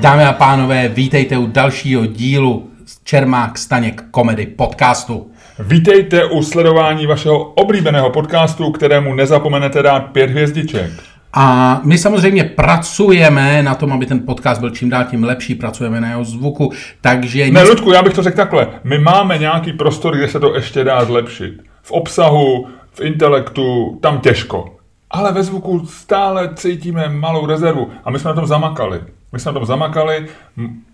Dámy 0.00 0.24
a 0.24 0.32
pánové, 0.32 0.88
vítejte 0.88 1.38
u 1.38 1.46
dalšího 1.46 2.06
dílu 2.06 2.70
Čermák 3.04 3.58
Staněk 3.58 4.04
Komedy 4.10 4.46
podcastu. 4.46 5.30
Vítejte 5.58 6.24
u 6.24 6.42
sledování 6.42 7.06
vašeho 7.06 7.44
oblíbeného 7.44 8.10
podcastu, 8.10 8.72
kterému 8.72 9.14
nezapomenete 9.14 9.82
dát 9.82 10.00
pět 10.00 10.30
hvězdiček. 10.30 10.90
A 11.32 11.80
my 11.84 11.98
samozřejmě 11.98 12.44
pracujeme 12.44 13.62
na 13.62 13.74
tom, 13.74 13.92
aby 13.92 14.06
ten 14.06 14.20
podcast 14.20 14.60
byl 14.60 14.70
čím 14.70 14.90
dál 14.90 15.04
tím 15.04 15.24
lepší, 15.24 15.54
pracujeme 15.54 16.00
na 16.00 16.08
jeho 16.08 16.24
zvuku, 16.24 16.72
takže... 17.00 17.50
Ne, 17.50 17.62
Ludku, 17.62 17.92
já 17.92 18.02
bych 18.02 18.14
to 18.14 18.22
řekl 18.22 18.36
takhle. 18.36 18.68
My 18.84 18.98
máme 18.98 19.38
nějaký 19.38 19.72
prostor, 19.72 20.16
kde 20.16 20.28
se 20.28 20.40
to 20.40 20.54
ještě 20.54 20.84
dá 20.84 21.04
zlepšit. 21.04 21.54
V 21.82 21.90
obsahu, 21.90 22.66
v 22.92 23.00
intelektu, 23.00 23.98
tam 24.02 24.20
těžko. 24.20 24.76
Ale 25.10 25.32
ve 25.32 25.42
zvuku 25.42 25.86
stále 25.86 26.50
cítíme 26.54 27.08
malou 27.08 27.46
rezervu 27.46 27.88
a 28.04 28.10
my 28.10 28.18
jsme 28.18 28.28
na 28.28 28.34
tom 28.34 28.46
zamakali. 28.46 29.00
My 29.32 29.38
jsme 29.38 29.52
tom 29.52 29.66
zamakali. 29.66 30.26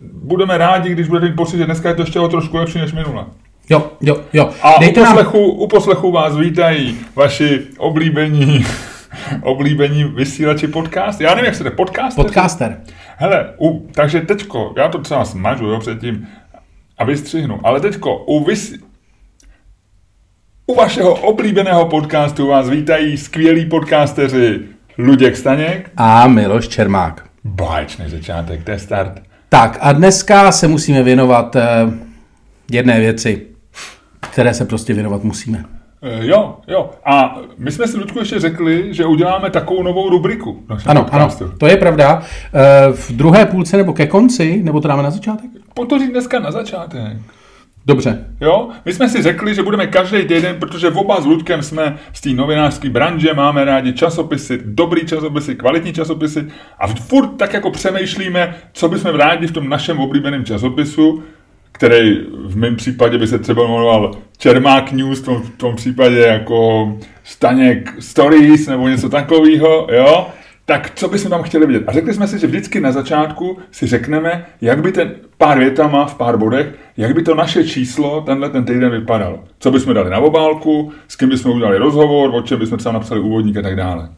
Budeme 0.00 0.58
rádi, 0.58 0.90
když 0.92 1.08
budete 1.08 1.26
mít 1.26 1.36
pocit, 1.36 1.58
že 1.58 1.64
dneska 1.66 1.88
je 1.88 1.94
to 1.94 2.02
ještě 2.02 2.20
o 2.20 2.28
trošku 2.28 2.56
lepší 2.56 2.78
než 2.78 2.92
minule. 2.92 3.24
Jo, 3.70 3.90
jo, 4.00 4.16
jo. 4.32 4.50
A 4.62 4.76
u 4.76 4.80
Dejte 4.80 5.00
nám... 5.00 5.14
poslechu, 5.14 5.50
u 5.50 5.68
poslechu 5.68 6.12
vás 6.12 6.36
vítají 6.36 6.98
vaši 7.16 7.60
oblíbení, 7.78 8.66
oblíbení 9.42 10.04
vysílači 10.04 10.68
podcast. 10.68 11.20
Já 11.20 11.30
nevím, 11.30 11.44
jak 11.44 11.54
se 11.54 11.64
jde, 11.64 11.70
podcast? 11.70 12.16
Podcaster. 12.16 12.80
Hele, 13.16 13.54
u, 13.60 13.88
takže 13.94 14.20
teďko, 14.20 14.72
já 14.76 14.88
to 14.88 14.98
třeba 14.98 15.24
smažu 15.24 15.66
jo, 15.66 15.78
předtím 15.78 16.26
a 16.98 17.04
vystřihnu, 17.04 17.60
ale 17.64 17.80
teďko 17.80 18.18
u, 18.18 18.44
vys, 18.44 18.74
u 20.66 20.74
vašeho 20.74 21.14
oblíbeného 21.14 21.86
podcastu 21.86 22.46
vás 22.46 22.68
vítají 22.68 23.16
skvělí 23.16 23.66
podcasteři 23.66 24.60
Luděk 24.98 25.36
Staněk. 25.36 25.90
A 25.96 26.26
Miloš 26.26 26.68
Čermák. 26.68 27.23
Báječný 27.44 28.10
začátek, 28.10 28.64
to 28.64 28.70
je 28.70 28.78
start. 28.78 29.22
Tak 29.48 29.78
a 29.80 29.92
dneska 29.92 30.52
se 30.52 30.68
musíme 30.68 31.02
věnovat 31.02 31.56
eh, 31.56 31.62
jedné 32.70 33.00
věci, 33.00 33.46
které 34.20 34.54
se 34.54 34.64
prostě 34.64 34.94
věnovat 34.94 35.24
musíme. 35.24 35.64
E, 36.02 36.26
jo, 36.26 36.56
jo. 36.68 36.90
A 37.04 37.38
my 37.58 37.72
jsme 37.72 37.88
si, 37.88 37.96
Ludku, 37.96 38.18
ještě 38.18 38.40
řekli, 38.40 38.94
že 38.94 39.06
uděláme 39.06 39.50
takovou 39.50 39.82
novou 39.82 40.08
rubriku. 40.08 40.64
Ano, 40.86 41.06
ano, 41.12 41.28
to 41.58 41.66
je 41.66 41.76
pravda. 41.76 42.22
Eh, 42.54 42.92
v 42.92 43.12
druhé 43.12 43.46
půlce 43.46 43.76
nebo 43.76 43.92
ke 43.92 44.06
konci, 44.06 44.62
nebo 44.62 44.80
to 44.80 44.88
dáme 44.88 45.02
na 45.02 45.10
začátek? 45.10 45.50
Pojď 45.74 45.88
to 45.88 45.98
říct 45.98 46.10
dneska 46.10 46.38
na 46.38 46.50
začátek. 46.50 47.16
Dobře. 47.86 48.26
Jo? 48.40 48.68
My 48.84 48.92
jsme 48.92 49.08
si 49.08 49.22
řekli, 49.22 49.54
že 49.54 49.62
budeme 49.62 49.86
každý 49.86 50.18
týden, 50.18 50.56
protože 50.58 50.90
v 50.90 50.98
oba 50.98 51.20
s 51.20 51.26
Luďkem 51.26 51.62
jsme 51.62 51.96
z 52.12 52.20
té 52.20 52.30
novinářské 52.30 52.90
branže, 52.90 53.34
máme 53.34 53.64
rádi 53.64 53.92
časopisy, 53.92 54.60
dobrý 54.64 55.06
časopisy, 55.06 55.54
kvalitní 55.54 55.92
časopisy 55.92 56.46
a 56.78 56.86
furt 56.86 57.28
tak 57.28 57.52
jako 57.52 57.70
přemýšlíme, 57.70 58.54
co 58.72 58.88
bychom 58.88 59.14
rádi 59.14 59.46
v 59.46 59.52
tom 59.52 59.68
našem 59.68 60.00
oblíbeném 60.00 60.44
časopisu, 60.44 61.22
který 61.72 62.18
v 62.44 62.56
mém 62.56 62.76
případě 62.76 63.18
by 63.18 63.26
se 63.26 63.38
třeba 63.38 63.62
jmenoval 63.62 64.10
Čermák 64.38 64.92
News, 64.92 65.20
v 65.20 65.24
tom, 65.24 65.42
v 65.42 65.50
tom 65.50 65.76
případě 65.76 66.18
jako 66.18 66.92
Staněk 67.24 67.94
Stories 67.98 68.66
nebo 68.66 68.88
něco 68.88 69.08
takového, 69.08 69.88
jo? 69.92 70.26
Tak 70.66 70.90
co 70.94 71.08
bychom 71.08 71.30
tam 71.30 71.42
chtěli 71.42 71.66
vidět? 71.66 71.84
A 71.86 71.92
řekli 71.92 72.14
jsme 72.14 72.28
si, 72.28 72.38
že 72.38 72.46
vždycky 72.46 72.80
na 72.80 72.92
začátku 72.92 73.58
si 73.70 73.86
řekneme, 73.86 74.46
jak 74.60 74.82
by 74.82 74.92
ten 74.92 75.14
pár 75.38 75.58
větama 75.58 76.06
v 76.06 76.14
pár 76.14 76.36
bodech, 76.36 76.74
jak 76.96 77.14
by 77.14 77.22
to 77.22 77.34
naše 77.34 77.64
číslo 77.64 78.20
tenhle 78.20 78.50
ten 78.50 78.64
týden 78.64 78.90
vypadalo. 78.90 79.44
Co 79.58 79.70
bychom 79.70 79.94
dali 79.94 80.10
na 80.10 80.18
obálku, 80.18 80.92
s 81.08 81.16
kým 81.16 81.28
bychom 81.28 81.52
udělali 81.52 81.78
rozhovor, 81.78 82.30
o 82.34 82.42
čem 82.42 82.58
bychom 82.58 82.78
třeba 82.78 82.92
napsali 82.92 83.20
úvodník 83.20 83.56
a 83.56 83.62
tak 83.62 83.76
dále. 83.76 84.08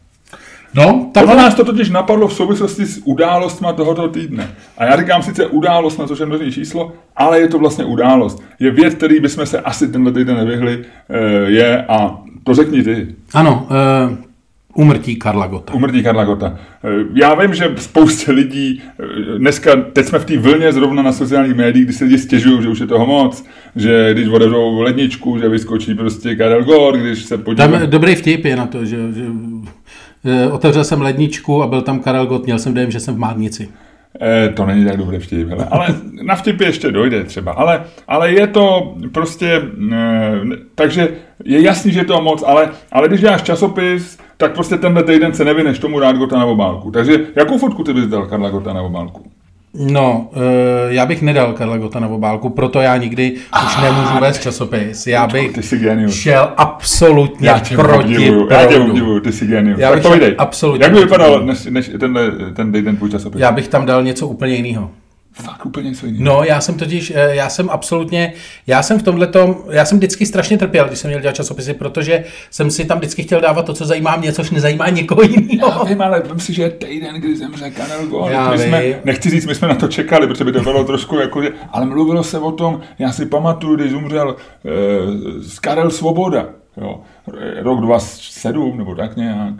No, 0.73 1.09
Tohle 1.13 1.35
tak 1.35 1.37
nás 1.37 1.55
to 1.55 1.65
totiž 1.65 1.89
napadlo 1.89 2.27
v 2.27 2.33
souvislosti 2.33 2.85
s 2.85 3.01
událostma 3.05 3.73
tohoto 3.73 4.07
týdne. 4.07 4.49
A 4.77 4.85
já 4.85 4.97
říkám 4.97 5.23
sice 5.23 5.45
událost, 5.45 5.97
na 5.97 6.07
což 6.07 6.19
je 6.19 6.25
množné 6.25 6.51
číslo, 6.51 6.91
ale 7.15 7.39
je 7.39 7.47
to 7.47 7.59
vlastně 7.59 7.85
událost. 7.85 8.43
Je 8.59 8.71
věc, 8.71 8.93
který 8.93 9.19
bychom 9.19 9.45
se 9.45 9.59
asi 9.59 9.87
tenhle 9.87 10.11
týden 10.11 10.35
nevyhli, 10.35 10.85
eh, 11.09 11.19
je, 11.45 11.85
a 11.85 12.17
to 12.43 12.53
řekni 12.53 12.83
ty, 12.83 13.15
ano, 13.33 13.67
uh, 13.69 14.26
umrtí 14.77 15.15
Karla 15.15 15.47
Gota. 15.47 15.73
umrtí 15.73 16.03
Karla 16.03 16.23
Gota. 16.25 16.57
Eh, 16.83 16.89
Já 17.13 17.33
vím, 17.35 17.53
že 17.53 17.71
spousta 17.77 18.31
lidí, 18.31 18.81
eh, 18.99 19.37
dneska, 19.37 19.75
teď 19.93 20.05
jsme 20.05 20.19
v 20.19 20.25
té 20.25 20.37
vlně 20.37 20.71
zrovna 20.73 21.03
na 21.03 21.11
sociálních 21.11 21.55
médiích, 21.55 21.85
kdy 21.85 21.93
se 21.93 22.03
lidi 22.03 22.17
stěžují, 22.17 22.61
že 22.63 22.69
už 22.69 22.79
je 22.79 22.87
toho 22.87 23.05
moc, 23.05 23.45
že 23.75 24.09
když 24.13 24.27
otevřou 24.27 24.79
ledničku, 24.81 25.39
že 25.39 25.49
vyskočí 25.49 25.95
prostě 25.95 26.35
Karel 26.35 26.63
Gott, 26.63 26.95
když 26.95 27.23
se 27.23 27.35
Tam 27.37 27.43
podívají. 27.43 27.87
dobrý 27.87 28.15
vtip 28.15 28.45
je 28.45 28.55
na 28.55 28.65
to, 28.67 28.85
že, 28.85 28.97
že 29.15 29.25
eh, 30.25 30.47
otevřel 30.51 30.83
jsem 30.83 31.01
ledničku 31.01 31.63
a 31.63 31.67
byl 31.67 31.81
tam 31.81 31.99
Karel 31.99 32.25
Gott, 32.25 32.45
měl 32.45 32.59
jsem 32.59 32.73
dojem, 32.73 32.91
že 32.91 32.99
jsem 32.99 33.15
v 33.15 33.19
Mádnici. 33.19 33.69
Eh, 34.21 34.49
to 34.49 34.65
není 34.65 34.85
tak 34.85 34.97
dobrý 34.97 35.17
vtip, 35.19 35.47
hele. 35.49 35.67
ale 35.71 35.87
na 36.23 36.35
vtipy 36.35 36.63
ještě 36.65 36.91
dojde 36.91 37.23
třeba. 37.23 37.51
Ale, 37.51 37.83
ale 38.07 38.31
je 38.31 38.47
to 38.47 38.95
prostě, 39.11 39.61
eh, 39.93 40.39
takže 40.75 41.09
je 41.43 41.61
jasný, 41.61 41.91
že 41.91 41.99
je 41.99 42.05
to 42.05 42.21
moc, 42.21 42.43
ale, 42.47 42.69
ale 42.91 43.07
když 43.07 43.21
děláš 43.21 43.41
časopis, 43.43 44.17
tak 44.37 44.53
prostě 44.53 44.77
tenhle 44.77 45.03
týden 45.03 45.33
se 45.33 45.45
nevyneš 45.45 45.79
tomu 45.79 45.99
dát 45.99 46.15
Gota 46.17 46.39
na 46.39 46.45
obálku. 46.45 46.91
Takže 46.91 47.19
jakou 47.35 47.57
fotku 47.57 47.83
ty 47.83 47.93
bys 47.93 48.07
dal 48.07 48.25
Karla 48.25 48.49
Gota 48.49 48.73
na 48.73 48.81
obálku? 48.81 49.21
No, 49.73 50.29
eh, 50.33 50.39
já 50.93 51.05
bych 51.05 51.21
nedal 51.21 51.53
Karla 51.53 51.77
Gota 51.77 51.99
na 51.99 52.07
obálku, 52.07 52.49
proto 52.49 52.81
já 52.81 52.97
nikdy 52.97 53.33
už 53.65 53.77
nemůžu 53.81 54.19
vést 54.21 54.41
časopis. 54.41 55.07
Já 55.07 55.27
bych 55.27 55.53
ty 55.53 55.63
jsi 55.63 55.77
genius. 55.77 56.15
šel 56.15 56.53
absolutně 56.57 57.49
Já 57.49 57.59
tě 57.59 57.75
proti 57.75 57.97
obdivuju, 57.97 58.47
já 58.51 58.65
tě 58.65 58.79
obdivuju, 58.79 59.19
ty 59.19 59.31
jsi 59.31 59.45
genius. 59.47 59.79
Já 59.79 59.89
Tak 59.89 59.97
bych 59.97 60.07
povídej, 60.07 60.35
absolutně 60.37 60.83
jak 60.85 60.93
by 60.93 60.99
vypadal 60.99 61.45
než, 61.45 61.65
než 61.65 61.91
tenhle, 61.99 62.31
ten 62.55 62.71
týden 62.71 62.97
tvůj 62.97 63.09
časopis? 63.09 63.41
Já 63.41 63.51
bych 63.51 63.67
tam 63.67 63.85
dal 63.85 64.03
něco 64.03 64.27
úplně 64.27 64.55
jiného. 64.55 64.89
Fakt 65.43 65.65
úplně 65.65 65.89
něco 65.89 66.05
jiného. 66.05 66.25
No, 66.25 66.43
já 66.43 66.61
jsem 66.61 66.75
totiž, 66.75 67.13
eh, 67.15 67.35
já 67.35 67.49
jsem 67.49 67.69
absolutně, 67.69 68.33
já 68.67 68.83
jsem 68.83 68.99
v 68.99 69.03
tomhletom, 69.03 69.55
já 69.69 69.85
jsem 69.85 69.97
vždycky 69.97 70.25
strašně 70.25 70.57
trpěl, 70.57 70.87
když 70.87 70.99
jsem 70.99 71.09
měl 71.09 71.21
dělat 71.21 71.35
časopisy, 71.35 71.73
protože 71.73 72.23
jsem 72.51 72.71
si 72.71 72.85
tam 72.85 72.97
vždycky 72.97 73.23
chtěl 73.23 73.41
dávat 73.41 73.65
to, 73.65 73.73
co 73.73 73.85
zajímá 73.85 74.15
mě, 74.15 74.33
což 74.33 74.51
nezajímá 74.51 74.89
někoho 74.89 75.21
Já 75.21 75.27
jiného. 75.29 75.85
vím, 75.85 76.01
ale 76.01 76.21
vím 76.21 76.39
si, 76.39 76.53
že 76.53 76.63
je 76.63 76.69
týden, 76.69 77.15
kdy 77.15 77.35
zemře 77.35 77.69
Karel. 77.71 78.27
Já 78.29 78.51
My 78.51 78.57
jsme, 78.57 78.99
nechci 79.05 79.29
říct, 79.29 79.45
my 79.45 79.55
jsme 79.55 79.67
na 79.67 79.75
to 79.75 79.87
čekali, 79.87 80.27
protože 80.27 80.43
by 80.43 80.51
to 80.51 80.61
bylo 80.61 80.83
trošku 80.83 81.15
jako, 81.19 81.41
že, 81.43 81.49
ale 81.71 81.85
mluvilo 81.85 82.23
se 82.23 82.39
o 82.39 82.51
tom, 82.51 82.81
já 82.99 83.11
si 83.11 83.25
pamatuju, 83.25 83.75
když 83.75 83.93
umřel 83.93 84.35
eh, 84.65 84.69
Karel 85.61 85.91
Svoboda, 85.91 86.45
jo, 86.77 87.01
rok 87.61 87.81
27 87.81 88.77
nebo 88.77 88.95
tak 88.95 89.15
nějak, 89.15 89.53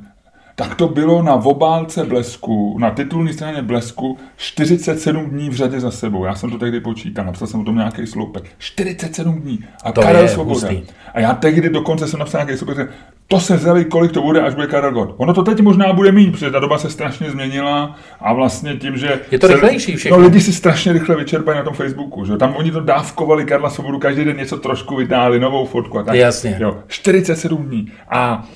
tak 0.59 0.75
to 0.75 0.87
bylo 0.87 1.21
na 1.23 1.33
obálce 1.33 2.03
Blesku, 2.05 2.77
na 2.79 2.91
titulní 2.91 3.33
straně 3.33 3.61
Blesku 3.61 4.17
47 4.37 5.25
dní 5.29 5.49
v 5.49 5.53
řadě 5.53 5.79
za 5.79 5.91
sebou. 5.91 6.25
Já 6.25 6.35
jsem 6.35 6.49
to 6.51 6.57
tehdy 6.57 6.79
počítal, 6.79 7.25
napsal 7.25 7.47
jsem 7.47 7.59
o 7.59 7.63
tom 7.63 7.75
nějaký 7.75 8.07
sloupek. 8.07 8.43
47 8.57 9.41
dní. 9.41 9.59
A 9.83 9.91
To 9.91 10.01
Karel 10.01 10.21
je 10.21 10.29
Svoboda. 10.29 10.67
hustý. 10.67 10.83
A 11.13 11.19
já 11.19 11.33
tehdy 11.33 11.69
dokonce 11.69 12.07
jsem 12.07 12.19
napsal 12.19 12.45
nějaký 12.45 12.57
sloupek, 12.59 12.89
to 13.27 13.39
se 13.39 13.57
zjeli, 13.57 13.85
kolik 13.85 14.11
to 14.11 14.21
bude, 14.21 14.41
až 14.41 14.55
bude 14.55 14.67
Karel 14.67 14.91
Gott. 14.91 15.13
Ono 15.17 15.33
to 15.33 15.43
teď 15.43 15.61
možná 15.61 15.93
bude 15.93 16.11
mít, 16.11 16.31
protože 16.31 16.51
ta 16.51 16.59
doba 16.59 16.77
se 16.77 16.89
strašně 16.89 17.31
změnila 17.31 17.95
a 18.19 18.33
vlastně 18.33 18.75
tím, 18.75 18.97
že... 18.97 19.19
Je 19.31 19.39
to 19.39 19.47
se, 19.47 19.53
rychlejší 19.53 19.95
všechno. 19.95 20.17
No 20.17 20.23
lidi 20.23 20.41
si 20.41 20.53
strašně 20.53 20.93
rychle 20.93 21.15
vyčerpají 21.15 21.57
na 21.57 21.63
tom 21.63 21.73
Facebooku, 21.73 22.25
že? 22.25 22.37
Tam 22.37 22.55
oni 22.55 22.71
to 22.71 22.79
dávkovali 22.79 23.45
Karla 23.45 23.69
Svobodu, 23.69 23.99
každý 23.99 24.25
den 24.25 24.37
něco 24.37 24.57
trošku 24.57 24.95
vytáhli, 24.95 25.39
novou 25.39 25.65
fotku 25.65 25.99
a 25.99 26.03
tak. 26.03 26.15
Jasně. 26.15 26.57
Jo, 26.59 26.77
47 26.87 27.63
dní. 27.65 27.91
A, 28.09 28.47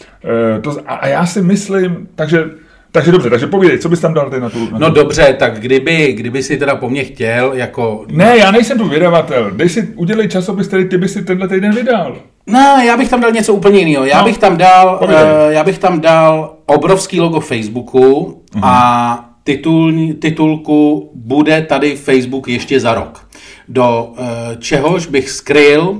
e, 0.58 0.62
to, 0.62 0.78
a, 0.88 0.96
a 0.96 1.08
já 1.08 1.26
si 1.26 1.42
myslím, 1.42 2.08
takže, 2.16 2.46
takže 2.92 3.12
dobře, 3.12 3.30
takže 3.30 3.48
povídej, 3.48 3.80
co 3.80 3.90
bys 3.90 4.00
tam 4.00 4.14
dal 4.14 4.30
ty 4.30 4.40
na 4.40 4.50
tu... 4.50 4.70
Na 4.72 4.80
No 4.80 4.88
tu? 4.90 4.96
dobře, 4.96 5.36
tak 5.40 5.60
kdyby, 5.60 6.14
kdyby 6.14 6.44
si 6.44 6.58
teda 6.58 6.76
po 6.76 6.90
mně 6.90 7.04
chtěl, 7.04 7.54
jako... 7.54 8.06
Ne, 8.12 8.38
já 8.38 8.52
nejsem 8.52 8.78
tu 8.78 8.88
vydavatel. 8.90 9.52
Dej 9.52 9.70
si, 9.70 9.94
udělej 9.96 10.28
časopis, 10.28 10.68
který 10.68 10.86
ty 10.86 10.98
by 10.98 11.08
si 11.08 11.24
tenhle 11.24 11.48
týden 11.48 11.76
vydal. 11.76 12.18
No, 12.48 12.78
já 12.86 12.98
bych 12.98 13.10
tam 13.10 13.22
dal 13.22 13.32
něco 13.32 13.54
úplně 13.54 13.80
jiného. 13.80 14.06
Já 14.06 14.18
No, 14.18 14.24
bych 14.24 14.38
tam 14.38 14.58
dal, 14.58 15.00
uh, 15.04 15.12
já 15.50 15.64
bych 15.64 15.78
tam 15.80 16.02
dal 16.02 16.56
obrovský 16.66 17.22
logo 17.22 17.40
Facebooku 17.40 18.42
a 18.62 19.26
titulní, 19.44 20.14
titulku 20.14 21.12
bude 21.16 21.62
tady 21.62 21.96
Facebook 21.96 22.48
ještě 22.48 22.80
za 22.80 22.94
rok. 22.94 23.28
Do 23.68 24.04
uh, 24.12 24.26
čehož 24.60 25.08
bych 25.08 25.30
skryl 25.30 25.82
uh, 25.90 25.98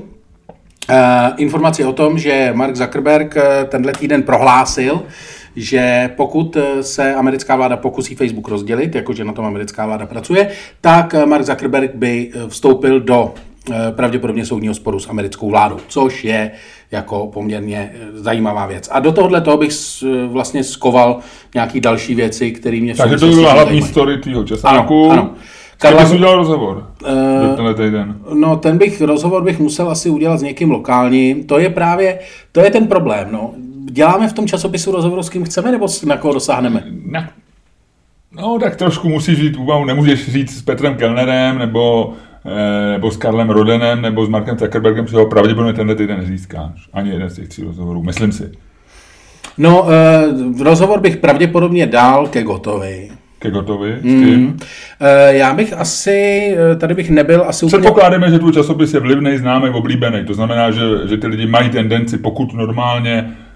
informaci 1.36 1.84
o 1.84 1.92
tom, 1.92 2.18
že 2.18 2.50
Mark 2.54 2.76
Zuckerberg 2.76 3.36
uh, 3.36 3.42
tenhle 3.68 3.92
týden 3.92 4.22
prohlásil, 4.22 5.02
že 5.56 6.10
pokud 6.16 6.56
eh, 6.56 6.82
se 6.82 7.14
americká 7.14 7.56
vláda 7.56 7.76
pokusí 7.76 8.14
Facebook 8.14 8.48
rozdělit, 8.48 8.94
jakože 8.94 9.24
na 9.24 9.32
tom 9.32 9.44
americká 9.44 9.86
vláda 9.86 10.06
pracuje, 10.06 10.48
tak 10.80 11.14
eh, 11.14 11.26
Mark 11.26 11.44
Zuckerberg 11.44 11.94
by 11.94 12.30
eh, 12.34 12.48
vstoupil 12.48 13.00
do 13.00 13.34
eh, 13.36 13.51
pravděpodobně 13.90 14.46
soudního 14.46 14.74
sporu 14.74 15.00
s 15.00 15.08
americkou 15.08 15.50
vládou, 15.50 15.76
což 15.88 16.24
je 16.24 16.50
jako 16.90 17.26
poměrně 17.26 17.92
eh, 17.94 17.98
zajímavá 18.12 18.66
věc. 18.66 18.88
A 18.92 19.00
do 19.00 19.12
tohohle 19.12 19.40
toho 19.40 19.56
bych 19.56 19.72
eh, 20.02 20.26
vlastně 20.26 20.64
skoval 20.64 21.18
nějaký 21.54 21.80
další 21.80 22.14
věci, 22.14 22.50
které 22.50 22.80
mě 22.80 22.94
Takže 22.94 23.16
to 23.16 23.26
byla 23.26 23.52
hlavní 23.52 23.70
zajímají. 23.70 23.92
story 23.92 24.18
tvýho 24.18 24.44
časáku. 24.44 25.10
Ano, 25.10 25.22
ano. 25.22 25.30
Karla... 25.78 26.06
Jsi 26.06 26.14
udělal 26.14 26.36
rozhovor 26.36 26.86
Eh, 27.06 27.56
tenhle 27.56 27.74
týden. 27.74 28.16
No, 28.34 28.56
ten 28.56 28.78
bych, 28.78 29.00
rozhovor 29.00 29.42
bych 29.42 29.58
musel 29.58 29.90
asi 29.90 30.10
udělat 30.10 30.36
s 30.36 30.42
někým 30.42 30.70
lokálním. 30.70 31.44
To 31.44 31.58
je 31.58 31.70
právě, 31.70 32.18
to 32.52 32.60
je 32.60 32.70
ten 32.70 32.86
problém, 32.86 33.28
no. 33.32 33.50
Děláme 33.90 34.28
v 34.28 34.32
tom 34.32 34.46
časopisu 34.46 34.92
rozhovor 34.92 35.22
s 35.22 35.30
kým 35.30 35.44
chceme, 35.44 35.72
nebo 35.72 35.86
na 36.06 36.16
koho 36.16 36.34
dosáhneme? 36.34 36.84
Na... 37.10 37.28
No, 38.32 38.58
tak 38.58 38.76
trošku 38.76 39.08
musíš 39.08 39.38
žít 39.38 39.56
úvahu, 39.56 39.84
nemůžeš 39.84 40.32
říct 40.32 40.58
s 40.58 40.62
Petrem 40.62 40.94
Kellnerem, 40.94 41.58
nebo, 41.58 42.12
eh, 42.24 42.31
nebo 42.90 43.10
s 43.10 43.16
Karlem 43.16 43.50
Rodenem, 43.50 44.02
nebo 44.02 44.26
s 44.26 44.28
Markem 44.28 44.58
Zuckerbergem, 44.58 45.04
protože 45.04 45.16
ho 45.16 45.26
pravděpodobně 45.26 45.72
tenhle 45.72 45.94
týden 45.94 46.18
nezískáš. 46.18 46.88
Ani 46.92 47.10
jeden 47.10 47.30
z 47.30 47.34
těch 47.34 47.48
tří 47.48 47.62
rozhovorů, 47.62 48.02
myslím 48.02 48.32
si. 48.32 48.52
No, 49.58 49.86
eh, 49.90 50.64
rozhovor 50.64 51.00
bych 51.00 51.16
pravděpodobně 51.16 51.86
dal 51.86 52.26
ke 52.26 52.42
Gotovi. 52.42 53.08
Ke 53.38 53.50
Gotovi? 53.50 53.98
Mm. 54.02 54.58
Eh, 55.00 55.34
já 55.36 55.54
bych 55.54 55.72
asi, 55.72 56.56
eh, 56.72 56.76
tady 56.76 56.94
bych 56.94 57.10
nebyl 57.10 57.44
asi 57.46 57.66
úplně... 57.66 57.80
Předpokládáme, 57.80 58.30
že 58.30 58.38
tvůj 58.38 58.52
časopis 58.52 58.94
je 58.94 59.00
vlivný, 59.00 59.38
známý, 59.38 59.68
oblíbený. 59.68 60.24
To 60.24 60.34
znamená, 60.34 60.70
že, 60.70 60.80
že 61.08 61.16
ty 61.16 61.26
lidi 61.26 61.46
mají 61.46 61.70
tendenci, 61.70 62.18
pokud 62.18 62.54
normálně 62.54 63.24
eh, 63.28 63.51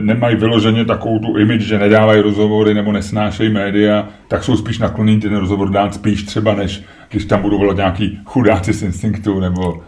nemají 0.00 0.36
vyloženě 0.36 0.84
takovou 0.84 1.18
tu 1.18 1.38
image, 1.38 1.60
že 1.60 1.78
nedávají 1.78 2.20
rozhovory 2.20 2.74
nebo 2.74 2.92
nesnášejí 2.92 3.50
média, 3.50 4.08
tak 4.28 4.44
jsou 4.44 4.56
spíš 4.56 4.78
nakloněni 4.78 5.20
ten 5.20 5.36
rozhovor 5.36 5.70
dát 5.70 5.94
spíš 5.94 6.22
třeba, 6.22 6.54
než 6.54 6.82
když 7.10 7.24
tam 7.24 7.42
budou 7.42 7.58
volat 7.58 7.76
nějaký 7.76 8.18
chudáci 8.24 8.72
z 8.72 8.82
instinktu 8.82 9.40
nebo... 9.40 9.60
Uh, 9.70 9.78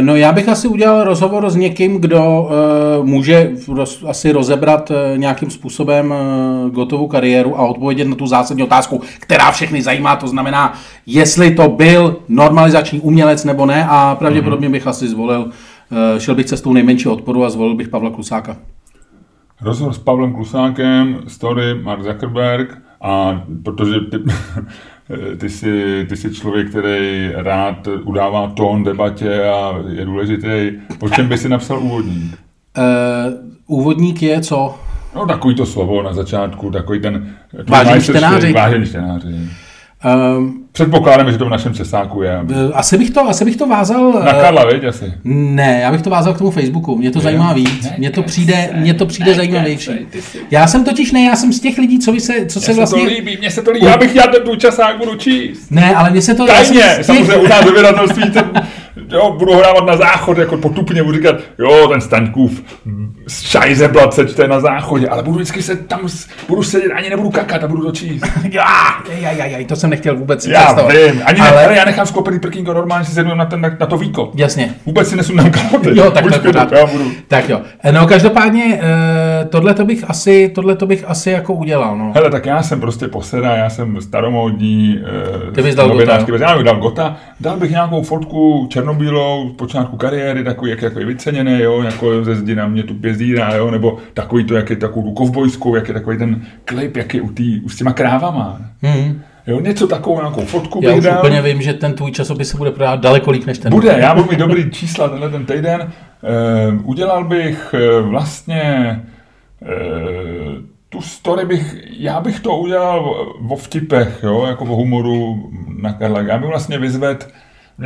no 0.00 0.16
já 0.16 0.32
bych 0.32 0.48
asi 0.48 0.68
udělal 0.68 1.04
rozhovor 1.04 1.50
s 1.50 1.56
někým, 1.56 2.00
kdo 2.00 2.48
uh, 3.00 3.06
může 3.06 3.50
roz, 3.68 4.04
asi 4.08 4.32
rozebrat 4.32 4.90
uh, 4.90 4.96
nějakým 5.18 5.50
způsobem 5.50 6.14
uh, 6.64 6.70
gotovou 6.70 7.08
kariéru 7.08 7.58
a 7.58 7.66
odpovědět 7.66 8.08
na 8.08 8.14
tu 8.14 8.26
zásadní 8.26 8.62
otázku, 8.62 9.02
která 9.20 9.50
všechny 9.50 9.82
zajímá, 9.82 10.16
to 10.16 10.28
znamená, 10.28 10.74
jestli 11.06 11.54
to 11.54 11.68
byl 11.68 12.16
normalizační 12.28 13.00
umělec 13.00 13.44
nebo 13.44 13.66
ne. 13.66 13.86
A 13.88 14.14
pravděpodobně 14.14 14.68
bych 14.68 14.86
asi 14.86 15.08
zvolil, 15.08 15.40
uh, 15.40 16.18
šel 16.18 16.34
bych 16.34 16.46
cestou 16.46 16.72
nejmenšího 16.72 17.14
odporu 17.14 17.44
a 17.44 17.50
zvolil 17.50 17.74
bych 17.74 17.88
Pavla 17.88 18.10
Klusáka. 18.10 18.56
Rozhovor 19.62 19.92
s 19.92 19.98
Pavlem 19.98 20.32
Klusákem, 20.32 21.20
story 21.28 21.74
Mark 21.74 22.02
Zuckerberg 22.02 22.78
a 23.00 23.42
protože 23.62 24.00
ty, 24.00 24.18
ty, 25.36 25.50
jsi, 25.50 26.06
ty 26.08 26.16
jsi 26.16 26.34
člověk, 26.34 26.70
který 26.70 27.30
rád 27.34 27.88
udává 28.04 28.52
tón 28.56 28.84
debatě 28.84 29.44
a 29.44 29.74
je 29.88 30.04
důležitý. 30.04 30.72
O 31.00 31.08
čem 31.08 31.28
by 31.28 31.38
si 31.38 31.48
napsal 31.48 31.78
úvodník? 31.78 32.38
Uh, 32.78 33.34
úvodník 33.66 34.22
je 34.22 34.40
co? 34.40 34.78
No 35.14 35.26
takový 35.26 35.54
to 35.54 35.66
slovo 35.66 36.02
na 36.02 36.12
začátku, 36.12 36.70
takový 36.70 37.00
ten... 37.00 37.36
Vážení 37.68 38.02
čtenáři. 38.02 38.52
Vážení 38.52 38.86
čtenáři. 38.86 39.50
Um, 40.04 40.64
Předpokládáme, 40.72 41.32
že 41.32 41.38
to 41.38 41.46
v 41.46 41.48
našem 41.48 41.74
cesáku 41.74 42.22
je. 42.22 42.36
Aby... 42.36 42.54
asi, 42.72 42.98
bych 42.98 43.10
to, 43.10 43.20
asi 43.28 43.44
bych 43.44 43.56
to 43.56 43.66
vázal... 43.66 44.22
Na 44.24 44.32
Karla, 44.32 44.64
viď, 44.64 44.84
asi? 44.84 45.12
Ne, 45.24 45.80
já 45.82 45.92
bych 45.92 46.02
to 46.02 46.10
vázal 46.10 46.34
k 46.34 46.38
tomu 46.38 46.50
Facebooku. 46.50 46.96
Mě 46.96 47.10
to 47.10 47.18
je? 47.18 47.22
zajímá 47.22 47.52
víc. 47.52 47.84
Ne, 47.84 47.94
mně 47.98 48.10
to 48.10 48.22
přijde, 48.22 48.70
mně 48.74 48.94
to 48.94 49.06
přijde 49.06 49.34
zajímavější. 49.34 49.90
Já 50.50 50.66
jsem 50.66 50.84
totiž 50.84 51.12
ne, 51.12 51.22
já 51.22 51.36
jsem 51.36 51.52
z 51.52 51.60
těch 51.60 51.78
lidí, 51.78 51.98
co, 51.98 52.12
vy 52.12 52.20
se, 52.20 52.46
co 52.46 52.60
se 52.60 52.74
vlastně... 52.74 53.02
Mně 53.02 53.10
se 53.10 53.16
to 53.16 53.20
líbí, 53.20 53.36
mně 53.40 53.50
se 53.50 53.62
to 53.62 53.70
líbí. 53.70 53.86
Já 53.86 53.96
bych 53.96 54.14
já 54.14 54.26
ten 54.26 54.60
časák 54.60 54.98
budu 54.98 55.14
číst. 55.14 55.70
Ne, 55.70 55.94
ale 55.94 56.10
mně 56.10 56.22
se 56.22 56.34
to... 56.34 56.46
Tajně, 56.46 56.80
těch... 56.80 57.04
samozřejmě 57.04 57.36
u 57.36 57.46
nás 57.48 57.64
vydavatelství 57.64 58.30
ten, 58.30 58.50
jo, 59.12 59.36
budu 59.38 59.54
hrávat 59.54 59.86
na 59.86 59.96
záchod, 59.96 60.38
jako 60.38 60.56
potupně 60.56 61.02
budu 61.02 61.16
říkat, 61.16 61.36
jo, 61.58 61.88
ten 61.88 62.00
Staňkův 62.00 62.62
z 63.30 63.42
Šajzeblat 63.42 64.14
se 64.14 64.26
čte 64.26 64.48
na 64.48 64.60
záchodě, 64.60 65.08
ale 65.08 65.22
budu 65.22 65.36
vždycky 65.36 65.62
se 65.62 65.76
tam, 65.76 66.00
budu 66.48 66.62
sedět, 66.62 66.92
ani 66.92 67.10
nebudu 67.10 67.30
kakat 67.30 67.64
a 67.64 67.68
budu 67.68 67.82
to 67.82 67.92
číst. 67.92 68.24
já, 68.52 68.64
já, 69.20 69.30
já, 69.30 69.46
já, 69.46 69.66
to 69.66 69.76
jsem 69.76 69.90
nechtěl 69.90 70.16
vůbec 70.16 70.46
Já 70.46 70.72
vím, 70.72 71.22
ani 71.24 71.40
ale... 71.40 71.68
ne, 71.68 71.76
já 71.76 71.84
nechám 71.84 72.06
sklopený 72.06 72.40
prkínko, 72.40 72.72
normálně 72.72 73.04
si 73.04 73.12
sednu 73.12 73.34
na, 73.34 73.44
ten, 73.44 73.60
na, 73.60 73.76
na 73.80 73.86
to 73.86 73.98
víko. 73.98 74.30
Jasně. 74.34 74.74
Vůbec 74.86 75.08
si 75.08 75.16
nesundám 75.16 75.50
kalhoty. 75.50 75.90
Jo, 75.94 76.10
tak 76.10 76.22
Buď 76.22 76.38
to 76.68 76.74
já 76.74 76.86
budu. 76.86 77.10
Tak 77.28 77.48
jo. 77.48 77.60
No 77.90 78.06
každopádně, 78.06 78.80
eh, 78.82 79.44
tohle 79.44 79.74
to 79.74 79.84
bych 79.84 80.10
asi, 80.10 80.48
tohle 80.54 80.76
to 80.76 80.86
bych 80.86 81.04
asi 81.08 81.30
jako 81.30 81.54
udělal, 81.54 81.98
no. 81.98 82.12
Hele, 82.14 82.30
tak 82.30 82.46
já 82.46 82.62
jsem 82.62 82.80
prostě 82.80 83.08
poseda, 83.08 83.56
já 83.56 83.70
jsem 83.70 84.00
staromódní. 84.00 84.98
Ty 85.54 85.62
bys 85.62 85.74
dal 85.74 85.88
Gota. 85.88 86.18
Já 86.40 86.56
bych 86.56 86.64
dal 86.64 86.76
Gota, 86.76 87.16
dal 87.40 87.56
bych 87.56 87.70
nějakou 87.70 88.02
fotku 88.02 88.66
černobílou, 88.70 89.48
počátku 89.48 89.96
kariéry, 89.96 90.44
takový, 90.44 90.70
jak, 90.70 90.82
jako 90.82 90.98
je 90.98 91.06
vyceněný, 91.06 91.60
jo, 91.60 91.82
jako 91.82 92.24
ze 92.24 92.34
zdi 92.34 92.54
na 92.54 92.68
mě 92.68 92.82
tu 92.82 92.94
pězdíra, 93.20 93.54
jo, 93.54 93.70
nebo 93.70 93.98
takový 94.14 94.44
to, 94.44 94.54
jak 94.54 94.70
je 94.70 94.76
takovou 94.76 95.02
tu 95.02 95.12
kovbojskou, 95.12 95.74
jak 95.74 95.88
je 95.88 95.94
takový 95.94 96.18
ten 96.18 96.42
klip, 96.64 96.96
jak 96.96 97.14
je 97.14 97.20
u, 97.20 97.28
tý, 97.28 97.60
u 97.60 97.68
s 97.68 97.76
těma 97.76 97.92
krávama. 97.92 98.60
Hmm. 98.82 99.22
Jo, 99.46 99.60
něco 99.60 99.86
takovou, 99.86 100.16
nějakou 100.16 100.44
fotku 100.44 100.80
Já 100.82 100.94
bych 100.94 100.98
už 100.98 101.10
úplně 101.18 101.42
vím, 101.42 101.62
že 101.62 101.72
ten 101.72 101.92
tvůj 101.92 102.12
časopis 102.12 102.48
se 102.48 102.56
bude 102.56 102.70
prodávat 102.70 103.00
daleko 103.00 103.30
líp 103.30 103.46
než 103.46 103.58
ten. 103.58 103.72
Bude, 103.72 103.96
já 103.98 104.14
budu 104.14 104.30
mít 104.30 104.38
dobrý 104.38 104.70
čísla 104.72 105.08
tenhle 105.08 105.30
ten 105.30 105.46
týden. 105.46 105.80
E, 105.80 105.90
udělal 106.84 107.24
bych 107.24 107.74
e, 107.74 108.00
vlastně 108.00 108.62
e, 109.62 109.76
tu 110.88 111.00
story 111.00 111.46
bych, 111.46 111.76
já 111.98 112.20
bych 112.20 112.40
to 112.40 112.56
udělal 112.56 113.28
o 113.48 113.56
vtipech, 113.56 114.20
jo, 114.22 114.46
jako 114.46 114.64
o 114.64 114.76
humoru 114.76 115.50
na 115.82 115.92
Karla. 115.92 116.20
Já 116.20 116.38
bych 116.38 116.48
vlastně 116.48 116.78
vyzvedl 116.78 117.24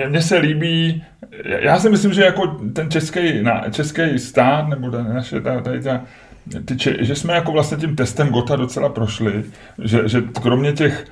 mně 0.08 0.23
se 0.23 0.38
líbí, 0.38 1.05
já 1.44 1.79
si 1.79 1.91
myslím, 1.91 2.12
že 2.12 2.25
jako 2.25 2.46
ten 2.46 2.91
český, 2.91 3.43
na, 3.43 3.64
český 3.70 4.19
stát, 4.19 4.69
nebo 4.69 4.91
ta, 4.91 5.02
naše, 5.02 5.41
ta, 5.41 5.61
tady 5.61 5.82
ta, 5.82 6.00
ty, 6.64 6.76
že 7.00 7.14
jsme 7.14 7.35
jako 7.35 7.52
vlastně 7.52 7.76
tím 7.76 7.96
testem 7.96 8.29
Gota 8.29 8.56
docela 8.56 8.88
prošli, 8.88 9.44
že, 9.82 10.08
že 10.08 10.23
kromě 10.43 10.73
těch 10.73 11.05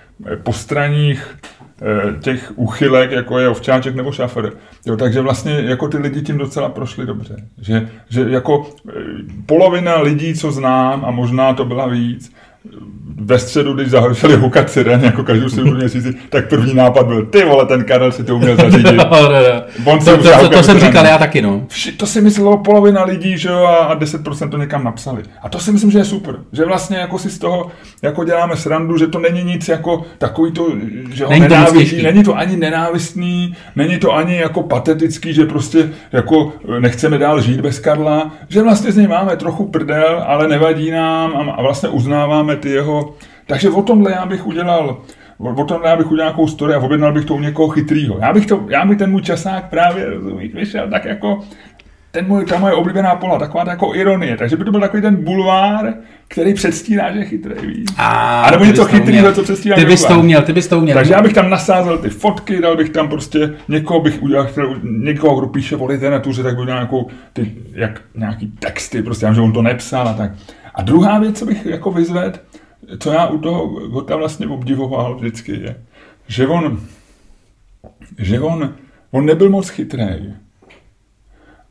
postranních 0.42 1.36
eh, 1.82 2.20
těch 2.20 2.52
uchylek, 2.56 3.10
jako 3.10 3.38
je 3.38 3.48
ovčáček 3.48 3.94
nebo 3.94 4.12
šafer. 4.12 4.52
Jo, 4.86 4.96
takže 4.96 5.20
vlastně 5.20 5.52
jako 5.52 5.88
ty 5.88 5.96
lidi 5.96 6.22
tím 6.22 6.38
docela 6.38 6.68
prošli 6.68 7.06
dobře. 7.06 7.36
Že, 7.60 7.88
že 8.08 8.24
jako 8.28 8.70
eh, 8.88 8.92
polovina 9.46 10.00
lidí, 10.00 10.34
co 10.34 10.52
znám, 10.52 11.04
a 11.04 11.10
možná 11.10 11.54
to 11.54 11.64
byla 11.64 11.86
víc, 11.86 12.32
ve 13.24 13.38
středu, 13.38 13.72
když 13.72 13.90
zahořeli 13.90 14.36
hukat 14.36 14.70
siren, 14.70 15.04
jako 15.04 15.24
každou 15.24 15.48
středu 15.48 15.70
měsíci, 15.76 16.14
tak 16.28 16.48
první 16.48 16.74
nápad 16.74 17.06
byl, 17.06 17.26
ty 17.26 17.44
vole, 17.44 17.66
ten 17.66 17.84
Karel 17.84 18.12
si 18.12 18.24
to 18.24 18.36
uměl 18.36 18.56
zařídit. 18.56 18.92
no, 18.96 19.04
no, 19.10 19.28
no. 19.28 19.92
On 19.92 19.98
to, 19.98 20.16
to, 20.16 20.38
to, 20.40 20.48
to 20.48 20.62
jsem 20.62 20.78
říkal 20.78 21.04
já 21.04 21.18
taky, 21.18 21.42
no. 21.42 21.66
To 21.96 22.06
si 22.06 22.20
myslelo 22.20 22.58
polovina 22.58 23.04
lidí, 23.04 23.38
že 23.38 23.48
jo, 23.48 23.64
a 23.64 23.98
10% 23.98 24.48
to 24.48 24.56
někam 24.56 24.84
napsali. 24.84 25.22
A 25.42 25.48
to 25.48 25.58
si 25.58 25.72
myslím, 25.72 25.90
že 25.90 25.98
je 25.98 26.04
super. 26.04 26.36
Že 26.52 26.64
vlastně 26.64 26.96
jako 26.96 27.18
si 27.18 27.30
z 27.30 27.38
toho 27.38 27.70
jako 28.02 28.24
děláme 28.24 28.56
srandu, 28.56 28.98
že 28.98 29.06
to 29.06 29.18
není 29.18 29.44
nic 29.44 29.68
jako 29.68 30.04
takový 30.18 30.52
to, 30.52 30.68
že 31.12 31.24
ho 31.24 31.30
není 31.30 31.42
nenávidí, 31.48 31.96
to 31.96 32.02
není 32.02 32.24
to 32.24 32.36
ani 32.36 32.56
nenávistný, 32.56 33.56
není 33.76 33.98
to 33.98 34.14
ani 34.14 34.36
jako 34.36 34.62
patetický, 34.62 35.34
že 35.34 35.46
prostě 35.46 35.90
jako 36.12 36.52
nechceme 36.80 37.18
dál 37.18 37.40
žít 37.40 37.60
bez 37.60 37.78
Karla, 37.78 38.32
že 38.48 38.62
vlastně 38.62 38.92
z 38.92 38.96
něj 38.96 39.06
máme 39.06 39.36
trochu 39.36 39.66
prdel, 39.66 40.24
ale 40.26 40.48
nevadí 40.48 40.90
nám 40.90 41.36
a, 41.36 41.52
a 41.52 41.62
vlastně 41.62 41.88
uznáváme 41.88 42.51
ty 42.56 42.70
jeho 42.70 43.14
takže 43.46 43.70
o 43.70 43.82
tomhle 43.82 44.12
já 44.12 44.26
bych 44.26 44.46
udělal 44.46 45.02
o 45.38 45.64
tomhle 45.64 45.90
já 45.90 45.96
bych 45.96 46.10
udělal 46.10 46.28
nějakou 46.28 46.48
story 46.48 46.74
a 46.74 46.78
objednal 46.78 47.12
bych 47.12 47.24
to 47.24 47.34
u 47.34 47.40
někoho 47.40 47.68
chytrýho. 47.68 48.18
Já 48.20 48.32
bych, 48.32 48.46
to, 48.46 48.64
já 48.68 48.84
bych 48.84 48.98
ten 48.98 49.10
můj 49.10 49.22
časák 49.22 49.70
právě, 49.70 50.10
rozumíš, 50.10 50.54
vyšel 50.54 50.90
tak 50.90 51.04
jako 51.04 51.40
ten 52.12 52.26
můj, 52.26 52.44
ta 52.44 52.58
moje 52.58 52.74
oblíbená 52.74 53.14
pola, 53.14 53.38
taková 53.38 53.64
jako 53.68 53.94
ironie. 53.94 54.36
Takže 54.36 54.56
by 54.56 54.64
to 54.64 54.70
byl 54.70 54.80
takový 54.80 55.02
ten 55.02 55.24
bulvár, 55.24 55.94
který 56.28 56.54
předstírá, 56.54 57.12
že 57.12 57.18
je 57.18 57.24
chytrý, 57.24 57.66
víš. 57.66 57.86
A, 57.98 58.42
a 58.42 58.50
nebo 58.50 58.64
něco 58.64 58.84
chytrýho, 58.84 59.32
co 59.32 59.42
předstírá. 59.42 59.76
Ty 59.76 59.84
bys 59.84 60.04
to 60.04 60.18
uměl, 60.18 60.42
ty 60.42 60.52
bys 60.52 60.68
to 60.68 60.78
uměl. 60.78 60.94
Takže 60.94 61.12
já 61.12 61.22
bych 61.22 61.32
tam 61.32 61.50
nasázel 61.50 61.98
ty 61.98 62.08
fotky, 62.08 62.60
dal 62.60 62.76
bych 62.76 62.90
tam 62.90 63.08
prostě 63.08 63.54
někoho 63.68 64.00
bych 64.00 64.22
udělal, 64.22 64.48
někoho, 64.82 65.40
kdo 65.40 65.48
píše 65.48 65.76
o 65.76 65.86
literatuře, 65.86 66.42
tak 66.42 66.52
bych 66.52 66.62
udělal 66.62 66.80
nějakou, 66.80 67.08
ty, 67.32 67.54
jak, 67.72 68.00
nějaký 68.14 68.46
texty, 68.46 69.02
prostě, 69.02 69.26
já, 69.26 69.32
že 69.32 69.40
on 69.40 69.52
to 69.52 69.62
nepsal 69.62 70.08
a 70.08 70.14
tak. 70.14 70.30
A 70.74 70.82
druhá 70.82 71.18
věc, 71.18 71.38
co 71.38 71.46
bych 71.46 71.66
jako 71.66 71.90
vyzvedl, 71.90 72.38
co 72.98 73.12
já 73.12 73.26
u 73.26 73.38
toho 73.38 73.66
Gota 73.66 74.16
vlastně 74.16 74.46
obdivoval 74.46 75.14
vždycky, 75.14 75.52
je, 75.52 75.76
že 76.26 76.46
on, 76.46 76.80
že 78.18 78.40
on, 78.40 78.74
on 79.10 79.26
nebyl 79.26 79.50
moc 79.50 79.68
chytrý 79.68 80.34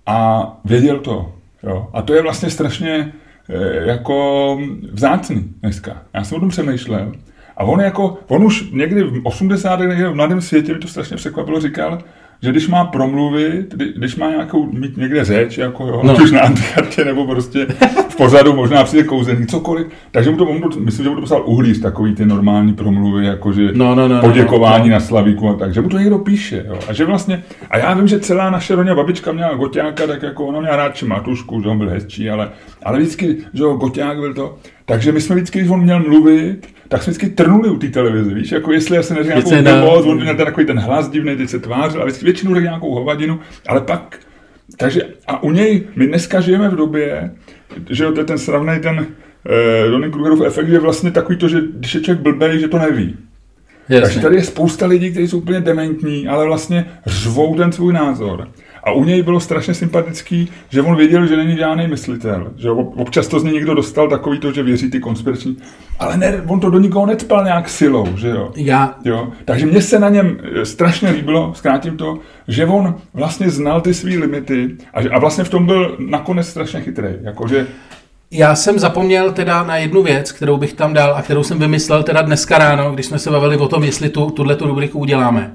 a 0.06 0.48
věděl 0.66 1.00
to. 1.00 1.34
Jo. 1.64 1.90
A 1.94 2.02
to 2.02 2.14
je 2.14 2.22
vlastně 2.22 2.50
strašně 2.50 3.14
eh, 3.50 3.90
jako 3.90 4.58
vzácný 4.92 5.54
dneska. 5.62 6.02
Já 6.14 6.24
jsem 6.24 6.38
o 6.38 6.40
tom 6.40 6.50
přemýšlel. 6.50 7.12
A 7.58 7.64
on 7.64 7.80
jako, 7.80 8.18
on 8.28 8.44
už 8.44 8.72
někdy 8.72 9.04
v 9.04 9.22
80. 9.24 9.80
někdy 9.80 10.04
v 10.04 10.16
mladém 10.16 10.42
světě, 10.42 10.74
mi 10.74 10.80
to 10.80 10.88
strašně 10.88 11.18
překvapilo, 11.18 11.62
říkal, 11.62 12.00
že 12.44 12.52
když 12.52 12.68
má 12.68 12.86
promluvit, 12.86 13.76
když 13.96 14.16
má 14.16 14.30
nějakou, 14.30 14.72
mít 14.72 14.98
někde 14.98 15.26
řeč, 15.26 15.58
jako 15.58 15.88
jo, 15.88 16.02
no. 16.04 16.18
na 16.32 16.42
antikartě 16.42 17.06
nebo 17.06 17.28
prostě 17.28 17.68
v 18.10 18.16
pořadu 18.16 18.54
možná 18.54 18.84
přijde 18.84 19.04
kouzelník, 19.04 19.50
cokoliv, 19.50 19.88
takže 20.12 20.32
mu 20.32 20.38
to, 20.38 20.46
to 20.46 20.80
myslím, 20.80 21.04
že 21.04 21.10
mu 21.10 21.16
to 21.16 21.22
poslal 21.22 21.44
uhlíř, 21.46 21.80
takový 21.80 22.16
ty 22.16 22.26
normální 22.26 22.74
promluvy, 22.74 23.26
jako 23.26 23.54
že 23.54 23.70
no, 23.74 23.96
no, 23.96 24.08
no, 24.08 24.16
no 24.16 24.22
poděkování 24.22 24.84
no, 24.84 24.90
no. 24.90 24.94
na 24.94 25.00
Slavíku 25.00 25.50
a 25.50 25.54
tak, 25.54 25.74
že 25.74 25.82
mu 25.82 25.90
to 25.90 25.98
někdo 25.98 26.18
píše, 26.18 26.66
jo, 26.68 26.80
a 26.88 26.94
že 26.94 27.06
vlastně, 27.06 27.44
a 27.70 27.78
já 27.78 27.94
vím, 27.94 28.08
že 28.08 28.20
celá 28.20 28.50
naše 28.50 28.76
rodina 28.76 28.96
babička 28.96 29.32
měla 29.32 29.54
goťáka, 29.54 30.08
tak 30.08 30.24
jako 30.24 30.46
ona 30.46 30.60
měla 30.60 30.76
rád 30.76 31.02
Matušku, 31.02 31.62
že 31.62 31.70
on 31.70 31.78
byl 31.78 31.90
hezčí, 31.90 32.30
ale, 32.30 32.50
ale 32.84 33.00
vždycky, 33.00 33.38
že 33.54 33.64
jo, 33.64 33.74
goťák 33.74 34.18
byl 34.18 34.34
to, 34.34 34.58
takže 34.86 35.12
my 35.12 35.22
jsme 35.22 35.36
vždycky, 35.36 35.60
když 35.60 35.72
on 35.72 35.82
měl 35.82 36.00
mluvit, 36.00 36.68
tak 36.92 37.04
jsme 37.04 37.12
vždycky 37.12 37.30
trnuli 37.30 37.70
u 37.70 37.78
té 37.78 37.88
televize, 37.88 38.34
víš, 38.34 38.52
jako 38.52 38.74
jestli 38.74 38.96
já 38.96 39.04
se 39.04 39.14
neřekl 39.14 39.50
nějakou 39.50 39.82
blbost, 39.82 40.06
on 40.06 40.22
měl 40.22 40.36
takový 40.36 40.66
ten 40.66 40.80
hlas 40.80 41.10
divný, 41.10 41.36
teď 41.36 41.50
se 41.50 41.60
tvářil, 41.60 42.02
a 42.02 42.06
vždycky 42.06 42.26
většinou 42.26 42.54
řekl 42.54 42.64
nějakou 42.64 42.96
hovadinu, 42.96 43.40
ale 43.68 43.82
pak, 43.82 44.20
takže 44.78 45.02
a 45.28 45.44
u 45.44 45.52
něj, 45.52 45.84
my 45.96 46.08
dneska 46.08 46.42
žijeme 46.42 46.70
v 46.70 46.76
době, 46.76 47.32
že 47.90 48.04
jo, 48.04 48.12
to 48.12 48.20
je 48.20 48.26
ten 48.26 48.38
sravný 48.38 48.80
ten, 48.80 49.08
eh, 49.50 49.90
Donny 49.90 50.12
Krugerův 50.12 50.42
efekt 50.42 50.68
je 50.68 50.80
vlastně 50.80 51.12
takový 51.12 51.38
to, 51.38 51.48
že 51.48 51.62
když 51.74 51.96
je 51.96 52.02
člověk 52.02 52.24
blbej, 52.24 52.60
že 52.60 52.68
to 52.68 52.80
neví. 52.80 53.18
Jasně. 53.90 54.02
Takže 54.02 54.20
tady 54.20 54.36
je 54.36 54.44
spousta 54.44 54.86
lidí, 54.86 55.12
kteří 55.12 55.28
jsou 55.28 55.38
úplně 55.38 55.62
dementní, 55.62 56.28
ale 56.28 56.46
vlastně 56.46 56.86
řvou 57.06 57.56
ten 57.56 57.72
svůj 57.72 57.94
názor. 57.94 58.48
A 58.84 58.92
u 58.92 59.04
něj 59.04 59.24
bylo 59.24 59.40
strašně 59.40 59.74
sympatický, 59.74 60.52
že 60.70 60.82
on 60.82 60.96
věděl, 60.96 61.28
že 61.28 61.38
není 61.38 61.58
žádný 61.58 61.88
myslitel. 61.88 62.52
Že 62.58 62.72
občas 62.72 63.28
to 63.28 63.40
z 63.40 63.44
něj 63.44 63.54
někdo 63.54 63.74
dostal 63.74 64.10
takový 64.10 64.40
to, 64.40 64.52
že 64.52 64.64
věří 64.64 64.90
ty 64.90 65.00
konspirační. 65.00 65.58
Ale 66.00 66.18
ne, 66.18 66.42
on 66.48 66.60
to 66.60 66.70
do 66.70 66.80
nikoho 66.80 67.06
necpal 67.06 67.44
nějak 67.44 67.70
silou, 67.70 68.08
že 68.18 68.30
jo? 68.30 68.52
Já... 68.56 68.96
jo? 69.06 69.32
Takže 69.46 69.66
mně 69.66 69.82
se 69.82 70.00
na 70.00 70.10
něm 70.10 70.38
eh, 70.44 70.66
strašně 70.66 71.10
líbilo, 71.10 71.54
zkrátím 71.56 71.98
to, 71.98 72.20
že 72.48 72.66
on 72.66 72.96
vlastně 73.14 73.50
znal 73.50 73.82
ty 73.82 73.94
své 73.94 74.12
limity 74.12 74.76
a, 74.94 75.16
a 75.16 75.20
vlastně 75.20 75.44
v 75.44 75.50
tom 75.50 75.66
byl 75.66 75.96
nakonec 76.00 76.48
strašně 76.48 76.82
chytrý. 76.82 77.10
Jakože 77.22 77.68
já 78.34 78.56
jsem 78.56 78.80
zapomněl 78.80 79.32
teda 79.32 79.64
na 79.64 79.78
jednu 79.78 80.04
věc, 80.04 80.32
kterou 80.32 80.58
bych 80.58 80.74
tam 80.74 80.94
dal 80.94 81.16
a 81.16 81.22
kterou 81.22 81.44
jsem 81.44 81.60
vymyslel 81.60 82.04
teda 82.04 82.22
dneska 82.22 82.58
ráno, 82.58 82.92
když 82.92 83.06
jsme 83.06 83.20
se 83.20 83.30
bavili 83.32 83.58
o 83.58 83.68
tom, 83.68 83.84
jestli 83.84 84.10
tu, 84.10 84.30
tuhle 84.30 84.56
tu 84.56 84.68
rubriku 84.68 85.00
uděláme. 85.00 85.52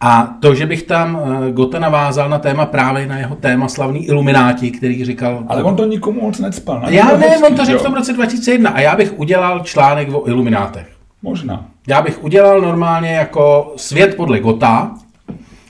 A 0.00 0.36
to, 0.40 0.54
že 0.54 0.66
bych 0.66 0.82
tam 0.82 1.20
eh, 1.48 1.52
Gota 1.52 1.78
navázal 1.78 2.28
na 2.28 2.38
téma 2.38 2.66
právě 2.66 3.06
na 3.06 3.18
jeho 3.18 3.36
téma 3.36 3.68
slavný 3.68 4.06
Ilumináti, 4.06 4.70
který 4.70 5.04
říkal... 5.04 5.44
Ale 5.48 5.62
on 5.62 5.76
to 5.76 5.84
nikomu 5.84 6.20
moc 6.20 6.38
necpal. 6.38 6.82
Já 6.88 7.16
ne, 7.16 7.38
on 7.38 7.54
to 7.54 7.64
řekl 7.64 7.78
v 7.78 7.82
tom 7.82 7.94
roce 7.94 8.12
2001 8.12 8.70
a 8.70 8.80
já 8.80 8.96
bych 8.96 9.18
udělal 9.18 9.60
článek 9.60 10.08
o 10.12 10.28
Iluminátech. 10.28 10.86
Možná. 11.22 11.64
Já 11.88 12.02
bych 12.02 12.24
udělal 12.24 12.60
normálně 12.60 13.10
jako 13.10 13.72
svět 13.76 14.16
podle 14.16 14.40
Gota 14.40 14.90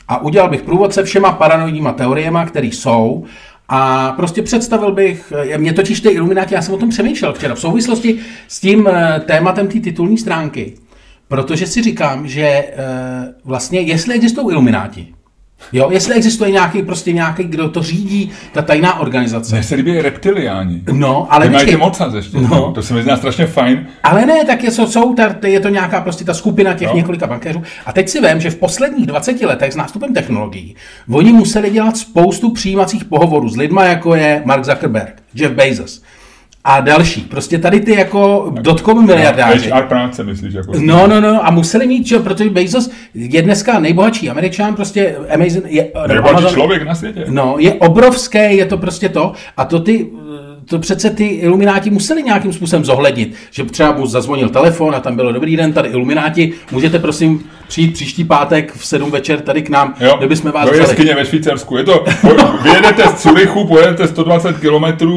a 0.08 0.18
udělal 0.18 0.50
bych 0.50 0.62
průvodce 0.62 1.02
všema 1.02 1.32
paranoidníma 1.32 1.92
teoriemi, 1.92 2.38
které 2.46 2.66
jsou 2.66 3.24
a 3.68 4.12
prostě 4.12 4.42
představil 4.42 4.92
bych, 4.92 5.32
eh, 5.52 5.58
mě 5.58 5.72
totiž 5.72 6.00
ty 6.00 6.08
Ilumináti, 6.08 6.54
já 6.54 6.62
jsem 6.62 6.74
o 6.74 6.78
tom 6.78 6.88
přemýšlel 6.88 7.32
včera, 7.32 7.54
v 7.54 7.60
souvislosti 7.60 8.18
s 8.48 8.60
tím 8.60 8.88
eh, 8.88 9.20
tématem 9.26 9.68
té 9.68 9.80
titulní 9.80 10.18
stránky. 10.18 10.74
Protože 11.30 11.66
si 11.66 11.82
říkám, 11.82 12.28
že 12.28 12.42
e, 12.42 12.64
vlastně, 13.44 13.80
jestli 13.80 14.14
existují 14.14 14.50
ilumináti, 14.50 15.14
Jo, 15.72 15.88
jestli 15.90 16.14
existuje 16.14 16.50
nějaký, 16.50 16.82
prostě 16.82 17.12
nějaký, 17.12 17.44
kdo 17.44 17.68
to 17.68 17.82
řídí, 17.82 18.30
ta 18.52 18.62
tajná 18.62 19.00
organizace. 19.00 19.54
Mně 19.54 19.62
se 19.62 19.74
líbí 19.74 20.00
reptiliáni. 20.00 20.82
No, 20.92 21.26
ale 21.30 21.46
Ty 21.46 21.52
mají 21.52 21.66
ty 21.66 21.76
mocac 21.76 22.14
ještě, 22.14 22.38
no. 22.40 22.72
to 22.72 22.82
se 22.82 22.94
mi 22.94 23.02
zdá 23.02 23.16
strašně 23.16 23.46
fajn. 23.46 23.86
Ale 24.02 24.26
ne, 24.26 24.44
tak 24.44 24.64
je, 24.64 24.70
jsou, 24.70 25.14
je 25.46 25.60
to 25.60 25.68
nějaká 25.68 26.00
prostě 26.00 26.24
ta 26.24 26.34
skupina 26.34 26.74
těch 26.74 26.88
no. 26.88 26.96
několika 26.96 27.26
bankéřů. 27.26 27.62
A 27.86 27.92
teď 27.92 28.08
si 28.08 28.20
vím, 28.20 28.40
že 28.40 28.50
v 28.50 28.56
posledních 28.56 29.06
20 29.06 29.42
letech 29.42 29.72
s 29.72 29.76
nástupem 29.76 30.14
technologií 30.14 30.76
oni 31.10 31.32
museli 31.32 31.70
dělat 31.70 31.96
spoustu 31.96 32.50
přijímacích 32.50 33.04
pohovorů 33.04 33.48
s 33.48 33.56
lidma, 33.56 33.84
jako 33.84 34.14
je 34.14 34.42
Mark 34.44 34.64
Zuckerberg, 34.64 35.22
Jeff 35.34 35.54
Bezos, 35.54 36.02
a 36.64 36.80
další. 36.80 37.20
Prostě 37.20 37.58
tady 37.58 37.80
ty 37.80 37.94
jako 37.94 38.52
dotcom 38.60 39.06
miliardáři. 39.06 39.70
HR 39.70 39.82
práce, 39.82 40.24
myslíš? 40.24 40.54
Jako 40.54 40.72
no, 40.80 41.06
no, 41.06 41.20
no, 41.20 41.46
a 41.46 41.50
museli 41.50 41.86
mít, 41.86 42.06
že, 42.06 42.18
protože 42.18 42.50
Bezos 42.50 42.90
je 43.14 43.42
dneska 43.42 43.78
nejbohatší 43.78 44.30
američan, 44.30 44.74
prostě 44.74 45.16
Amazon 45.34 45.62
je... 45.66 45.92
Nejbohatší 46.08 46.36
Amazon, 46.38 46.52
člověk 46.52 46.82
na 46.82 46.94
světě. 46.94 47.24
No, 47.28 47.54
je 47.58 47.74
obrovské, 47.74 48.52
je 48.52 48.66
to 48.66 48.78
prostě 48.78 49.08
to. 49.08 49.32
A 49.56 49.64
to 49.64 49.80
ty 49.80 50.10
to 50.70 50.78
přece 50.78 51.10
ty 51.10 51.24
ilumináti 51.26 51.90
museli 51.90 52.22
nějakým 52.22 52.52
způsobem 52.52 52.84
zohlednit, 52.84 53.34
že 53.50 53.64
třeba 53.64 53.92
mu 53.92 54.06
zazvonil 54.06 54.48
telefon 54.48 54.94
a 54.94 55.00
tam 55.00 55.16
bylo 55.16 55.32
dobrý 55.32 55.56
den, 55.56 55.72
tady 55.72 55.88
ilumináti, 55.88 56.52
můžete 56.70 56.98
prosím 56.98 57.44
přijít 57.68 57.92
příští 57.92 58.24
pátek 58.24 58.72
v 58.74 58.86
7 58.86 59.10
večer 59.10 59.40
tady 59.40 59.62
k 59.62 59.68
nám, 59.68 59.94
jo, 60.00 60.14
kde 60.18 60.26
bychom 60.26 60.50
vás 60.50 60.70
Do 60.70 60.76
jeskyně 60.76 61.14
ve 61.14 61.24
Švýcarsku. 61.24 61.76
Je 61.76 61.84
to, 61.84 62.04
vyjedete 62.62 63.08
z 63.08 63.14
Curychu, 63.14 63.66
pojedete 63.66 64.08
120 64.08 64.56
km, 64.56 65.08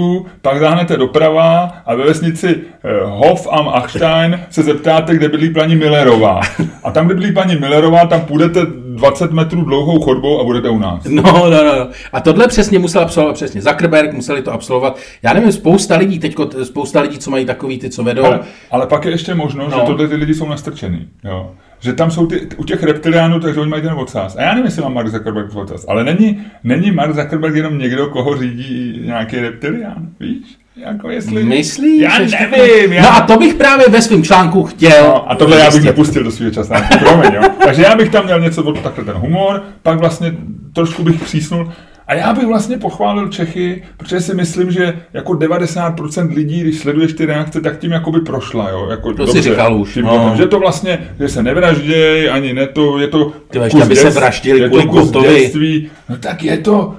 pak 0.42 0.60
zahnete 0.60 0.98
doprava 0.98 1.72
a 1.86 1.96
ve 1.96 2.06
vesnici 2.06 2.56
eh, 2.84 2.90
Hof 3.04 3.48
am 3.52 3.70
Achstein 3.70 4.40
se 4.50 4.64
zeptáte, 4.64 5.16
kde 5.16 5.30
bydlí 5.30 5.54
paní 5.54 5.76
Millerová. 5.76 6.42
A 6.84 6.92
tam, 6.92 7.06
kde 7.06 7.16
bydlí 7.16 7.34
paní 7.34 7.56
Millerová, 7.56 8.06
tam 8.06 8.22
půjdete 8.22 8.60
20 8.96 9.32
metrů 9.32 9.64
dlouhou 9.64 10.00
chodbou 10.00 10.42
a 10.42 10.44
budete 10.44 10.70
u 10.70 10.80
nás. 10.80 11.04
No, 11.10 11.22
no, 11.22 11.64
no. 11.64 11.90
A 12.14 12.22
tohle 12.22 12.48
přesně 12.48 12.80
musel 12.80 13.02
absolvovat 13.02 13.36
přesně 13.36 13.62
Zuckerberg, 13.62 14.14
museli 14.14 14.42
to 14.42 14.52
absolvovat. 14.52 15.00
Já 15.24 15.34
nevím, 15.34 15.52
spousta 15.52 15.98
lidí, 15.98 16.20
teď 16.20 16.36
spousta 16.64 17.02
lidí, 17.02 17.18
co 17.18 17.32
mají 17.32 17.46
takový 17.46 17.80
ty, 17.80 17.90
co 17.90 18.04
vedou. 18.04 18.26
Ale, 18.26 18.40
ale 18.72 18.88
pak 18.88 19.06
je 19.06 19.12
ještě 19.12 19.36
možnost, 19.36 19.72
no. 19.72 19.80
že 19.80 19.86
tohle 19.86 20.08
ty 20.08 20.16
lidi 20.16 20.34
jsou 20.34 20.50
nastrčený. 20.50 21.08
Jo. 21.24 21.52
Že 21.80 21.94
tam 21.94 22.12
jsou 22.12 22.28
ty, 22.28 22.48
u 22.58 22.64
těch 22.64 22.84
reptiliánů, 22.84 23.40
takže 23.40 23.60
oni 23.60 23.70
mají 23.70 23.82
ten 23.82 23.94
ocas. 23.94 24.36
A 24.36 24.42
já 24.42 24.50
nevím, 24.50 24.66
jestli 24.66 24.82
má 24.82 24.90
Mark 24.90 25.08
Zuckerberg 25.08 25.56
ocas, 25.56 25.86
ale 25.88 26.04
není, 26.04 26.46
není 26.64 26.92
Mark 26.92 27.16
Zuckerberg 27.16 27.56
jenom 27.56 27.78
někdo, 27.78 28.08
koho 28.08 28.38
řídí 28.38 29.02
nějaký 29.06 29.40
reptilián, 29.40 30.10
víš? 30.20 30.58
Jako 30.76 31.10
jestli... 31.10 31.44
Myslíš? 31.44 32.02
Já 32.02 32.20
nevím. 32.20 32.94
Já... 32.94 33.02
No 33.02 33.16
a 33.16 33.22
to 33.22 33.38
bych 33.38 33.54
právě 33.54 33.90
ve 33.90 34.02
svém 34.02 34.24
článku 34.24 34.64
chtěl. 34.64 35.04
No, 35.04 35.32
a 35.32 35.36
tohle 35.36 35.60
já 35.60 35.72
bych 35.72 35.84
nepustil 35.84 36.24
do 36.24 36.32
svého 36.32 36.52
času. 36.52 36.74
Promiň, 37.00 37.34
jo. 37.34 37.42
Takže 37.64 37.82
já 37.82 37.96
bych 37.96 38.10
tam 38.10 38.26
měl 38.26 38.40
něco 38.40 38.64
od 38.64 38.80
takhle 38.80 39.04
ten 39.04 39.16
humor, 39.16 39.64
pak 39.84 40.00
vlastně 40.00 40.36
trošku 40.74 41.04
bych 41.04 41.22
přísnul. 41.22 41.72
A 42.08 42.14
já 42.14 42.34
bych 42.34 42.48
vlastně 42.48 42.78
pochválil 42.78 43.30
Čechy, 43.30 43.84
protože 43.98 44.22
si 44.22 44.36
myslím, 44.36 44.72
že 44.72 45.00
jako 45.14 45.34
90% 45.34 46.34
lidí, 46.36 46.62
když 46.62 46.80
sleduješ 46.80 47.14
ty 47.14 47.26
reakce, 47.26 47.62
tak 47.62 47.80
tím 47.80 47.92
jakoby 47.92 48.22
prošla. 48.22 48.70
Jo? 48.70 48.88
Jako, 48.90 49.12
to 49.12 49.26
dobře, 49.26 49.42
si 49.42 49.50
říkal 49.50 49.82
už. 49.82 49.94
Tím, 49.94 50.06
no. 50.06 50.34
Že 50.38 50.48
to 50.48 50.60
vlastně, 50.60 51.00
že 51.20 51.30
se 51.30 51.44
nevraždějí, 51.44 52.30
ani 52.30 52.54
ne 52.54 52.68
to, 52.68 53.00
je 53.00 53.08
to 53.08 53.32
Ty 53.50 53.60
kus 53.72 53.82
aby 53.82 53.96
se 53.96 54.10
vraždili 54.10 54.70
kvůli 54.70 55.30
dětství. 55.30 55.90
No 56.10 56.18
tak 56.18 56.44
je 56.44 56.58
to, 56.58 56.96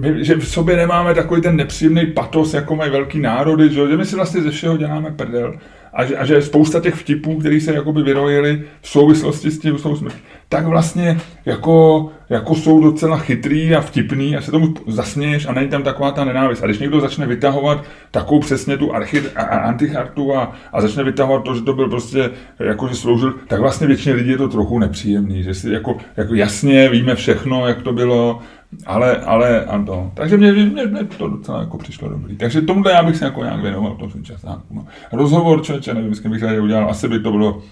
my, 0.00 0.24
že 0.24 0.34
v 0.34 0.48
sobě 0.48 0.76
nemáme 0.76 1.14
takový 1.14 1.42
ten 1.42 1.56
nepříjemný 1.56 2.06
patos, 2.06 2.54
jako 2.54 2.76
mají 2.76 2.90
velký 2.90 3.20
národy, 3.20 3.68
že, 3.68 3.88
že 3.88 3.96
my 3.96 4.06
si 4.06 4.16
vlastně 4.16 4.42
ze 4.42 4.50
všeho 4.50 4.76
děláme 4.76 5.10
prdel. 5.10 5.54
A 5.92 6.04
že, 6.04 6.16
a 6.16 6.24
že 6.24 6.42
spousta 6.42 6.80
těch 6.80 6.94
vtipů, 6.94 7.38
které 7.38 7.60
se 7.60 7.74
jakoby 7.74 8.02
vyrojily 8.02 8.62
v 8.80 8.88
souvislosti 8.88 9.50
s 9.50 9.58
tím, 9.58 9.78
s 9.78 9.82
smrtí, 9.98 10.18
tak 10.52 10.66
vlastně 10.66 11.20
jako, 11.46 12.08
jako 12.30 12.54
jsou 12.54 12.80
docela 12.80 13.18
chytrý 13.18 13.74
a 13.74 13.80
vtipný 13.80 14.36
a 14.36 14.40
se 14.40 14.50
tomu 14.50 14.74
zasměješ 14.86 15.46
a 15.46 15.52
není 15.52 15.68
tam 15.68 15.82
taková 15.82 16.10
ta 16.10 16.24
nenávist. 16.24 16.62
A 16.62 16.66
když 16.66 16.78
někdo 16.78 17.00
začne 17.00 17.26
vytahovat 17.26 17.84
takovou 18.10 18.40
přesně 18.40 18.76
tu 18.76 18.94
archi, 18.94 19.22
a, 19.36 19.42
a 19.42 19.58
antichartu 19.58 20.36
a, 20.36 20.52
a 20.72 20.80
začne 20.80 21.04
vytahovat 21.04 21.44
to, 21.44 21.54
že 21.54 21.62
to 21.62 21.72
byl 21.72 21.88
prostě, 21.88 22.30
jako 22.58 22.88
že 22.88 22.94
sloužil, 22.94 23.34
tak 23.46 23.60
vlastně 23.60 23.86
většině 23.86 24.14
lidí 24.14 24.30
je 24.30 24.38
to 24.38 24.48
trochu 24.48 24.78
nepříjemný, 24.78 25.42
že 25.42 25.54
si 25.54 25.70
jako, 25.70 25.96
jako 26.16 26.34
jasně 26.34 26.88
víme 26.88 27.14
všechno, 27.14 27.68
jak 27.68 27.82
to 27.82 27.92
bylo, 27.92 28.40
ale, 28.86 29.16
ale 29.16 29.64
ano. 29.64 30.12
Takže 30.14 30.36
mě, 30.36 30.52
mě, 30.52 30.86
mě, 30.86 31.04
to 31.04 31.28
docela 31.28 31.60
jako 31.60 31.78
přišlo 31.78 32.08
dobrý. 32.08 32.36
Takže 32.36 32.62
tomuhle 32.62 32.92
já 32.92 33.02
bych 33.02 33.16
se 33.16 33.24
jako 33.24 33.44
nějak 33.44 33.62
věnoval 33.62 33.94
v 33.94 34.12
tom 34.12 34.24
časáku. 34.24 34.74
No. 34.74 34.86
Rozhovor 35.12 35.62
člověče, 35.62 35.94
nevím, 35.94 36.14
s 36.14 36.20
kým 36.20 36.30
bych 36.30 36.40
tady 36.40 36.60
udělal, 36.60 36.90
asi 36.90 37.08
by 37.08 37.20
to 37.20 37.30
bylo 37.30 37.62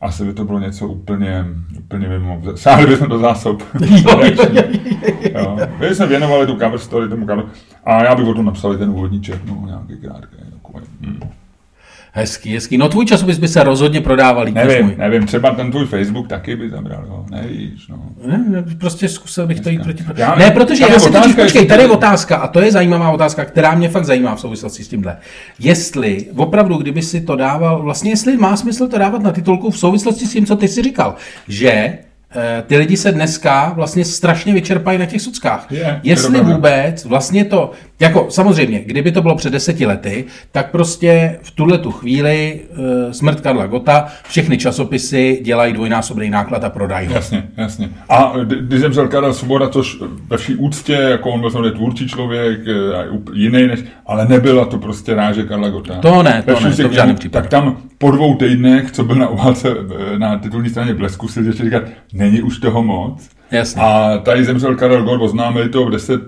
asi 0.00 0.24
by 0.24 0.32
to 0.32 0.44
bylo 0.44 0.58
něco 0.58 0.88
úplně, 0.88 1.44
úplně 1.78 2.08
mimo. 2.08 2.42
Sáhli 2.54 2.86
bychom 2.86 3.08
do 3.08 3.18
zásob. 3.18 3.62
jo. 5.34 5.58
My 5.78 5.94
jsme 5.94 6.06
věnovali 6.06 6.46
tu 6.46 6.52
cover 6.52 6.78
story 6.78 7.08
tomu 7.08 7.26
cover. 7.26 7.44
A 7.84 8.04
já 8.04 8.14
bych 8.14 8.26
o 8.26 8.34
tom 8.34 8.44
napsal 8.44 8.76
ten 8.76 8.90
úvodníček, 8.90 9.44
no, 9.44 9.62
nějaký 9.66 9.96
krátký. 9.96 10.36
Takový. 10.62 10.84
Hmm. 11.00 11.20
Hezký, 12.12 12.54
hezký. 12.54 12.78
No 12.78 12.88
tvůj 12.88 13.06
časopis 13.06 13.38
by 13.38 13.48
se 13.48 13.62
rozhodně 13.62 14.00
prodával 14.00 14.44
líp 14.44 14.54
nevím, 14.54 14.86
můj. 14.86 14.94
nevím, 14.98 15.26
třeba 15.26 15.50
ten 15.50 15.70
tvůj 15.70 15.86
Facebook 15.86 16.28
taky 16.28 16.56
by 16.56 16.70
zabral, 16.70 17.04
jo. 17.08 17.24
nevíš, 17.30 17.88
no. 17.88 17.96
Ne, 18.26 18.44
ne, 18.48 18.64
prostě 18.78 19.08
zkusil 19.08 19.46
bych 19.46 19.60
to 19.60 19.68
jít 19.68 19.82
proti... 19.82 20.04
Já, 20.16 20.34
ne, 20.34 20.50
protože 20.50 20.84
já 20.90 20.98
se 20.98 21.10
totiž, 21.10 21.34
počkej, 21.34 21.66
tady 21.66 21.82
je 21.82 21.88
otázka, 21.88 22.36
a 22.36 22.48
to 22.48 22.60
je 22.60 22.72
zajímavá 22.72 23.10
otázka, 23.10 23.44
která 23.44 23.74
mě 23.74 23.88
fakt 23.88 24.04
zajímá 24.04 24.34
v 24.34 24.40
souvislosti 24.40 24.84
s 24.84 24.88
tímhle. 24.88 25.16
Jestli, 25.58 26.26
opravdu, 26.36 26.76
kdyby 26.76 27.02
si 27.02 27.20
to 27.20 27.36
dával, 27.36 27.82
vlastně 27.82 28.10
jestli 28.10 28.36
má 28.36 28.56
smysl 28.56 28.88
to 28.88 28.98
dávat 28.98 29.22
na 29.22 29.32
titulku 29.32 29.70
v 29.70 29.78
souvislosti 29.78 30.26
s 30.26 30.32
tím, 30.32 30.46
co 30.46 30.56
ty 30.56 30.68
si 30.68 30.82
říkal, 30.82 31.14
že 31.48 31.98
Eh, 32.36 32.62
ty 32.66 32.76
lidi 32.76 32.96
se 32.96 33.12
dneska 33.12 33.72
vlastně 33.76 34.04
strašně 34.04 34.52
vyčerpají 34.52 34.98
na 34.98 35.06
těch 35.06 35.22
suckách. 35.22 35.66
Je, 35.70 36.00
Jestli 36.02 36.40
vůbec 36.40 37.04
vlastně 37.04 37.44
to, 37.44 37.70
jako 38.00 38.26
samozřejmě, 38.30 38.80
kdyby 38.86 39.12
to 39.12 39.22
bylo 39.22 39.36
před 39.36 39.52
deseti 39.52 39.86
lety, 39.86 40.24
tak 40.52 40.70
prostě 40.70 41.38
v 41.42 41.50
tuhle 41.50 41.78
tu 41.78 41.90
chvíli 41.90 42.60
uh, 42.70 43.12
smrt 43.12 43.40
Karla 43.40 43.66
Gota, 43.66 44.08
všechny 44.28 44.58
časopisy 44.58 45.40
dělají 45.42 45.72
dvojnásobný 45.72 46.30
náklad 46.30 46.64
a 46.64 46.70
prodají 46.70 47.08
ho. 47.08 47.14
Jasně, 47.14 47.48
jasně. 47.56 47.88
A 48.08 48.32
když 48.60 48.80
zemřel 48.80 49.08
Karel 49.08 49.34
Svoboda, 49.34 49.68
což 49.68 49.98
ve 50.28 50.36
vší 50.36 50.56
úctě, 50.56 50.92
jako 50.92 51.30
on 51.30 51.40
byl 51.40 51.50
samozřejmě 51.50 51.70
tvůrčí 51.70 52.08
člověk, 52.08 52.60
eh, 52.68 53.06
jiný 53.34 53.66
než, 53.66 53.80
ale 54.06 54.26
nebyla 54.28 54.64
to 54.64 54.78
prostě 54.78 55.14
ráže 55.14 55.42
Karla 55.42 55.68
Gota. 55.68 55.94
To 55.94 56.22
ne, 56.22 56.42
to 56.46 56.60
ne, 56.60 56.76
to 56.76 56.88
v 56.88 56.92
žádném 56.92 57.16
případě. 57.16 57.42
Tak 57.42 57.50
tam 57.50 57.76
po 57.98 58.10
dvou 58.10 58.34
týdnech, 58.34 58.92
co 58.92 59.04
byl 59.04 59.16
na 59.16 59.28
obálce 59.28 59.68
na 60.18 60.38
titulní 60.38 60.70
straně 60.70 60.94
Blesku, 60.94 61.28
si 61.28 61.40
ještě 61.40 61.64
říkat, 61.64 61.82
není 62.12 62.42
už 62.42 62.58
toho 62.58 62.82
moc. 62.82 63.28
Jasně. 63.50 63.82
A 63.82 64.18
tady 64.18 64.44
zemřel 64.44 64.76
Karel 64.76 65.02
Gott, 65.02 65.22
oznámili 65.22 65.68
to 65.68 65.84
v 65.84 65.90
10, 65.90 66.20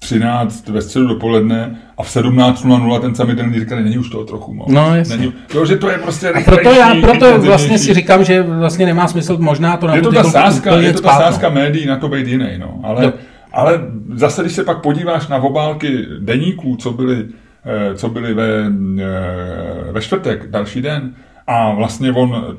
13 0.00 0.68
eh, 0.68 0.72
ve 0.72 0.82
středu 0.82 1.06
dopoledne 1.06 1.78
a 1.98 2.02
v 2.02 2.16
17.00 2.16 3.00
ten 3.00 3.14
samý 3.14 3.34
den 3.34 3.54
říkali, 3.54 3.84
není 3.84 3.98
už 3.98 4.10
toho 4.10 4.24
trochu 4.24 4.54
moc. 4.54 4.68
No, 4.70 4.96
jasně. 4.96 5.16
Není, 5.16 5.32
to, 5.46 5.66
že 5.66 5.76
to 5.76 5.88
je 5.88 5.98
prostě 5.98 6.28
a 6.28 6.40
proto 6.40 6.70
já 6.70 6.94
proto 7.00 7.40
vlastně 7.40 7.78
si 7.78 7.94
říkám, 7.94 8.24
že 8.24 8.42
vlastně 8.42 8.86
nemá 8.86 9.08
smysl 9.08 9.36
možná 9.40 9.76
to 9.76 9.86
na 9.86 9.94
je 9.94 10.02
to 10.02 10.12
ta 10.12 10.24
sázka, 10.24 10.76
je 10.76 10.92
to 10.92 11.00
ta 11.00 11.18
sázka 11.18 11.48
médií 11.48 11.86
na 11.86 11.96
to 11.96 12.08
být 12.08 12.26
jiný, 12.26 12.58
no. 12.58 12.80
Ale, 12.82 13.02
no. 13.02 13.12
ale 13.52 13.80
zase, 14.14 14.42
když 14.42 14.54
se 14.54 14.64
pak 14.64 14.82
podíváš 14.82 15.28
na 15.28 15.36
obálky 15.36 16.06
deníků, 16.18 16.76
co 16.76 16.92
byly 16.92 17.26
eh, 17.64 17.94
co 17.94 18.08
byly 18.08 18.34
ve, 18.34 18.66
eh, 18.98 19.92
ve 19.92 20.00
čtvrtek, 20.00 20.50
další 20.50 20.82
den. 20.82 21.14
A 21.46 21.74
vlastně 21.74 22.12
on 22.12 22.56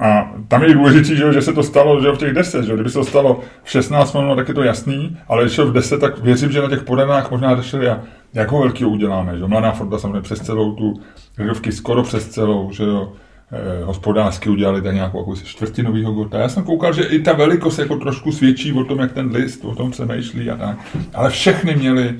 a 0.00 0.32
tam 0.48 0.62
je 0.62 0.74
důležitý, 0.74 1.16
že, 1.16 1.32
že 1.32 1.42
se 1.42 1.52
to 1.52 1.62
stalo 1.62 2.00
že 2.00 2.10
v 2.10 2.18
těch 2.18 2.32
10, 2.32 2.64
že 2.64 2.74
kdyby 2.74 2.90
se 2.90 2.98
to 2.98 3.04
stalo 3.04 3.40
v 3.64 3.70
16, 3.70 4.12
no, 4.14 4.36
tak 4.36 4.48
je 4.48 4.54
to 4.54 4.62
jasný, 4.62 5.16
ale 5.28 5.44
když 5.44 5.58
v 5.58 5.72
10, 5.72 5.98
tak 5.98 6.18
věřím, 6.18 6.52
že 6.52 6.62
na 6.62 6.68
těch 6.68 6.82
podanách 6.82 7.30
možná 7.30 7.56
řešili, 7.56 7.86
jak 8.34 8.50
ho 8.50 8.60
velký 8.60 8.84
uděláme, 8.84 9.38
že 9.38 9.46
Mladá 9.46 9.70
fronta 9.70 9.98
samozřejmě 9.98 10.20
přes 10.20 10.40
celou 10.40 10.72
tu 10.72 11.00
hrdovky, 11.36 11.72
skoro 11.72 12.02
přes 12.02 12.28
celou, 12.28 12.72
že 12.72 12.84
jo, 12.84 13.12
eh, 13.52 13.84
hospodářsky 13.84 14.50
udělali 14.50 14.82
tak 14.82 14.94
nějakou 14.94 15.18
jako 15.18 15.36
čtvrtinovýho 15.36 16.12
gota. 16.12 16.38
Já 16.38 16.48
jsem 16.48 16.64
koukal, 16.64 16.92
že 16.92 17.02
i 17.02 17.22
ta 17.22 17.32
velikost 17.32 17.78
jako 17.78 17.96
trošku 17.96 18.32
svědčí 18.32 18.72
o 18.72 18.84
tom, 18.84 18.98
jak 18.98 19.12
ten 19.12 19.30
list, 19.30 19.64
o 19.64 19.74
tom 19.74 19.90
přemýšlí 19.90 20.50
a 20.50 20.56
tak. 20.56 20.78
Ale 21.14 21.30
všechny 21.30 21.76
měly 21.76 22.14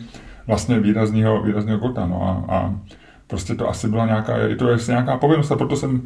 vlastně 0.46 0.80
výrazného, 0.80 1.42
výrazného 1.42 1.78
gota. 1.78 2.06
No 2.06 2.22
a, 2.22 2.54
a, 2.54 2.74
prostě 3.26 3.54
to 3.54 3.68
asi 3.68 3.88
byla 3.88 4.06
nějaká, 4.06 4.36
je 4.36 4.56
to 4.56 4.68
je 4.68 4.78
nějaká 4.88 5.16
povinnost 5.16 5.50
a 5.50 5.56
proto 5.56 5.76
jsem 5.76 6.02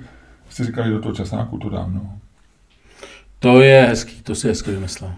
si 0.55 0.65
říkal, 0.65 0.85
že 0.85 0.91
do 0.91 1.01
toho 1.01 1.15
časáku 1.15 1.59
to 1.59 1.69
dám. 1.69 1.95
No. 1.95 2.01
To 3.39 3.61
je 3.61 3.87
hezký, 3.89 4.23
to 4.23 4.35
si 4.35 4.49
hezky 4.49 4.71
vymyslel. 4.71 5.13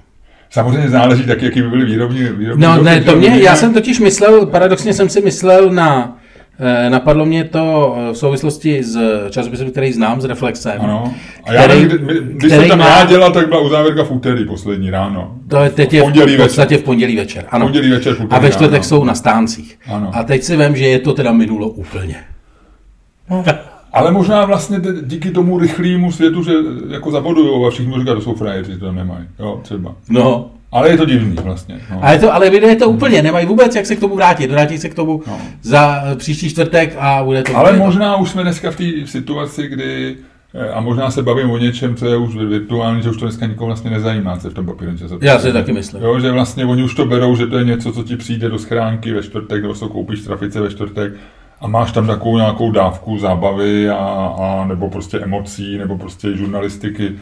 Samozřejmě 0.51 0.91
záleží 0.91 1.23
taky, 1.23 1.45
jaký 1.45 1.63
by 1.63 1.69
byly 1.69 1.85
výrobní, 1.85 2.23
výrobní 2.23 2.63
No 2.63 2.83
ne, 2.83 3.01
to 3.01 3.17
mě, 3.17 3.29
já 3.29 3.57
jsem 3.57 3.75
totiž 3.75 4.01
myslel, 4.01 4.47
paradoxně 4.47 4.95
jsem 4.95 5.09
si 5.09 5.21
myslel 5.21 5.71
na, 5.71 6.19
eh, 6.59 6.91
napadlo 6.91 7.25
mě 7.25 7.45
to 7.45 7.97
v 8.13 8.17
souvislosti 8.17 8.83
s 8.83 8.99
časopisem, 9.31 9.71
který 9.71 9.93
znám, 9.93 10.21
s 10.21 10.25
Reflexem. 10.25 10.81
Ano. 10.81 11.15
A 11.45 11.53
já, 11.53 11.65
který, 11.65 11.85
kdy, 11.85 11.99
když 12.23 12.53
jsem 12.53 12.69
tam 12.69 12.79
má... 12.79 12.89
já 12.89 13.05
dělal, 13.05 13.33
tak 13.33 13.49
byla 13.49 13.61
uzávěrka 13.61 14.05
v 14.05 14.11
úterý 14.11 14.45
poslední 14.45 14.91
ráno. 14.91 15.39
To 15.49 15.57
je 15.57 15.71
teď 15.71 15.93
v, 15.93 16.27
v 16.27 16.37
podstatě 16.37 16.77
v 16.77 16.83
pondělí 16.83 17.17
večer. 17.17 17.45
Ano. 17.49 17.67
Pondělí 17.67 17.91
večer, 17.91 18.15
v 18.15 18.17
úterý 18.17 18.31
A 18.31 18.39
ve 18.39 18.51
čtvrtek 18.51 18.85
jsou 18.85 19.05
na 19.05 19.15
stáncích. 19.15 19.79
Ano. 19.87 20.11
A 20.15 20.25
teď 20.25 20.43
si 20.43 20.57
vím, 20.57 20.77
že 20.77 20.87
je 20.87 20.99
to 20.99 21.13
teda 21.13 21.33
minulo 21.33 21.69
úplně. 21.69 22.25
Ale 23.95 24.11
možná 24.11 24.45
vlastně 24.45 24.81
díky 25.03 25.31
tomu 25.31 25.59
rychlému 25.59 26.13
světu, 26.13 26.43
že 26.43 26.53
jako 26.89 27.11
zabodujou 27.11 27.67
a 27.67 27.71
všichni 27.71 27.99
říkají, 27.99 28.17
to 28.17 28.23
jsou 28.23 28.35
frajeři, 28.35 28.79
to 28.79 28.93
nemají. 28.93 29.25
Jo, 29.39 29.61
třeba. 29.63 29.95
No. 30.09 30.51
Ale 30.73 30.91
je 30.91 30.97
to 30.97 31.05
divný 31.05 31.37
vlastně. 31.43 31.81
No. 31.91 32.05
Ale, 32.05 32.19
to, 32.19 32.35
ale 32.35 32.47
je 32.47 32.77
to 32.77 32.89
úplně, 32.89 33.23
nemají 33.23 33.47
vůbec 33.47 33.77
jak 33.77 33.87
se 33.87 33.97
k 33.97 34.01
tomu 34.01 34.17
vrátit. 34.17 34.51
Vrátí 34.51 34.79
se 34.79 34.89
k 34.89 34.95
tomu 34.95 35.23
no. 35.27 35.39
za 35.63 36.03
příští 36.17 36.51
čtvrtek 36.51 36.97
a 36.99 37.25
bude 37.25 37.43
to... 37.43 37.57
Ale 37.57 37.77
možná 37.77 38.17
už 38.17 38.31
jsme 38.31 38.43
dneska 38.43 38.71
v 38.71 38.77
té 38.77 38.85
situaci, 39.05 39.69
kdy 39.69 40.17
eh, 40.55 40.69
a 40.71 40.81
možná 40.81 41.11
se 41.11 41.23
bavím 41.23 41.51
o 41.51 41.59
něčem, 41.59 41.97
co 41.97 42.07
je 42.07 42.17
už 42.17 42.37
virtuální, 42.37 43.03
že 43.03 43.11
už 43.11 43.17
to 43.17 43.25
dneska 43.25 43.47
nikoho 43.47 43.67
vlastně 43.67 43.91
nezajímá, 43.91 44.37
co 44.37 44.51
v 44.51 44.55
tom 44.55 44.67
časopise. 44.99 45.27
Já 45.27 45.39
si 45.39 45.53
taky 45.53 45.73
myslím. 45.73 46.03
Jo, 46.03 46.21
že 46.21 46.31
vlastně 46.31 46.65
oni 46.65 46.83
už 46.83 46.95
to 46.95 47.05
berou, 47.05 47.37
že 47.37 47.47
to 47.47 47.59
je 47.59 47.65
něco, 47.65 47.93
co 47.93 48.03
ti 48.03 48.17
přijde 48.17 48.49
do 48.49 48.59
schránky 48.59 49.13
ve 49.13 49.23
čtvrtek, 49.23 49.63
nebo 49.63 49.75
se 49.75 49.85
koupíš 49.85 50.21
trafice 50.21 50.61
ve 50.61 50.71
čtvrtek 50.71 51.13
a 51.65 51.67
máš 51.67 51.93
tam 51.93 52.07
takovou 52.07 52.37
nějakou 52.37 52.71
dávku 52.71 53.19
zábavy 53.19 53.91
a, 53.91 53.97
a 54.41 54.65
nebo 54.69 54.91
prostě 54.91 55.19
emocí, 55.19 55.79
nebo 55.79 55.99
prostě 55.99 56.37
žurnalistiky 56.37 57.13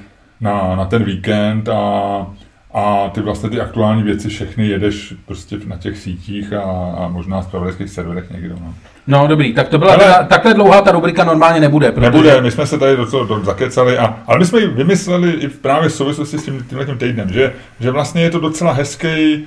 na, 0.41 0.77
na 0.77 0.85
ten 0.85 1.05
víkend 1.05 1.69
a, 1.69 2.27
a 2.75 3.09
ty 3.09 3.21
vlastně 3.21 3.51
ty 3.51 3.61
aktuální 3.61 4.03
věci 4.03 4.29
všechny 4.29 4.67
jedeš 4.67 5.15
prostě 5.27 5.57
na 5.67 5.77
těch 5.77 5.99
sítích 5.99 6.53
a, 6.53 6.63
a 6.99 7.09
možná 7.09 7.43
spravodajských 7.43 7.91
serverech 7.91 8.31
někdo. 8.31 8.55
No. 8.61 8.75
No 9.07 9.27
dobrý, 9.27 9.55
tak 9.55 9.69
to 9.69 9.79
byla 9.79 9.93
ale, 9.93 10.05
teda, 10.05 10.23
takhle 10.23 10.55
dlouhá 10.55 10.83
ta 10.83 10.93
rubrika 10.93 11.25
normálně 11.25 11.61
nebude. 11.61 11.93
Protože... 11.93 12.11
Nebude, 12.11 12.41
my 12.41 12.51
jsme 12.51 12.67
se 12.67 12.79
tady 12.79 12.97
do 12.97 13.11
toho 13.11 13.25
do, 13.25 13.45
zakecali, 13.45 13.99
a, 13.99 14.19
ale 14.27 14.39
my 14.39 14.45
jsme 14.45 14.61
ji 14.61 14.67
vymysleli 14.67 15.31
i 15.31 15.49
právě 15.49 15.89
v 15.89 15.93
souvislosti 15.93 16.39
s 16.39 16.45
tím, 16.45 16.67
tímhle 16.69 16.87
tím 16.87 16.99
týdnem, 16.99 17.33
že, 17.33 17.53
že 17.81 17.91
vlastně 17.91 18.23
je 18.23 18.31
to 18.31 18.41
docela 18.41 18.73
hezký 18.73 19.47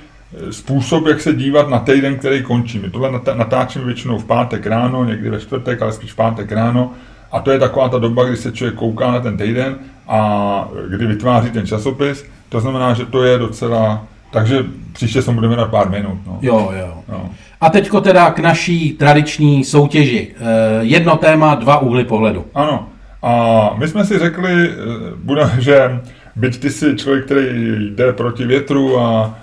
způsob, 0.50 1.06
jak 1.06 1.20
se 1.20 1.34
dívat 1.34 1.68
na 1.68 1.78
týden, 1.78 2.16
který 2.16 2.42
končí. 2.42 2.78
My 2.78 2.90
tohle 2.90 3.20
natáčíme 3.34 3.84
většinou 3.84 4.18
v 4.18 4.24
pátek 4.24 4.66
ráno, 4.66 5.04
někdy 5.04 5.30
ve 5.30 5.40
čtvrtek, 5.40 5.82
ale 5.82 5.92
spíš 5.92 6.12
v 6.12 6.16
pátek 6.16 6.52
ráno. 6.52 6.90
A 7.32 7.40
to 7.40 7.50
je 7.50 7.58
taková 7.58 7.88
ta 7.88 7.98
doba, 7.98 8.24
kdy 8.24 8.36
se 8.36 8.52
člověk 8.52 8.74
kouká 8.74 9.10
na 9.10 9.20
ten 9.20 9.36
týden 9.36 9.76
a 10.08 10.68
kdy 10.88 11.06
vytváří 11.06 11.50
ten 11.50 11.66
časopis. 11.66 12.24
To 12.48 12.60
znamená, 12.60 12.94
že 12.94 13.06
to 13.06 13.24
je 13.24 13.38
docela... 13.38 14.04
Takže 14.30 14.64
příště 14.92 15.22
se 15.22 15.32
budeme 15.32 15.56
na 15.56 15.64
pár 15.64 15.90
minut. 15.90 16.18
No. 16.26 16.38
Jo, 16.42 16.72
jo. 16.78 16.94
No. 17.08 17.30
A 17.60 17.70
teďko 17.70 18.00
teda 18.00 18.30
k 18.30 18.38
naší 18.38 18.92
tradiční 18.92 19.64
soutěži. 19.64 20.34
Eh, 20.34 20.44
jedno 20.80 21.16
téma, 21.16 21.54
dva 21.54 21.78
úhly 21.78 22.04
pohledu. 22.04 22.44
Ano. 22.54 22.88
A 23.22 23.70
my 23.78 23.88
jsme 23.88 24.04
si 24.04 24.18
řekli, 24.18 24.70
eh, 25.36 25.60
že 25.60 26.00
byť 26.36 26.60
ty 26.60 26.70
jsi 26.70 26.96
člověk, 26.96 27.24
který 27.24 27.46
jde 27.90 28.12
proti 28.12 28.46
větru 28.46 29.00
a 29.00 29.34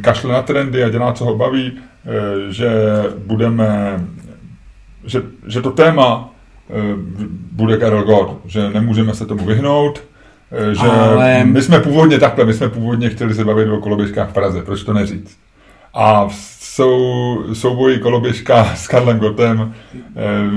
kašle 0.00 0.32
na 0.32 0.42
trendy 0.42 0.84
a 0.84 0.88
dělá, 0.88 1.12
co 1.12 1.24
ho 1.24 1.36
baví, 1.36 1.72
eh, 1.72 2.52
že 2.52 2.70
budeme, 3.26 4.00
že, 5.04 5.22
že 5.46 5.62
to 5.62 5.70
téma 5.70 6.30
eh, 6.70 6.72
bude 7.52 7.76
Karel 7.76 8.02
Gott, 8.04 8.40
že 8.44 8.70
nemůžeme 8.70 9.14
se 9.14 9.26
tomu 9.26 9.44
vyhnout, 9.44 10.02
že 10.72 10.86
Ale... 10.86 11.44
my 11.44 11.62
jsme 11.62 11.80
původně 11.80 12.18
takhle, 12.18 12.44
my 12.44 12.54
jsme 12.54 12.68
původně 12.68 13.10
chtěli 13.10 13.34
se 13.34 13.44
bavit 13.44 13.68
o 13.68 13.80
koloběžkách 13.80 14.30
v 14.30 14.32
Praze, 14.32 14.62
proč 14.62 14.82
to 14.82 14.92
neříct? 14.92 15.38
A 15.94 16.28
sou, 16.76 17.44
souboji 17.52 17.98
koloběžka 17.98 18.74
s 18.74 18.88
Karlem 18.88 19.18
Gotem. 19.18 19.74
Eh, 19.94 20.00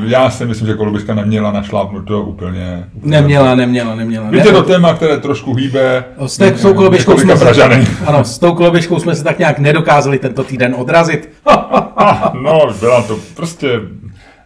já 0.06 0.30
si 0.30 0.46
myslím, 0.46 0.68
že 0.68 0.74
koloběžka 0.74 1.14
neměla 1.14 1.52
našlápnuto 1.52 2.22
úplně. 2.22 2.88
úplně 2.94 3.22
neměla, 3.22 3.56
neměla, 3.56 3.96
neměla. 3.96 4.30
Víte, 4.30 4.52
to 4.52 4.64
téma, 4.64 4.94
které 4.94 5.18
trošku 5.18 5.54
hýbe. 5.54 6.04
S, 6.26 6.38
té, 6.38 6.58
s 6.58 6.62
tou 6.62 6.74
koloběžkou 6.74 7.18
jsme 7.18 7.38
se, 7.38 7.64
ano, 8.06 8.24
s 8.24 8.40
tou 8.40 8.54
koloběžkou 8.54 9.00
jsme 9.00 9.16
se 9.16 9.24
tak 9.24 9.40
nějak 9.40 9.60
nedokázali 9.60 10.20
tento 10.20 10.44
týden 10.44 10.76
odrazit. 10.78 11.30
ah, 11.46 12.32
no, 12.44 12.68
byla 12.80 13.02
to 13.04 13.20
prostě 13.36 13.80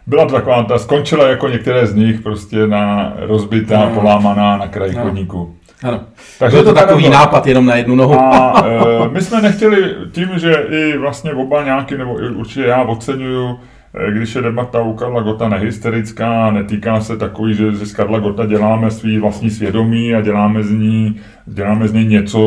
byla 0.06 0.26
to 0.26 0.34
taková, 0.34 0.62
ta 0.62 0.78
skončila 0.78 1.28
jako 1.28 1.48
některé 1.48 1.86
z 1.86 1.94
nich 1.94 2.20
prostě 2.20 2.66
na 2.66 3.12
rozbitá, 3.16 3.80
no. 3.80 4.00
polámaná 4.00 4.56
na 4.56 4.68
kraji 4.68 4.94
no. 4.94 5.02
chodníku. 5.02 5.54
Ano. 5.82 6.00
Takže 6.38 6.56
je 6.56 6.62
to 6.62 6.74
takový 6.74 7.02
bylo. 7.02 7.14
nápad 7.14 7.46
jenom 7.46 7.66
na 7.66 7.76
jednu 7.76 7.94
nohu. 7.94 8.20
A 8.20 8.62
e, 8.66 9.08
my 9.08 9.20
jsme 9.20 9.42
nechtěli 9.42 9.94
tím, 10.12 10.28
že 10.36 10.52
i 10.70 10.98
vlastně 10.98 11.32
oba 11.32 11.64
nějaký, 11.64 11.96
nebo 11.96 12.22
i 12.22 12.28
určitě 12.28 12.60
já 12.66 12.82
oceňuju, 12.82 13.58
e, 13.94 14.12
když 14.12 14.34
je 14.34 14.42
debata 14.42 14.82
u 14.82 14.94
Karla 14.94 15.22
Gota 15.22 15.48
nehysterická, 15.48 16.50
netýká 16.50 17.00
se 17.00 17.16
takový, 17.16 17.54
že 17.54 17.72
z 17.72 17.92
Karla 17.92 18.18
Gota 18.18 18.46
děláme 18.46 18.90
svý 18.90 19.18
vlastní 19.18 19.50
svědomí 19.50 20.14
a 20.14 20.20
děláme 20.20 20.62
z 20.62 20.70
ní, 20.70 21.20
děláme 21.46 21.88
z 21.88 21.92
ní 21.92 22.04
něco, 22.04 22.38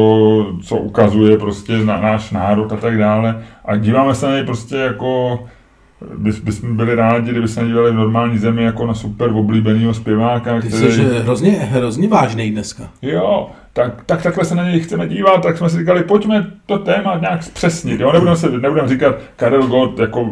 co 0.64 0.76
ukazuje 0.76 1.38
prostě 1.38 1.78
na 1.78 2.02
náš 2.02 2.32
národ 2.32 2.74
a 2.74 2.76
tak 2.76 2.98
dále. 2.98 3.44
A 3.66 3.76
díváme 3.76 4.16
se 4.16 4.26
na 4.26 4.32
něj 4.32 4.44
prostě 4.44 4.76
jako 4.76 5.40
bys, 6.18 6.40
bychom 6.40 6.78
byli 6.78 6.96
rádi, 6.96 7.32
kdyby 7.32 7.48
se 7.48 7.66
dívali 7.66 7.92
v 7.92 7.96
normální 7.96 8.38
zemi 8.38 8.64
jako 8.64 8.88
na 8.88 8.94
super 8.94 9.30
oblíbenýho 9.34 9.94
zpěváka. 9.94 10.62
Ty 10.62 10.68
který... 10.68 10.92
jsi 10.92 11.04
hrozně, 11.04 11.52
hrozně 11.52 12.08
vážný 12.08 12.52
dneska. 12.52 12.90
Jo, 13.02 13.50
tak, 13.74 14.04
tak 14.06 14.22
takhle 14.22 14.46
se 14.46 14.56
na 14.56 14.64
něj 14.64 14.80
chceme 14.80 15.08
dívat, 15.08 15.44
tak 15.44 15.58
jsme 15.58 15.70
si 15.70 15.78
říkali, 15.78 16.04
pojďme 16.04 16.48
to 16.66 16.78
téma 16.78 17.18
nějak 17.22 17.44
zpřesnit. 17.44 18.00
Jo? 18.00 18.12
Nebudeme, 18.12 18.38
se, 18.38 18.50
nebudeme 18.50 18.88
říkat, 18.88 19.16
Karel 19.36 19.68
Gott 19.68 20.00
jako 20.00 20.30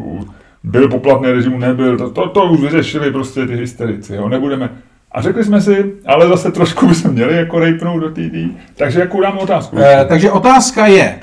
byl 0.63 0.89
poplatný 0.89 1.31
režimu, 1.31 1.59
nebyl, 1.59 1.97
to, 1.97 2.09
to, 2.09 2.29
to 2.29 2.43
už 2.43 2.59
vyřešili 2.61 3.11
prostě 3.11 3.47
ty 3.47 3.55
hysterici. 3.55 4.15
Jo? 4.15 4.29
Nebudeme, 4.29 4.69
a 5.11 5.21
řekli 5.21 5.43
jsme 5.43 5.61
si, 5.61 5.93
ale 6.05 6.27
zase 6.27 6.51
trošku 6.51 6.87
bychom 6.87 7.11
měli 7.11 7.35
jako 7.35 7.59
rejpnout 7.59 8.01
do 8.01 8.09
TD. 8.09 8.57
Takže 8.75 8.99
jakou 8.99 9.21
dáme 9.21 9.39
otázku? 9.39 9.77
E, 9.79 10.05
takže 10.05 10.31
otázka 10.31 10.87
je. 10.87 11.19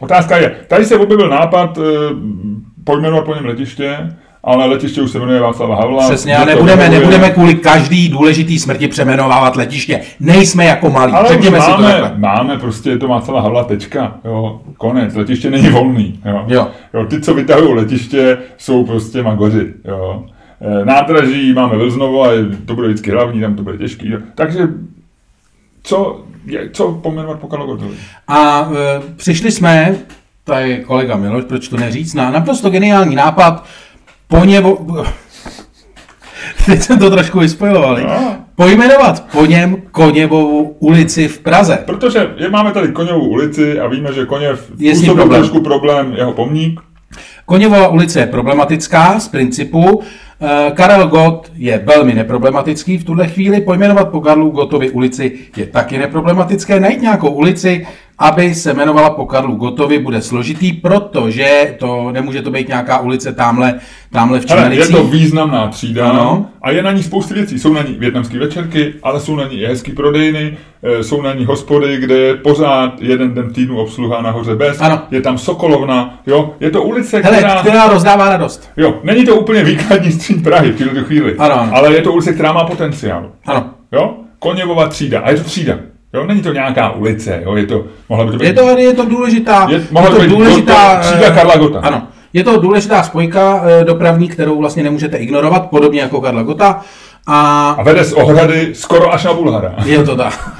Otázka 0.00 0.36
je, 0.36 0.56
tady 0.68 0.84
se 0.84 0.96
objevil 0.96 1.28
nápad, 1.28 1.78
e, 1.78 1.82
pojmenovat 2.84 3.24
po 3.24 3.34
něm 3.34 3.44
letiště, 3.44 4.16
ale 4.44 4.66
letiště 4.66 5.02
už 5.02 5.10
se 5.10 5.18
jmenuje 5.18 5.40
Václava 5.40 5.76
Havla. 5.76 6.08
Přesně, 6.08 6.36
a 6.36 6.44
nebudeme, 6.44 6.88
nebudeme 6.88 7.30
kvůli 7.30 7.54
každý 7.54 8.08
důležitý 8.08 8.58
smrti 8.58 8.88
přeměnovávat 8.88 9.56
letiště. 9.56 10.00
Nejsme 10.20 10.64
jako 10.64 10.90
malí, 10.90 11.12
ale 11.12 11.28
řekněme 11.28 11.58
máme, 11.58 11.70
si 11.70 11.76
to 11.76 11.82
takhle. 11.82 12.12
Máme, 12.16 12.58
prostě 12.58 12.90
je 12.90 12.98
to 12.98 13.08
Václava 13.08 13.40
Havla, 13.40 13.64
tečka, 13.64 14.14
jo, 14.24 14.60
konec, 14.76 15.14
letiště 15.14 15.50
není 15.50 15.68
volný, 15.68 16.20
jo. 16.24 16.44
jo. 16.48 16.68
jo 16.94 17.06
ty, 17.06 17.20
co 17.20 17.34
vytahují 17.34 17.74
letiště, 17.74 18.38
jsou 18.56 18.84
prostě 18.84 19.22
magoři, 19.22 19.74
jo. 19.84 20.24
E, 20.60 20.84
nádraží 20.84 21.52
máme 21.52 21.76
Vlznovo 21.76 22.24
a 22.24 22.28
to 22.66 22.74
bude 22.74 22.88
vždycky 22.88 23.10
hlavní, 23.10 23.40
tam 23.40 23.56
to 23.56 23.62
bude 23.62 23.78
těžký, 23.78 24.10
jo. 24.10 24.18
takže 24.34 24.68
co, 25.82 26.24
co 26.72 26.92
pomenovat 26.92 27.40
po 27.40 27.46
Kalogotovi? 27.46 27.96
A 28.28 28.70
e, 28.72 29.00
přišli 29.16 29.50
jsme 29.50 29.96
to 30.44 30.54
je 30.54 30.80
kolega 30.80 31.16
Miloš, 31.16 31.44
proč 31.44 31.68
to 31.68 31.76
neříct, 31.76 32.14
na 32.14 32.30
naprosto 32.30 32.70
geniální 32.70 33.16
nápad, 33.16 33.64
po 34.28 34.44
něvo... 34.44 34.86
Teď 36.66 36.82
jsem 36.82 36.98
to 36.98 37.10
trošku 37.10 37.38
vyspojoval. 37.38 37.96
No. 37.96 38.36
Pojmenovat 38.56 39.24
po 39.32 39.46
něm 39.46 39.76
Koněvou 39.90 40.76
ulici 40.78 41.28
v 41.28 41.38
Praze. 41.38 41.78
Protože 41.86 42.30
je, 42.36 42.50
máme 42.50 42.72
tady 42.72 42.88
Koněvou 42.88 43.28
ulici 43.28 43.80
a 43.80 43.86
víme, 43.86 44.12
že 44.12 44.26
Koněv 44.26 44.70
je 44.78 44.94
problém. 45.04 45.28
trošku 45.28 45.60
problém 45.60 46.12
jeho 46.16 46.32
pomník. 46.32 46.80
Koněvova 47.46 47.88
ulice 47.88 48.20
je 48.20 48.26
problematická 48.26 49.20
z 49.20 49.28
principu. 49.28 50.02
Eh, 50.40 50.70
Karel 50.74 51.08
Gott 51.08 51.52
je 51.54 51.82
velmi 51.86 52.14
neproblematický 52.14 52.98
v 52.98 53.04
tuhle 53.04 53.28
chvíli. 53.28 53.60
Pojmenovat 53.60 54.08
po 54.08 54.20
Karlu 54.20 54.50
Gottovi 54.50 54.90
ulici 54.90 55.38
je 55.56 55.66
taky 55.66 55.98
neproblematické. 55.98 56.80
Najít 56.80 57.02
nějakou 57.02 57.28
ulici, 57.28 57.86
aby 58.22 58.54
se 58.54 58.70
jmenovala 58.70 59.10
po 59.10 59.26
Karlu 59.26 59.54
Gotovi, 59.56 59.98
bude 59.98 60.22
složitý, 60.22 60.72
protože 60.72 61.74
to 61.78 62.12
nemůže 62.12 62.42
to 62.42 62.50
být 62.50 62.68
nějaká 62.68 62.98
ulice 62.98 63.32
tamhle, 63.32 63.74
tamhle 64.12 64.40
v 64.40 64.50
Hele, 64.50 64.74
je 64.74 64.88
to 64.88 65.04
významná 65.04 65.68
třída 65.68 66.10
Ano. 66.10 66.46
a 66.62 66.70
je 66.70 66.82
na 66.82 66.92
ní 66.92 67.02
spousty 67.02 67.34
věcí. 67.34 67.58
Jsou 67.58 67.72
na 67.72 67.82
ní 67.82 67.94
větnamské 67.98 68.38
večerky, 68.38 68.94
ale 69.02 69.20
jsou 69.20 69.36
na 69.36 69.48
ní 69.48 69.60
i 69.60 69.66
hezký 69.66 69.92
prodejny, 69.92 70.56
eh, 70.82 71.02
jsou 71.04 71.22
na 71.22 71.34
ní 71.34 71.44
hospody, 71.44 71.96
kde 71.96 72.14
je 72.18 72.34
pořád 72.36 73.02
jeden 73.02 73.34
den 73.34 73.44
v 73.44 73.52
týdnu 73.52 73.78
obsluha 73.78 74.22
nahoře 74.22 74.54
bez. 74.54 74.80
Ano. 74.80 75.02
Je 75.10 75.20
tam 75.20 75.38
Sokolovna, 75.38 76.20
jo. 76.26 76.54
Je 76.60 76.70
to 76.70 76.82
ulice, 76.82 77.20
Hele, 77.20 77.36
která... 77.36 77.60
která 77.60 77.88
rozdává 77.88 78.28
radost. 78.28 78.70
Jo, 78.76 78.94
není 79.02 79.24
to 79.24 79.36
úplně 79.36 79.64
výkladní 79.64 80.12
střín 80.12 80.42
Prahy 80.42 80.70
v 80.72 80.78
tuto 80.78 81.04
chvíli, 81.04 81.34
Ano, 81.38 81.60
ano. 81.60 81.72
ale 81.74 81.94
je 81.94 82.02
to 82.02 82.12
ulice, 82.12 82.32
která 82.32 82.52
má 82.52 82.64
potenciál. 82.64 83.30
Ano. 83.46 83.70
Jo? 83.92 84.14
Koněvova 84.38 84.88
třída. 84.88 85.20
A 85.20 85.30
je 85.30 85.36
to 85.36 85.44
třída. 85.44 85.74
Jo? 86.14 86.26
Není 86.26 86.42
to 86.42 86.52
nějaká 86.52 86.90
ulice. 86.90 87.40
Jo? 87.44 87.56
Je 87.56 87.66
to, 87.66 87.84
mohla 88.08 88.24
by 88.24 88.30
to 88.32 88.36
být... 88.38 88.46
Je 88.46 88.52
to, 88.52 88.78
je 88.78 88.92
to 88.94 89.04
důležitá, 89.04 89.66
Je- 89.70 89.76
je, 89.78 89.86
mohla 89.90 90.10
to 90.10 90.20
být 90.20 90.28
důležitá, 90.30 90.96
třída 91.00 91.26
eh, 91.26 91.34
Karla 91.34 91.56
Gotta. 91.56 91.78
Ano. 91.80 92.08
Je 92.32 92.44
to 92.44 92.60
důležitá 92.60 93.02
spojka 93.02 93.62
eh, 93.80 93.84
dopravní, 93.84 94.28
kterou 94.28 94.58
vlastně 94.58 94.82
nemůžete 94.82 95.16
ignorovat, 95.16 95.70
podobně 95.70 96.00
jako 96.00 96.20
Karla 96.20 96.42
Gota. 96.42 96.80
A 97.26 97.70
A 97.78 97.82
vede 97.82 98.04
z 98.04 98.12
ohrady 98.12 98.74
skoro 98.74 99.12
až 99.12 99.24
na 99.24 99.32
Bulhara. 99.34 99.74
je 99.84 100.04
to 100.04 100.16
tak. 100.16 100.50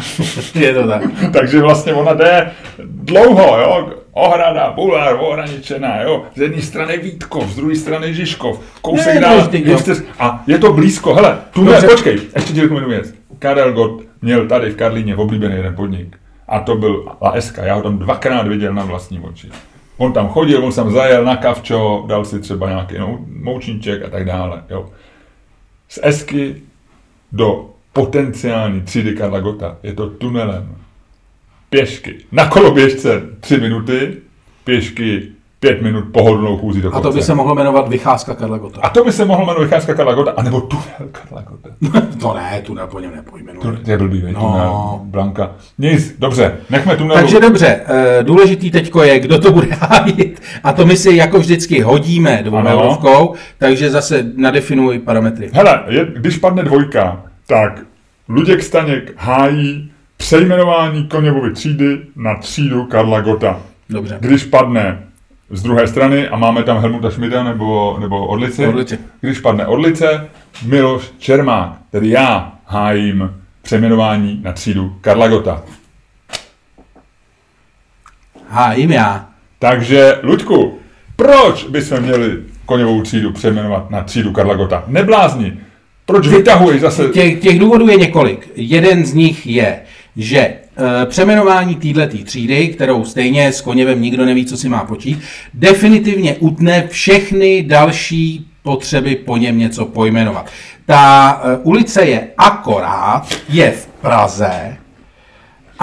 je 0.54 0.74
to 0.74 0.86
tak. 0.88 1.02
Takže 1.32 1.60
vlastně 1.60 1.94
ona 1.94 2.14
jde 2.14 2.50
dlouho, 2.84 3.58
jo? 3.60 3.88
Ohrada, 4.12 4.72
Bulhar, 4.72 5.16
ohraničená, 5.20 6.02
jo? 6.02 6.22
Z 6.36 6.40
jedné 6.40 6.62
strany 6.62 6.98
Vítkov, 6.98 7.50
z 7.50 7.56
druhé 7.56 7.76
strany 7.76 8.14
Žižkov, 8.14 8.60
kousek 8.82 9.20
dál. 9.20 9.48
A 10.18 10.42
je 10.46 10.58
to 10.58 10.72
blízko, 10.72 11.14
hele, 11.14 11.38
tu 11.50 11.64
ne, 11.64 11.72
Dobře. 11.72 11.86
počkej, 11.86 12.18
ještě 12.36 12.52
ti 12.52 12.60
řeknu 12.60 12.76
jednu 12.76 12.90
věc. 12.90 13.14
Karel 13.38 13.72
Gott 13.72 14.11
měl 14.22 14.48
tady 14.48 14.70
v 14.70 14.76
Karlíně 14.76 15.16
oblíbený 15.16 15.54
jeden 15.54 15.74
podnik. 15.76 16.16
A 16.48 16.60
to 16.60 16.76
byl 16.76 17.12
La 17.22 17.30
Eska, 17.32 17.64
já 17.64 17.74
ho 17.74 17.82
tam 17.82 17.98
dvakrát 17.98 18.48
viděl 18.48 18.74
na 18.74 18.84
vlastní 18.84 19.20
oči. 19.20 19.48
On 19.96 20.12
tam 20.12 20.28
chodil, 20.28 20.64
on 20.64 20.72
tam 20.72 20.92
zajel 20.92 21.24
na 21.24 21.36
kavčo, 21.36 22.04
dal 22.08 22.24
si 22.24 22.40
třeba 22.40 22.68
nějaký 22.68 22.98
nou- 22.98 23.26
moučníček 23.42 24.02
a 24.04 24.10
tak 24.10 24.24
dále, 24.24 24.62
jo. 24.70 24.90
Z 25.88 25.98
Esky 26.02 26.56
do 27.32 27.70
potenciální 27.92 28.80
třídy 28.80 29.14
Karla 29.14 29.40
Gota 29.40 29.76
je 29.82 29.92
to 29.92 30.10
tunelem. 30.10 30.76
Pěšky. 31.70 32.18
Na 32.32 32.48
koloběžce 32.48 33.22
3 33.40 33.56
minuty, 33.58 34.16
pěšky 34.64 35.22
5 35.62 35.82
minut 35.82 36.04
pohodlnou 36.12 36.58
chůzí 36.58 36.80
do 36.82 36.94
A 36.96 37.00
to 37.00 37.12
by 37.12 37.22
se 37.22 37.34
mohlo 37.34 37.54
jmenovat 37.54 37.88
Vycházka 37.88 38.34
Karla 38.34 38.58
Gota. 38.58 38.80
a 38.82 38.88
to 38.88 39.04
by 39.04 39.12
se 39.12 39.24
mohlo 39.24 39.46
jmenovat 39.46 39.64
vycházka 39.64 39.94
Karla 39.94 40.14
Gota, 40.14 40.30
anebo 40.36 40.60
tunel 40.60 41.08
Karla 41.12 41.42
Gota. 41.42 41.68
To 42.20 42.34
ne, 42.34 42.62
tu 42.66 42.76
po 42.90 43.00
něm 43.00 43.10
nepojmenuji. 43.16 43.60
To 43.84 43.90
je 43.90 43.98
blbý, 43.98 44.22
no. 44.22 44.32
No. 44.32 44.40
tunel, 44.40 45.00
Blanka. 45.04 45.50
Nic, 45.78 46.16
dobře, 46.18 46.56
nechme 46.70 46.96
tunelu. 46.96 47.20
Takže 47.20 47.40
dobře, 47.40 47.80
eh, 47.86 48.22
důležitý 48.22 48.70
teďko 48.70 49.02
je, 49.02 49.20
kdo 49.20 49.38
to 49.38 49.52
bude 49.52 49.66
hájit. 49.80 50.42
A 50.64 50.72
to 50.72 50.86
my 50.86 50.96
si 50.96 51.16
jako 51.16 51.38
vždycky 51.38 51.80
hodíme 51.80 52.40
dvou 52.44 52.56
Ano. 52.56 52.70
eurovkou, 52.70 53.34
takže 53.58 53.90
zase 53.90 54.24
nadefinuj 54.36 54.98
parametry. 54.98 55.50
Hele, 55.52 55.82
je, 55.88 56.06
když 56.16 56.36
padne 56.38 56.62
dvojka, 56.62 57.22
tak 57.46 57.80
Luděk 58.28 58.62
Staněk 58.62 59.12
hájí 59.16 59.90
přejmenování 60.16 61.04
Koněvovy 61.04 61.52
třídy 61.52 61.98
na 62.16 62.34
třídu 62.34 62.84
Karla 62.84 63.20
Gota. 63.20 63.60
Dobře. 63.90 64.16
Když 64.20 64.44
padne 64.44 64.98
z 65.52 65.62
druhé 65.62 65.86
strany 65.86 66.28
a 66.28 66.36
máme 66.36 66.62
tam 66.62 66.78
Helmuta 66.78 67.10
Schmida 67.10 67.44
nebo, 67.44 67.96
nebo 68.00 68.26
Orlici, 68.26 68.66
Orlici. 68.66 68.98
když 69.20 69.40
padne 69.40 69.66
Orlice, 69.66 70.28
Miloš 70.66 71.10
Čermák, 71.18 71.72
tedy 71.90 72.08
já 72.08 72.52
hájím 72.66 73.30
přejmenování 73.62 74.40
na 74.42 74.52
třídu 74.52 74.96
Karla 75.00 75.28
Gota. 75.28 75.62
Hájím 78.48 78.90
já. 78.90 79.28
Takže, 79.58 80.18
Luďku, 80.22 80.78
proč 81.16 81.64
bychom 81.64 82.00
měli 82.00 82.42
Koněvou 82.66 83.02
třídu 83.02 83.32
přejmenovat 83.32 83.90
na 83.90 84.02
třídu 84.02 84.32
Karla 84.32 84.54
Gota? 84.54 84.84
Neblázni. 84.86 85.58
Proč 86.06 86.28
vytahuješ 86.28 86.80
zase... 86.80 87.08
Těch, 87.08 87.40
těch 87.40 87.58
důvodů 87.58 87.88
je 87.88 87.96
několik. 87.96 88.50
Jeden 88.56 89.06
z 89.06 89.14
nich 89.14 89.46
je, 89.46 89.80
že 90.16 90.54
přeměnování 91.06 91.74
této 91.74 92.18
třídy, 92.24 92.68
kterou 92.68 93.04
stejně 93.04 93.52
s 93.52 93.60
Koněvem 93.60 94.02
nikdo 94.02 94.24
neví, 94.24 94.46
co 94.46 94.56
si 94.56 94.68
má 94.68 94.84
počít, 94.84 95.18
definitivně 95.54 96.34
utne 96.34 96.88
všechny 96.88 97.62
další 97.62 98.46
potřeby 98.62 99.16
po 99.16 99.36
něm 99.36 99.58
něco 99.58 99.86
pojmenovat. 99.86 100.50
Ta 100.86 101.40
e, 101.44 101.56
ulice 101.56 102.04
je 102.04 102.28
akorát, 102.38 103.26
je 103.48 103.70
v 103.70 103.86
Praze, 103.86 104.76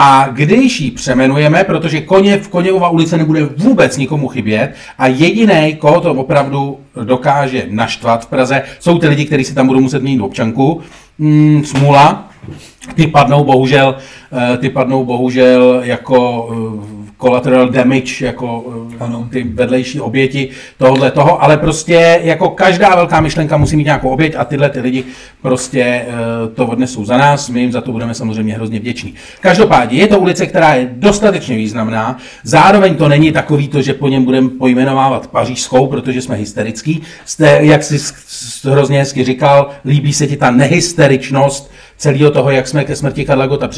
a 0.02 0.28
když 0.32 0.82
ji 0.82 0.92
přemenujeme, 0.92 1.64
protože 1.64 2.02
Koněv, 2.02 2.48
Koněvova 2.48 2.90
ulice 2.90 3.18
nebude 3.18 3.46
vůbec 3.46 3.98
nikomu 3.98 4.28
chybět 4.28 4.76
a 4.98 5.08
jediný, 5.08 5.76
koho 5.80 6.02
to 6.02 6.12
opravdu 6.12 6.80
dokáže 7.04 7.66
naštvat 7.70 8.26
v 8.26 8.28
Praze, 8.28 8.64
jsou 8.80 9.00
ty 9.00 9.08
lidi, 9.08 9.26
kteří 9.26 9.44
si 9.44 9.54
tam 9.54 9.68
budou 9.68 9.80
muset 9.80 10.04
mít 10.04 10.22
občanku. 10.22 10.82
Mm, 11.18 11.64
smůla, 11.66 12.29
ty 12.96 13.08
padnou 13.08 13.44
bohužel, 13.44 13.96
eh, 14.54 14.58
ty 14.58 14.70
padnou 14.70 15.06
bohužel 15.06 15.82
jako 15.84 16.50
eh, 16.52 17.00
collateral 17.22 17.70
damage, 17.70 18.26
jako 18.26 18.74
ano. 19.00 19.28
ty 19.32 19.44
vedlejší 19.44 20.00
oběti 20.00 20.50
tohohle 20.78 21.12
toho, 21.12 21.44
ale 21.44 21.58
prostě 21.58 22.20
jako 22.24 22.50
každá 22.50 22.96
velká 22.96 23.22
myšlenka 23.22 23.58
musí 23.58 23.76
mít 23.76 23.84
nějakou 23.84 24.10
oběť 24.10 24.36
a 24.38 24.46
tyhle 24.46 24.70
ty 24.70 24.80
lidi 24.80 25.04
prostě 25.42 25.82
eh, 25.84 26.06
to 26.56 26.68
odnesou 26.68 27.06
za 27.06 27.18
nás, 27.18 27.50
my 27.50 27.60
jim 27.60 27.72
za 27.72 27.82
to 27.82 27.92
budeme 27.92 28.14
samozřejmě 28.14 28.54
hrozně 28.54 28.80
vděční. 28.80 29.14
Každopádně 29.42 30.00
je 30.00 30.08
to 30.08 30.20
ulice, 30.20 30.46
která 30.46 30.76
je 30.76 30.90
dostatečně 30.94 31.58
významná, 31.58 32.18
zároveň 32.44 32.96
to 32.96 33.08
není 33.08 33.32
takový 33.32 33.68
to, 33.68 33.82
že 33.82 33.94
po 33.94 34.08
něm 34.08 34.26
budeme 34.26 34.50
pojmenovávat 34.50 35.28
pařížskou, 35.28 35.88
protože 35.88 36.22
jsme 36.22 36.36
hysterický. 36.36 37.02
Jste, 37.26 37.60
jak 37.62 37.84
jsi 37.84 38.14
hrozně 38.64 39.00
hezky 39.00 39.24
říkal, 39.24 39.70
líbí 39.86 40.14
se 40.14 40.28
ti 40.28 40.38
ta 40.38 40.52
nehysteričnost 40.52 41.72
celého 42.00 42.32
toho, 42.32 42.52
jak 42.52 42.68
jsme 42.68 42.86
ke 42.86 42.96
smrti 42.96 43.26
Karla 43.26 43.48
Gota 43.48 43.70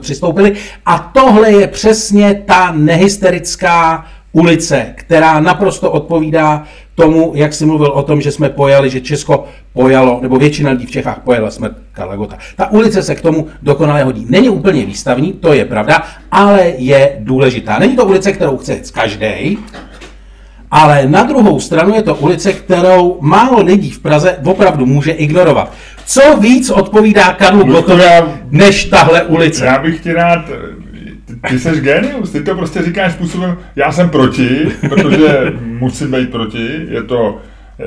přistoupili. 0.00 0.52
A 0.86 0.98
tohle 0.98 1.52
je 1.52 1.66
přesně 1.66 2.42
ta 2.46 2.72
nehysterická 2.72 4.06
ulice, 4.32 4.86
která 4.94 5.40
naprosto 5.40 5.90
odpovídá 5.90 6.64
tomu, 6.94 7.32
jak 7.34 7.54
jsi 7.54 7.66
mluvil 7.66 7.86
o 7.86 8.02
tom, 8.02 8.20
že 8.20 8.32
jsme 8.32 8.48
pojali, 8.48 8.90
že 8.90 9.00
Česko 9.00 9.44
pojalo, 9.72 10.18
nebo 10.22 10.38
většina 10.38 10.70
lidí 10.70 10.86
v 10.86 10.90
Čechách 10.90 11.20
pojala 11.24 11.50
smrt 11.50 11.72
Karla 11.92 12.16
Gota. 12.16 12.38
Ta 12.56 12.70
ulice 12.70 13.02
se 13.02 13.14
k 13.14 13.20
tomu 13.20 13.46
dokonale 13.62 14.02
hodí. 14.02 14.26
Není 14.28 14.48
úplně 14.48 14.86
výstavní, 14.86 15.32
to 15.32 15.52
je 15.52 15.64
pravda, 15.64 16.02
ale 16.30 16.72
je 16.76 17.16
důležitá. 17.18 17.78
Není 17.78 17.96
to 17.96 18.04
ulice, 18.04 18.32
kterou 18.32 18.56
chce 18.56 18.80
každý, 18.92 19.58
ale 20.70 21.06
na 21.06 21.22
druhou 21.22 21.60
stranu 21.60 21.94
je 21.94 22.02
to 22.02 22.14
ulice, 22.14 22.52
kterou 22.52 23.18
málo 23.20 23.62
lidí 23.62 23.90
v 23.90 23.98
Praze 23.98 24.38
opravdu 24.44 24.86
může 24.86 25.12
ignorovat. 25.12 25.72
Co 26.08 26.36
víc 26.40 26.70
odpovídá 26.70 27.32
Karlu 27.32 27.72
já- 28.02 28.28
než 28.50 28.84
tahle 28.84 29.22
ulice? 29.22 29.64
Já 29.64 29.78
bych 29.78 30.00
ti 30.00 30.12
rád, 30.12 30.44
ty, 31.26 31.34
ty 31.48 31.58
jsi 31.58 31.80
genius, 31.80 32.30
ty 32.30 32.42
to 32.42 32.54
prostě 32.54 32.82
říkáš 32.82 33.12
způsobem, 33.12 33.56
já 33.76 33.92
jsem 33.92 34.10
proti, 34.10 34.68
protože 34.88 35.52
musím 35.64 36.10
být 36.10 36.30
proti, 36.30 36.68
je 36.88 37.02
to, 37.02 37.38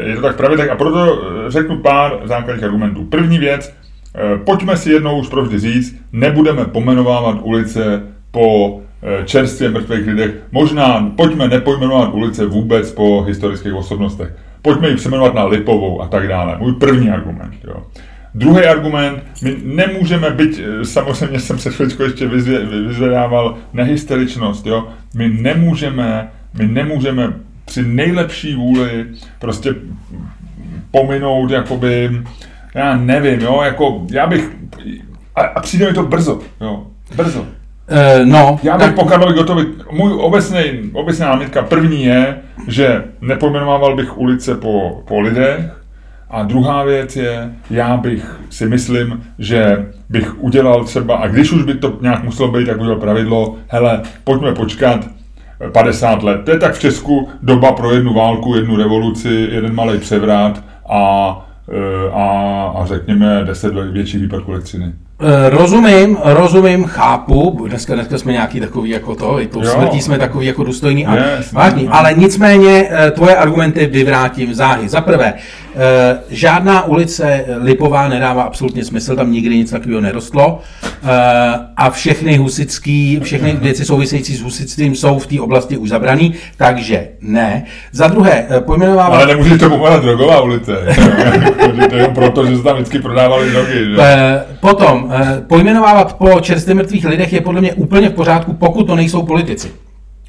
je 0.05 0.15
to 0.15 0.21
tak 0.21 0.35
pravě 0.35 0.57
tak 0.57 0.69
a 0.69 0.75
proto 0.75 1.21
řeknu 1.47 1.77
pár 1.77 2.19
základních 2.23 2.63
argumentů. 2.63 3.03
První 3.03 3.37
věc, 3.37 3.73
eh, 4.15 4.37
pojďme 4.37 4.77
si 4.77 4.91
jednou 4.91 5.19
už 5.19 5.27
provždy 5.27 5.59
říct, 5.59 5.95
nebudeme 6.11 6.65
pomenovávat 6.65 7.37
ulice 7.41 8.03
po 8.31 8.79
eh, 9.03 9.25
čerstvě 9.25 9.69
mrtvých 9.69 10.07
lidech, 10.07 10.31
možná 10.51 11.11
pojďme 11.15 11.47
nepojmenovat 11.47 12.13
ulice 12.13 12.45
vůbec 12.45 12.91
po 12.91 13.21
historických 13.21 13.73
osobnostech. 13.73 14.29
Pojďme 14.61 14.89
ji 14.89 14.95
přeměnovat 14.95 15.33
na 15.33 15.45
Lipovou 15.45 16.01
a 16.01 16.07
tak 16.07 16.27
dále. 16.27 16.57
Můj 16.59 16.73
první 16.73 17.09
argument. 17.09 17.53
Jo. 17.67 17.83
Druhý 18.35 18.65
argument, 18.65 19.23
my 19.43 19.57
nemůžeme 19.63 20.29
být, 20.29 20.59
eh, 20.59 20.85
samozřejmě 20.85 21.39
jsem 21.39 21.57
před 21.57 21.73
chvíličkou 21.73 22.03
ještě 22.03 22.27
vyzvedával 22.27 23.57
nehysteričnost, 23.73 24.65
jo? 24.65 24.87
my 25.15 25.29
nemůžeme, 25.29 26.31
my 26.59 26.67
nemůžeme 26.67 27.33
při 27.65 27.83
nejlepší 27.83 28.55
vůli 28.55 29.05
prostě 29.39 29.75
pominout, 30.91 31.51
jakoby, 31.51 32.21
já 32.75 32.97
nevím, 32.97 33.41
jo, 33.41 33.61
jako, 33.61 34.05
já 34.11 34.27
bych, 34.27 34.49
a, 35.35 35.41
a 35.41 35.61
přijde 35.61 35.87
mi 35.87 35.93
to 35.93 36.03
brzo, 36.03 36.39
jo, 36.61 36.87
brzo. 37.15 37.45
Eh, 37.87 38.25
no, 38.25 38.59
Já 38.63 38.77
bych 38.77 38.91
po 38.93 39.05
Karlovi 39.05 39.33
Gotovi, 39.33 39.65
můj 39.91 40.13
obecný, 40.13 40.89
obecná 40.93 41.27
námitka 41.27 41.61
první 41.61 42.03
je, 42.03 42.37
že 42.67 43.03
nepojmenovával 43.21 43.95
bych 43.95 44.17
ulice 44.17 44.55
po, 44.55 45.03
po 45.07 45.19
lidech, 45.19 45.80
a 46.31 46.43
druhá 46.43 46.83
věc 46.83 47.15
je, 47.15 47.51
já 47.69 47.97
bych 47.97 48.39
si 48.49 48.65
myslím, 48.65 49.23
že 49.39 49.85
bych 50.09 50.43
udělal 50.43 50.83
třeba, 50.83 51.15
a 51.15 51.27
když 51.27 51.51
už 51.51 51.63
by 51.63 51.73
to 51.73 51.97
nějak 52.01 52.23
muselo 52.23 52.51
být, 52.51 52.65
tak 52.65 52.79
udělal 52.79 52.99
pravidlo, 52.99 53.55
hele, 53.67 54.01
pojďme 54.23 54.53
počkat 54.53 55.07
50 55.71 56.23
let. 56.23 56.41
To 56.45 56.51
je 56.51 56.59
tak 56.59 56.73
v 56.73 56.79
Česku 56.79 57.29
doba 57.41 57.71
pro 57.71 57.91
jednu 57.91 58.13
válku, 58.13 58.55
jednu 58.55 58.77
revoluci, 58.77 59.47
jeden 59.51 59.75
malý 59.75 59.99
převrat 59.99 60.63
a, 60.89 61.35
eh, 61.69 62.11
a, 62.13 62.27
a 62.75 62.85
řekněme 62.85 63.43
10 63.45 63.75
let 63.75 63.91
větší 63.91 64.17
výpadku 64.17 64.51
elektřiny. 64.51 64.93
Eh, 65.23 65.49
Rozumím, 65.49 66.17
rozumím, 66.23 66.83
chápu, 66.83 67.65
dneska, 67.67 67.95
dneska 67.95 68.17
jsme 68.17 68.31
nějaký 68.31 68.59
takový 68.59 68.89
jako 68.89 69.15
to, 69.15 69.41
i 69.41 69.47
tou 69.47 69.63
Jo. 69.63 69.71
smrtí 69.71 70.01
jsme 70.01 70.17
takový 70.19 70.47
jako 70.47 70.63
důstojný 70.63 71.05
a 71.05 71.15
Jasně, 71.15 71.45
vážný, 71.51 71.85
no. 71.85 71.95
ale 71.95 72.13
nicméně 72.13 72.87
eh, 72.89 73.11
tvoje 73.11 73.35
argumenty 73.35 73.85
vyvrátím 73.85 74.53
záhy. 74.53 74.89
Za 74.89 75.01
prvé, 75.01 75.33
eh, 75.33 76.17
žádná 76.29 76.85
ulice 76.85 77.45
Lipová 77.61 78.07
nedává 78.07 78.43
absolutně 78.43 78.85
smysl, 78.85 79.15
tam 79.15 79.31
nikdy 79.31 79.57
nic 79.57 79.71
takového 79.71 80.01
nerostlo 80.01 80.59
a 81.77 81.89
všechny 81.89 82.37
husický, 82.37 83.19
všechny 83.23 83.53
věci 83.61 83.85
související 83.85 84.35
s 84.35 84.41
husitstvím 84.41 84.95
jsou 84.95 85.19
v 85.19 85.27
té 85.27 85.41
oblasti 85.41 85.77
už 85.77 85.89
zabraný, 85.89 86.33
takže 86.57 87.07
ne. 87.21 87.63
Za 87.91 88.07
druhé, 88.07 88.47
pojmenovávat 88.59 89.13
Ale 89.13 89.27
nemůžeš 89.27 89.59
to 89.59 89.69
pomenovat 89.69 90.01
drogová 90.03 90.41
ulice. 90.41 90.77
To 91.89 91.95
je 91.95 92.07
proto, 92.07 92.45
že 92.45 92.57
se 92.57 92.63
tam 92.63 92.75
vždycky 92.75 92.99
prodávali 92.99 93.49
drogy. 93.49 93.85
Že? 93.95 94.41
Eh, 94.63 94.67
Potom, 94.67 95.11
eh, 95.13 95.41
pojmenovávat 95.47 96.13
po 96.13 96.39
čerstvě 96.41 96.75
mrtvých 96.75 97.05
lidech 97.05 97.33
je 97.33 97.41
podle 97.41 97.61
mě 97.61 97.73
úplně 97.73 98.09
v 98.09 98.13
pořádku, 98.13 98.53
pokud 98.53 98.87
to 98.87 98.95
nejsou 98.95 99.23
politici. 99.23 99.71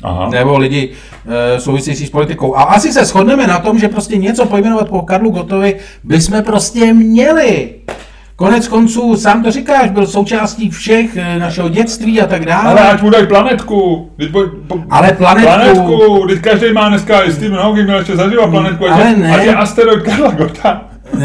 Aha. 0.04 0.28
Nebo 0.30 0.58
lidi 0.58 0.90
e, 1.28 1.60
související 1.60 2.06
s 2.06 2.10
politikou. 2.10 2.56
A 2.56 2.62
asi 2.62 2.92
se 2.92 3.04
shodneme 3.04 3.46
na 3.46 3.58
tom, 3.58 3.78
že 3.78 3.88
prostě 3.88 4.16
něco 4.16 4.46
pojmenovat 4.46 4.88
po 4.88 5.02
Karlu 5.02 5.30
Gotovi 5.30 5.76
bychom 6.04 6.42
prostě 6.42 6.92
měli. 6.94 7.70
Konec 8.36 8.68
konců, 8.68 9.16
sám 9.16 9.42
to 9.42 9.50
říkáš, 9.50 9.90
byl 9.90 10.06
součástí 10.06 10.70
všech 10.70 11.16
e, 11.16 11.38
našeho 11.38 11.68
dětství 11.68 12.20
a 12.20 12.26
tak 12.26 12.44
dále. 12.46 12.70
Ale 12.70 12.90
ať 12.90 13.02
mu 13.02 13.10
dají 13.10 13.26
planetku. 13.26 14.10
Teď 14.16 14.30
po, 14.32 14.40
po, 14.66 14.78
Ale 14.90 15.08
planetku- 15.18 15.42
Planetku. 15.46 16.26
Teď 16.28 16.38
každý 16.40 16.72
má 16.72 16.88
dneska, 16.88 17.22
i 17.22 17.32
Stephen 17.32 17.58
Hawking 17.58 17.84
měl 17.86 17.98
ještě 17.98 18.16
zažívat 18.16 18.50
planetku. 18.50 18.84
ať 18.86 18.90
Ale 18.92 19.04
je- 19.10 19.16
ne. 19.16 19.36
Ať 19.36 19.44
je 19.44 19.54
asteroid 19.54 20.02
Karla 20.02 20.30
Gota. 20.30 20.82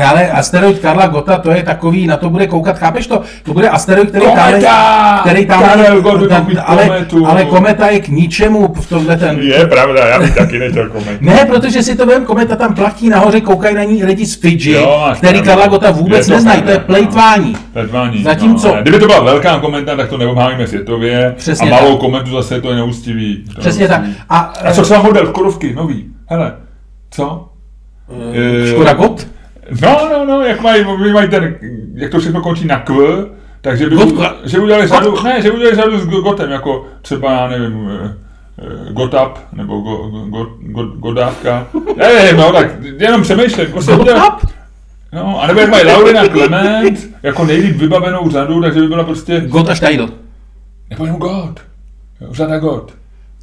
Ale 0.09 0.31
asteroid 0.31 0.79
Karla 0.79 1.07
Gota, 1.07 1.37
to 1.37 1.51
je 1.51 1.63
takový, 1.63 2.07
na 2.07 2.17
to 2.17 2.29
bude 2.29 2.47
koukat, 2.47 2.77
chápeš 2.77 3.07
to? 3.07 3.21
To 3.43 3.53
bude 3.53 3.69
asteroid, 3.69 4.09
který 4.09 4.25
Kometa! 4.25 5.17
který 5.21 5.45
tam 5.45 5.59
Karel 5.63 6.01
Gott 6.01 6.19
by 6.21 6.27
mohl 6.27 6.43
mít 6.43 6.57
ale, 6.65 6.83
kometu. 6.87 7.27
ale 7.27 7.45
kometa 7.45 7.87
je 7.87 7.99
k 7.99 8.07
ničemu 8.07 8.73
v 8.73 8.89
tomhle 8.89 9.17
ten... 9.17 9.39
Je 9.39 9.67
pravda, 9.67 10.07
já 10.07 10.19
bych 10.19 10.35
taky 10.35 10.59
nechtěl 10.59 10.89
komentu. 10.89 11.25
Ne, 11.25 11.45
protože 11.45 11.83
si 11.83 11.95
to 11.95 12.05
vem, 12.05 12.25
kometa 12.25 12.55
tam 12.55 12.75
platí 12.75 13.09
nahoře, 13.09 13.41
koukají 13.41 13.75
na 13.75 13.83
ní 13.83 14.03
lidi 14.03 14.25
z 14.25 14.35
Fidži, 14.35 14.71
Jo, 14.71 15.13
který. 15.17 15.41
Karla 15.41 15.67
Gota 15.67 15.91
vůbec 15.91 16.27
neznají, 16.27 16.61
to 16.61 16.69
je 16.69 16.75
pravda, 16.79 16.85
plejtvání. 16.93 17.55
Tetvání. 17.73 18.23
Zatímco- 18.23 18.67
No, 18.75 18.81
kdyby 18.81 18.99
to 18.99 19.05
byla 19.05 19.23
velká 19.23 19.59
kometa, 19.59 19.95
tak 19.95 20.09
to 20.09 20.17
neobhájíme 20.17 20.67
světově. 20.67 21.33
Přesně 21.37 21.71
a 21.71 21.75
malou 21.75 21.91
tak. 21.91 21.99
komentu 21.99 22.31
zase 22.31 22.61
to 22.61 22.69
je 22.69 22.75
neústivý. 22.75 23.43
To 23.55 23.61
Přesně 23.61 23.87
tak. 23.87 24.01
A, 24.29 24.37
A 24.39 24.71
co 24.73 24.81
třeba 24.81 25.01
model 25.01 25.27
Korovky, 25.27 25.73
nový? 25.75 26.05
Hele, 26.25 26.53
co? 27.11 27.47
Škoda 28.71 28.93
Got? 28.93 29.27
No, 29.81 30.09
no, 30.11 30.25
no, 30.25 30.41
jak 30.41 30.61
mají, 30.61 30.85
mají 31.13 31.29
ten, 31.29 31.55
jak 31.93 32.11
to 32.11 32.19
všechno 32.19 32.41
končí 32.41 32.67
na 32.67 32.79
kv, 32.79 32.93
takže 33.61 33.89
by, 33.89 33.95
Gotka. 33.95 34.35
že 34.45 34.59
udělali 34.59 34.87
řadu, 34.87 35.23
ne, 35.23 35.41
že 35.41 35.51
udělali 35.51 35.75
řadu 35.75 35.99
s 35.99 36.05
Gotem, 36.07 36.51
jako 36.51 36.85
třeba, 37.01 37.31
já 37.31 37.47
nevím, 37.47 37.89
eh, 37.91 38.13
eh, 38.89 38.93
Gotap, 38.93 39.37
nebo 39.53 39.79
go, 39.79 39.97
go, 40.29 40.47
go, 40.59 40.83
Godávka. 40.83 41.67
Nevím, 41.97 42.37
no, 42.37 42.51
tak 42.53 42.67
jenom 42.99 43.21
přemýšlím. 43.21 43.71
Prostě 43.71 43.91
udělali-? 43.91 44.31
No, 45.13 45.41
a 45.43 45.47
nebo 45.47 45.59
jak 45.59 45.69
mají 45.69 45.85
Laurina 45.85 46.27
Clement, 46.27 46.99
jako 47.23 47.45
nejlíp 47.45 47.75
vybavenou 47.77 48.29
řadu, 48.29 48.61
takže 48.61 48.79
by 48.81 48.87
byla 48.87 49.03
prostě, 49.03 49.39
Got 49.47 49.69
a 49.69 49.75
Steidl. 49.75 50.09
nebo 50.89 51.05
jenom 51.05 51.19
God. 51.19 51.59
Řada 52.31 52.59
God. 52.59 52.93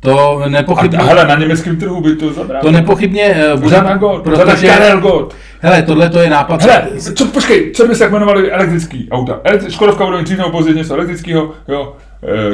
To 0.05 0.43
nepochybně, 0.49 0.99
a 0.99 1.03
hele, 1.05 1.25
na 1.27 1.35
německém 1.35 1.77
trhu 1.77 2.01
by 2.01 2.17
to 2.17 2.33
zabralo. 2.33 2.63
to 2.65 2.71
nepochybně 2.71 3.23
eh, 3.23 3.57
bude, 3.57 3.69
Řada 3.71 3.97
God. 3.97 4.23
Protože, 4.23 4.67
Karel 4.67 5.01
God. 5.01 5.35
hele, 5.61 5.83
tohle 5.83 6.09
to 6.11 6.19
je 6.19 6.31
nápad, 6.31 6.63
Hele, 6.63 6.89
co, 7.15 7.27
počkej, 7.27 7.71
co 7.75 7.87
by 7.87 7.95
se 7.95 8.07
jmenovali 8.07 8.53
elektrický 8.53 9.09
auta? 9.11 9.41
Elektri- 9.45 9.71
Škodovka 9.71 10.05
bude 10.05 10.17
mít 10.19 10.25
dřív 10.25 10.39
nebo 10.39 10.51
později 10.51 10.77
něco 10.77 10.95
elektrického, 10.95 11.51
jo. 11.69 11.93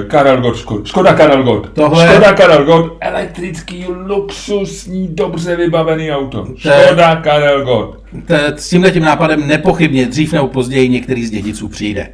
E, 0.01 0.03
Karel 0.03 0.41
Gott, 0.41 0.57
Ško, 0.57 0.81
Škoda 0.85 1.13
Karel 1.15 1.43
Gott. 1.43 1.69
Tohle- 1.73 2.09
Škoda 2.09 2.33
Karel 2.33 2.65
Gott, 2.65 2.97
elektrický, 3.01 3.85
luxusní, 4.07 5.09
dobře 5.13 5.57
vybavený 5.57 6.13
auto. 6.13 6.47
Škoda 6.57 7.17
Karel 7.17 7.95
t- 8.27 8.53
s 8.57 8.69
tímhle 8.69 8.91
tím 8.91 9.03
nápadem 9.05 9.47
nepochybně 9.47 10.07
dřív 10.07 10.33
nebo 10.33 10.49
později 10.49 10.89
některý 10.89 11.27
z 11.27 11.31
dědiců 11.31 11.69
přijde. 11.69 12.09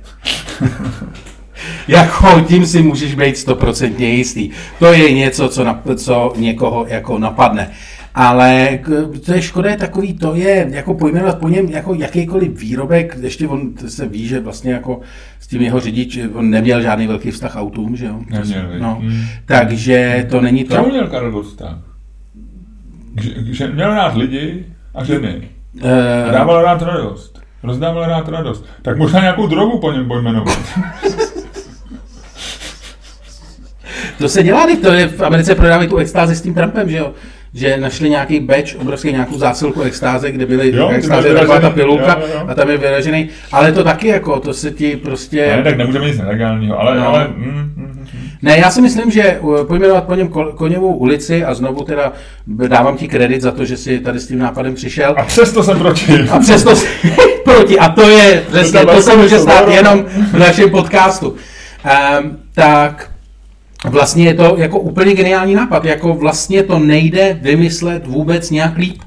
jako 1.88 2.40
tím 2.40 2.66
si 2.66 2.82
můžeš 2.82 3.14
být 3.14 3.36
stoprocentně 3.36 4.08
jistý. 4.08 4.50
To 4.78 4.92
je 4.92 5.12
něco, 5.12 5.48
co, 5.48 5.64
nap, 5.64 5.80
co 5.96 6.32
někoho 6.36 6.86
jako 6.88 7.18
napadne. 7.18 7.70
Ale 8.14 8.78
to 9.26 9.32
je 9.32 9.42
škoda, 9.42 9.70
je 9.70 9.76
takový, 9.76 10.14
to 10.14 10.34
je 10.34 10.66
jako 10.70 10.94
pojmenovat 10.94 11.38
po 11.38 11.48
něm 11.48 11.66
jako 11.68 11.94
jakýkoliv 11.94 12.60
výrobek, 12.60 13.16
ještě 13.20 13.48
on 13.48 13.72
se 13.88 14.08
ví, 14.08 14.26
že 14.26 14.40
vlastně 14.40 14.72
jako 14.72 15.00
s 15.40 15.46
tím 15.46 15.62
jeho 15.62 15.80
řidič, 15.80 16.18
on 16.34 16.50
neměl 16.50 16.82
žádný 16.82 17.06
velký 17.06 17.30
vztah 17.30 17.56
autům, 17.56 17.96
že 17.96 18.06
jo? 18.06 18.20
Neměl, 18.30 18.62
no. 18.78 18.94
Hmm. 18.94 19.22
Takže 19.44 20.26
to 20.30 20.40
není 20.40 20.64
to. 20.64 20.74
Čemu 20.74 20.88
měl 20.88 21.06
Karel 21.06 21.30
Gott 21.30 21.46
vztah? 21.46 21.78
Že, 23.20 23.30
že 23.54 23.66
měl 23.66 23.94
rád 23.94 24.16
lidi 24.16 24.64
a 24.94 25.04
ženy. 25.04 25.42
Eh, 25.82 26.32
dával 26.32 26.62
rád 26.62 26.82
radost. 26.82 27.40
Rozdával 27.62 28.06
rád 28.06 28.28
radost. 28.28 28.64
Tak 28.82 28.98
možná 28.98 29.20
nějakou 29.20 29.46
drogu 29.46 29.78
po 29.78 29.92
něm 29.92 30.08
pojmenovat. 30.08 30.58
To 34.18 34.28
se 34.28 34.42
dělá, 34.42 34.66
to 34.82 34.92
je 34.92 35.08
v 35.08 35.20
Americe 35.22 35.54
prodávají 35.54 35.88
tu 35.88 35.96
extázi 35.96 36.36
s 36.36 36.40
tím 36.40 36.54
Trumpem, 36.54 36.90
že 36.90 36.96
jo? 36.96 37.12
Že 37.54 37.76
našli 37.76 38.10
nějaký 38.10 38.40
batch, 38.40 38.74
obrovský 38.80 39.12
nějakou 39.12 39.38
zásilku 39.38 39.82
extáze, 39.82 40.32
kde 40.32 40.46
byly 40.46 40.76
Jo, 40.76 40.88
extáze, 40.88 41.34
taková 41.34 41.60
ta 41.60 41.70
pilulka 41.70 42.16
jo, 42.20 42.26
jo, 42.28 42.34
jo. 42.40 42.46
a 42.48 42.54
tam 42.54 42.70
je 42.70 42.76
vyražený. 42.78 43.28
Ale 43.52 43.72
to 43.72 43.84
taky 43.84 44.08
jako, 44.08 44.40
to 44.40 44.54
se 44.54 44.70
ti 44.70 44.96
prostě... 44.96 45.52
ne, 45.56 45.62
tak 45.62 45.76
nemůžeme 45.78 46.06
nic 46.06 46.18
nelegálního, 46.18 46.80
ale, 46.80 46.96
No. 47.00 47.08
ale 47.08 47.28
mm, 47.28 47.44
mm, 47.44 47.72
mm. 47.76 48.06
Ne, 48.42 48.58
já 48.58 48.70
si 48.70 48.80
myslím, 48.80 49.10
že 49.10 49.38
uh, 49.40 49.64
pojmenovat 49.64 50.04
po 50.04 50.14
něm 50.14 50.28
Ko- 50.28 50.52
Koněvou 50.54 50.94
ulici 50.96 51.44
a 51.44 51.54
znovu 51.54 51.82
teda 51.84 52.12
dávám 52.46 52.96
ti 52.96 53.08
kredit 53.08 53.42
za 53.42 53.52
to, 53.52 53.64
že 53.64 53.76
jsi 53.76 53.98
tady 54.00 54.20
s 54.20 54.26
tím 54.26 54.38
nápadem 54.38 54.74
přišel. 54.74 55.14
A 55.18 55.22
přesto 55.24 55.62
jsem 55.62 55.78
proti. 55.78 56.12
A 56.30 56.38
přesto 56.38 56.76
jsi 56.76 56.86
proti. 57.44 57.78
A 57.78 57.88
to 57.88 58.08
je, 58.08 58.42
přesně, 58.50 58.80
To 58.80 58.86
to 58.86 59.02
se 59.02 59.16
může 59.16 59.38
stát 59.38 59.58
dobro. 59.58 59.74
jenom 59.74 60.04
v 60.32 60.38
našem 60.38 60.70
podcastu. 60.70 61.28
Um, 61.30 62.36
tak 62.54 63.10
vlastně 63.90 64.24
je 64.24 64.34
to 64.34 64.54
jako 64.58 64.80
úplně 64.80 65.14
geniální 65.14 65.54
nápad. 65.54 65.84
Jako 65.84 66.14
vlastně 66.14 66.62
to 66.62 66.78
nejde 66.78 67.38
vymyslet 67.42 68.06
vůbec 68.06 68.50
nějak 68.50 68.76
líp. 68.78 68.98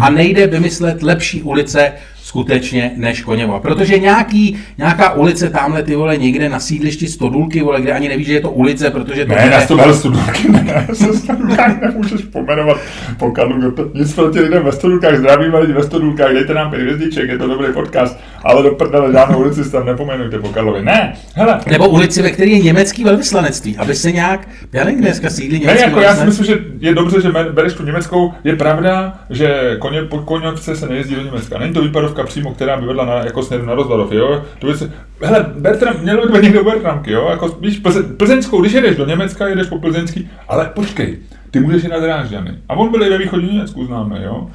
A 0.00 0.10
nejde 0.10 0.46
vymyslet 0.46 1.02
lepší 1.02 1.42
ulice 1.42 1.92
skutečně 2.26 2.90
než 2.96 3.22
Koněvo. 3.22 3.60
Protože 3.60 3.98
nějaký, 3.98 4.58
nějaká 4.78 5.12
ulice 5.12 5.50
tamhle 5.50 5.82
ty 5.82 5.96
vole 5.96 6.16
někde 6.16 6.48
na 6.48 6.60
sídlišti 6.60 7.06
Stodulky, 7.08 7.62
vole, 7.62 7.80
kde 7.80 7.92
ani 7.92 8.08
nevíš, 8.08 8.26
že 8.26 8.32
je 8.32 8.40
to 8.40 8.50
ulice, 8.50 8.90
protože 8.90 9.24
to 9.24 9.32
Ne, 9.34 9.40
bude- 9.42 9.50
na 9.50 9.60
stodulky, 9.60 9.94
stodulky 9.94 10.48
ne, 10.52 10.86
se 10.92 11.12
stodulkách 11.18 11.80
nemůžeš 11.80 12.20
pomenovat 12.22 12.76
po 13.18 13.28
Gottu. 13.30 13.90
Nic 13.94 14.14
proti 14.14 14.40
lidem 14.40 14.62
ve 14.64 14.72
stodulkách, 14.72 15.18
zdravíme 15.18 15.58
lidi 15.58 15.72
ve 15.72 15.82
stodulkách, 15.82 16.32
dejte 16.32 16.54
nám 16.54 16.70
pět 16.70 16.82
hvězdiček, 16.82 17.28
je 17.28 17.38
to 17.38 17.46
dobrý 17.46 17.72
podcast, 17.72 18.18
ale 18.44 18.62
do 18.62 18.70
prdele 18.70 19.12
žádnou 19.12 19.38
ulici 19.38 19.64
si 19.64 19.72
tam 19.72 19.86
nepomenujte 19.86 20.38
po 20.38 20.48
Karlovi. 20.48 20.82
Ne, 20.84 21.12
hele, 21.34 21.60
Nebo 21.70 21.88
ulici, 21.88 22.22
ve 22.22 22.30
které 22.30 22.50
je 22.50 22.58
německý 22.58 23.04
velvyslanectví, 23.04 23.76
aby 23.76 23.94
se 23.94 24.12
nějak, 24.12 24.48
já 24.72 24.84
nevím, 24.84 25.00
dneska 25.00 25.30
sídlí 25.30 25.58
ne, 25.58 25.64
německý 25.64 25.82
jako 25.90 26.00
já 26.00 26.16
si 26.16 26.24
myslím, 26.26 26.46
že 26.46 26.58
je 26.80 26.94
dobře, 26.94 27.20
že 27.20 27.28
bereš 27.52 27.72
tu 27.72 27.84
německou. 27.84 28.32
Je 28.44 28.56
pravda, 28.56 29.18
že 29.30 29.76
koně, 29.78 30.02
po 30.02 30.18
koněvce 30.18 30.76
se 30.76 30.88
nejezdí 30.88 31.14
do 31.14 31.22
Německa. 31.22 31.58
Není 31.58 31.72
to 31.72 31.82
výpadovka 32.16 32.22
přímo, 32.24 32.54
která 32.54 32.76
by 32.76 32.86
vedla 32.86 33.04
na, 33.04 33.14
jako 33.24 33.42
směr 33.42 33.64
na 33.64 33.74
Rozvadov, 33.74 34.12
jo? 34.12 34.44
To 34.58 34.66
by 34.66 34.74
se, 34.74 34.92
hele, 35.22 35.46
Bertram, 35.58 35.96
měl 36.02 36.28
by 36.28 36.42
někdo 36.42 36.64
Bertramky, 36.64 37.12
jo? 37.12 37.28
Jako, 37.30 37.48
víš, 37.60 37.78
Plze, 37.78 38.02
Plzeňskou, 38.02 38.60
když 38.60 38.72
jedeš 38.72 38.96
do 38.96 39.06
Německa, 39.06 39.48
jedeš 39.48 39.66
po 39.66 39.78
Plzeňský, 39.78 40.30
ale 40.48 40.70
počkej, 40.74 41.18
ty 41.50 41.60
můžeš 41.60 41.82
jít 41.82 41.90
na 41.90 41.98
Drážďany. 42.00 42.54
A 42.68 42.74
on 42.74 42.90
byl 42.90 43.02
i 43.02 43.10
ve 43.10 43.18
východním 43.18 43.52
Německu, 43.52 43.86
známe, 43.86 44.22
jo? 44.24 44.48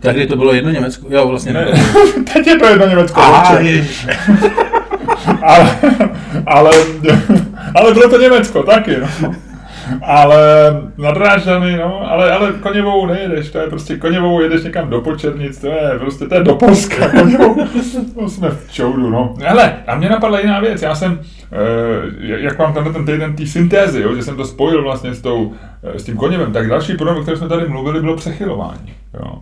Tady 0.00 0.26
to 0.26 0.36
bylo 0.36 0.52
jedno 0.52 0.70
Německo, 0.70 1.06
jo, 1.10 1.28
vlastně 1.28 1.52
Ne, 1.52 1.64
ne. 1.64 1.84
teď 2.32 2.46
je 2.46 2.58
to 2.58 2.66
jedno 2.66 2.86
Německo, 2.86 3.20
Aha, 3.20 3.58
ale, 5.42 5.78
ale, 6.46 6.70
ale 7.74 7.94
bylo 7.94 8.08
to 8.08 8.20
Německo 8.20 8.62
taky, 8.62 8.96
no. 9.00 9.34
Ale 10.02 10.36
na 10.98 11.10
Drážďany, 11.10 11.76
no, 11.76 12.10
ale, 12.10 12.32
ale 12.32 12.52
koněvou 12.52 13.06
nejedeš, 13.06 13.50
to 13.50 13.58
je 13.58 13.66
prostě 13.66 13.96
koněvou 13.96 14.40
jedeš 14.40 14.62
někam 14.64 14.90
do 14.90 15.00
Počernic, 15.00 15.58
to 15.58 15.66
je 15.66 15.92
prostě, 15.98 16.26
to 16.26 16.34
je 16.34 16.42
do 16.42 16.54
Polska, 16.54 17.08
koněvou, 17.20 17.56
no, 18.20 18.28
jsme 18.28 18.50
v 18.50 18.72
čoudu, 18.72 19.10
no. 19.10 19.34
Hele, 19.44 19.76
a 19.86 19.94
mě 19.94 20.08
napadla 20.08 20.40
jiná 20.40 20.60
věc, 20.60 20.82
já 20.82 20.94
jsem, 20.94 21.20
eh, 21.52 22.36
jak 22.36 22.58
mám 22.58 22.74
tenhle 22.74 22.92
ten 22.92 23.06
týden 23.06 23.36
té 23.36 23.46
syntézy, 23.46 24.00
jo, 24.00 24.14
že 24.14 24.22
jsem 24.22 24.36
to 24.36 24.44
spojil 24.44 24.82
vlastně 24.82 25.14
s, 25.14 25.20
tou, 25.20 25.52
eh, 25.82 25.98
s 25.98 26.04
tím 26.04 26.16
koněvem, 26.16 26.52
tak 26.52 26.68
další 26.68 26.96
problém, 26.96 27.16
o 27.18 27.22
kterém 27.22 27.38
jsme 27.38 27.48
tady 27.48 27.68
mluvili, 27.68 28.00
bylo 28.00 28.16
přechylování, 28.16 28.92
jo. 29.14 29.32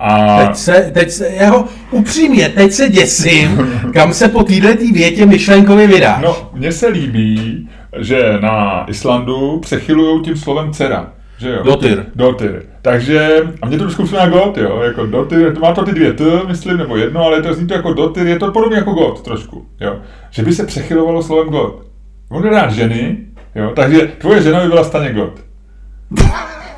A 0.00 0.38
Teď 0.46 0.56
se, 0.56 0.90
teď 0.94 1.10
se, 1.10 1.28
jeho, 1.28 1.64
upřímně, 1.90 2.48
teď 2.48 2.72
se 2.72 2.88
děsím, 2.88 3.72
kam 3.92 4.12
se 4.12 4.28
po 4.28 4.42
této 4.42 4.84
větě 4.92 5.26
myšlenkově 5.26 5.86
vydáš. 5.86 6.22
No, 6.22 6.50
mně 6.52 6.72
se 6.72 6.88
líbí, 6.88 7.68
že 7.98 8.38
na 8.40 8.84
Islandu 8.88 9.58
přechylují 9.60 10.22
tím 10.22 10.36
slovem 10.36 10.72
dcera. 10.72 11.12
že 11.38 11.50
jo? 11.50 11.62
Dotyr. 11.64 12.04
Dotyr. 12.14 12.62
Takže, 12.82 13.42
a 13.62 13.66
mě 13.66 13.78
to 13.78 13.84
trošku 13.84 14.02
připomíná 14.02 14.28
God, 14.28 14.58
jo, 14.58 14.80
jako 14.84 15.06
dotyr, 15.06 15.54
to 15.54 15.60
má 15.60 15.72
to 15.72 15.84
ty 15.84 15.92
dvě 15.92 16.12
T, 16.12 16.24
myslím, 16.48 16.76
nebo 16.76 16.96
jedno, 16.96 17.24
ale 17.24 17.42
to 17.42 17.54
zní 17.54 17.66
to 17.66 17.74
jako 17.74 17.92
dotyr, 17.92 18.26
je 18.26 18.38
to 18.38 18.52
podobně 18.52 18.76
jako 18.76 18.92
God 18.92 19.22
trošku, 19.22 19.66
jo. 19.80 19.96
Že 20.30 20.42
by 20.42 20.52
se 20.52 20.66
přechylovalo 20.66 21.22
slovem 21.22 21.48
God. 21.48 21.82
On 22.30 22.44
je 22.44 22.50
rád 22.50 22.70
ženy, 22.70 23.16
jo, 23.54 23.72
takže 23.76 24.00
tvoje 24.18 24.42
žena 24.42 24.60
by 24.60 24.68
byla 24.68 24.84
Staněk 24.84 25.14
God. 25.14 25.32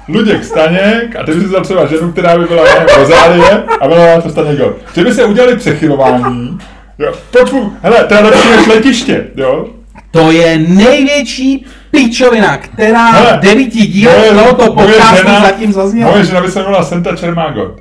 Luděk 0.08 0.44
Staněk 0.44 1.16
a 1.16 1.22
ty 1.24 1.34
by 1.34 1.40
si 1.40 1.46
vzal 1.46 1.62
třeba 1.64 1.86
ženu, 1.86 2.12
která 2.12 2.38
by 2.38 2.44
byla 2.44 2.62
Rozálie 2.98 3.62
a 3.80 3.88
byla 3.88 4.14
na 4.14 4.20
to 4.20 4.30
Staněk 4.30 4.58
God. 4.58 4.76
Že 4.94 5.04
by 5.04 5.12
se 5.12 5.24
udělali 5.24 5.56
přechylování, 5.56 6.58
jo, 6.98 7.12
pojďme, 7.30 7.60
hele, 7.82 8.04
to 8.04 8.14
je 8.14 8.20
lepší 8.20 8.50
než 8.50 8.66
letiště, 8.66 9.26
jo. 9.36 9.68
To 10.10 10.30
je 10.32 10.58
největší 10.58 11.66
pičovina, 11.90 12.56
která 12.58 13.10
Hele, 13.10 13.36
v 13.36 13.40
devíti 13.40 13.86
dílech 13.86 14.30
tohoto 14.30 14.72
podcastu 14.72 15.16
žena- 15.16 15.40
zatím 15.42 15.72
zazněla. 15.72 16.10
Moje 16.10 16.24
žena 16.24 16.40
by 16.40 16.50
se 16.50 16.58
jmenovala 16.58 16.84
Senta 16.84 17.16
Čermágot. 17.16 17.80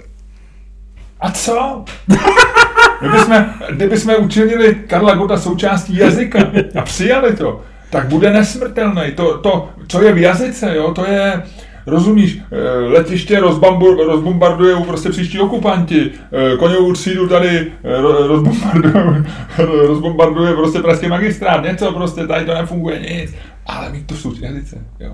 A 1.20 1.32
co? 1.32 1.86
Kdybychom, 3.00 3.46
kdybychom 3.70 4.16
učinili 4.20 4.76
Karla 4.76 5.16
Gota 5.16 5.38
součástí 5.38 5.98
jazyka 5.98 6.40
a 6.80 6.82
přijali 6.82 7.36
to, 7.36 7.62
tak 7.90 8.08
bude 8.08 8.32
nesmrtelný. 8.34 9.12
To, 9.16 9.38
to, 9.38 9.70
co 9.88 10.02
je 10.02 10.14
v 10.14 10.18
jazyce, 10.18 10.76
jo, 10.76 10.94
to 10.94 11.06
je, 11.06 11.44
rozumíš, 11.88 12.40
eh, 12.52 12.80
letiště 12.80 13.40
rozbambu, 13.40 13.94
rozbombardujou 14.04 14.84
prostě 14.84 15.10
příští 15.10 15.40
okupanti, 15.40 16.12
eh, 16.54 16.58
koněvou 16.58 16.94
třídu 16.94 17.28
tady 17.28 17.68
eh, 17.84 18.02
ro- 18.02 18.28
rozbombardujou, 18.28 19.14
rozbombarduje 19.88 20.54
prostě 20.54 20.80
pražský 20.80 21.08
magistrát, 21.08 21.64
něco 21.64 21.92
prostě, 21.92 22.28
tady 22.28 22.46
to 22.46 22.54
nefunguje 22.54 23.00
nic, 23.00 23.36
ale 23.66 23.90
mít 23.90 24.08
to 24.08 24.16
v 24.16 24.20
součástí 24.20 24.46
jazyce, 24.46 24.78
jo. 25.00 25.14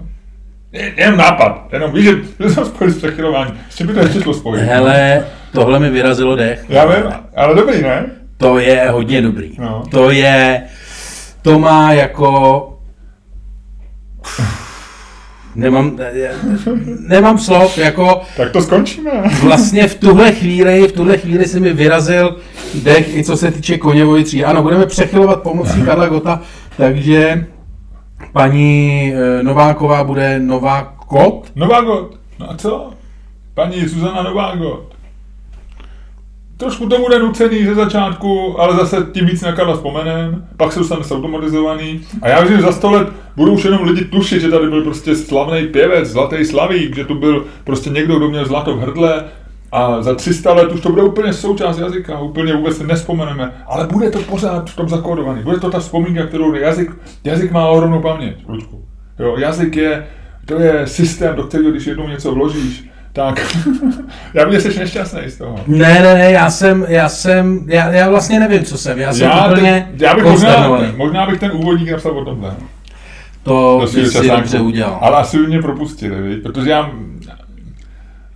Je- 0.71 0.93
Jenom 0.97 1.17
nápad, 1.19 1.67
jenom 1.73 1.91
víš, 1.91 2.05
že 2.05 2.15
že 2.39 2.49
jsem 2.49 2.65
spojil 2.65 2.93
s 2.93 2.97
přechylováním. 2.97 3.55
S 3.69 3.75
čím 3.75 3.87
by 3.87 3.93
to 3.93 3.99
ještě 3.99 4.21
šlo 4.21 4.33
spojit? 4.33 4.61
Hele, 4.63 5.25
tohle 5.53 5.79
mi 5.79 5.89
vyrazilo 5.89 6.35
dech. 6.35 6.65
Já 6.69 6.85
vím, 6.85 7.03
ale 7.35 7.55
dobrý, 7.55 7.81
ne? 7.81 8.05
To 8.37 8.59
je 8.59 8.89
hodně 8.89 9.21
dobrý. 9.21 9.51
No. 9.59 9.83
To 9.91 10.11
je, 10.11 10.63
to 11.41 11.59
má 11.59 11.93
jako... 11.93 12.69
Nemám, 15.55 15.97
nemám 17.07 17.37
slov, 17.39 17.77
jako 17.77 18.21
Tak 18.37 18.51
to 18.51 18.61
skončíme. 18.61 19.11
vlastně 19.43 19.87
v 19.87 19.95
tuhle 19.95 20.31
chvíli, 20.31 20.87
v 20.87 20.91
tuhle 20.91 21.17
chvíli 21.17 21.45
si 21.45 21.59
mi 21.59 21.73
vyrazil 21.73 22.35
dech, 22.83 23.17
i 23.17 23.23
co 23.23 23.37
se 23.37 23.51
týče 23.51 23.77
koněvoji 23.77 24.23
tří. 24.23 24.45
Ano, 24.45 24.61
budeme 24.63 24.85
přechylovat 24.85 25.41
pomocí 25.43 25.81
Karla 25.81 26.07
Gota, 26.07 26.41
takže 26.77 27.45
paní 28.31 29.13
eh, 29.15 29.43
Nováková 29.43 30.03
bude 30.03 30.39
Nová 30.39 30.81
Kot. 31.07 31.51
Novágot. 31.55 32.15
No 32.39 32.51
a 32.51 32.57
co? 32.57 32.89
Paní 33.53 33.87
Zuzana 33.87 34.23
Novágot. 34.23 34.93
Trošku 36.57 36.89
to 36.89 36.99
bude 36.99 37.19
nucený 37.19 37.65
ze 37.65 37.75
začátku, 37.75 38.61
ale 38.61 38.75
zase 38.75 39.07
tím 39.11 39.25
víc 39.25 39.41
na 39.41 39.51
Karla 39.51 39.73
vzpomenem, 39.73 40.47
pak 40.57 40.73
se 40.73 40.79
dostane 40.79 41.01
automatizovaný. 41.11 42.01
A 42.21 42.29
já 42.29 42.39
věřím, 42.39 42.57
že 42.57 42.63
za 42.63 42.71
sto 42.71 42.91
let 42.91 43.07
budou 43.35 43.53
už 43.53 43.65
jenom 43.65 43.83
lidi 43.83 44.05
tušit, 44.05 44.41
že 44.41 44.49
tady 44.49 44.67
byl 44.67 44.83
prostě 44.83 45.15
slavný 45.15 45.67
pěvec, 45.67 46.07
zlatý 46.07 46.45
slavík, 46.45 46.95
že 46.95 47.05
tu 47.05 47.15
byl 47.15 47.45
prostě 47.63 47.89
někdo, 47.89 48.17
kdo 48.17 48.29
měl 48.29 48.45
zlato 48.45 48.75
v 48.75 48.79
hrdle, 48.79 49.23
a 49.71 50.01
za 50.01 50.15
300 50.15 50.53
let 50.53 50.71
už 50.71 50.81
to 50.81 50.89
bude 50.89 51.03
úplně 51.03 51.33
součást 51.33 51.77
jazyka, 51.77 52.19
úplně 52.19 52.55
vůbec 52.55 52.77
si 52.77 52.87
nespomeneme, 52.87 53.53
ale 53.67 53.87
bude 53.87 54.11
to 54.11 54.19
pořád 54.19 54.69
v 54.69 54.75
tom 54.75 54.89
zakódovaný. 54.89 55.43
Bude 55.43 55.59
to 55.59 55.69
ta 55.69 55.79
vzpomínka, 55.79 56.25
kterou 56.25 56.53
jazyk, 56.53 56.91
jazyk 57.23 57.51
má 57.51 57.67
ohromnou 57.67 58.01
paměť, 58.01 58.35
Luďku. 58.47 58.85
Jo, 59.19 59.35
jazyk 59.37 59.75
je, 59.75 60.07
to 60.45 60.59
je 60.59 60.87
systém, 60.87 61.35
do 61.35 61.43
kterého 61.43 61.71
když 61.71 61.85
jednou 61.85 62.07
něco 62.07 62.31
vložíš, 62.31 62.89
tak 63.13 63.57
já 64.33 64.45
bych 64.49 64.61
jsi 64.61 64.79
nešťastný 64.79 65.21
z 65.27 65.37
toho. 65.37 65.55
Ne, 65.67 65.93
ne, 65.93 66.13
ne, 66.13 66.31
já 66.31 66.49
jsem, 66.49 66.85
já 66.89 67.09
jsem, 67.09 67.65
já, 67.67 67.91
já 67.91 68.09
vlastně 68.09 68.39
nevím, 68.39 68.63
co 68.63 68.77
jsem, 68.77 68.99
já 68.99 69.13
jsem 69.13 69.27
Já, 69.27 69.51
úplně 69.51 69.87
teď- 69.91 70.01
já 70.01 70.15
bych 70.15 70.23
možná, 70.23 70.77
možná 70.95 71.25
bych 71.25 71.39
ten 71.39 71.51
úvodník 71.53 71.91
napsal 71.91 72.17
o 72.17 72.25
tomhle. 72.25 72.53
To 73.43 73.87
svého 73.87 74.07
si 74.07 74.13
časánku. 74.13 74.35
dobře 74.35 74.59
udělal. 74.59 74.97
Ale 75.01 75.17
asi 75.17 75.37
by 75.37 75.47
mě 75.47 75.61
propustili, 75.61 76.21
viď? 76.21 76.43
protože 76.43 76.69
já, 76.69 76.89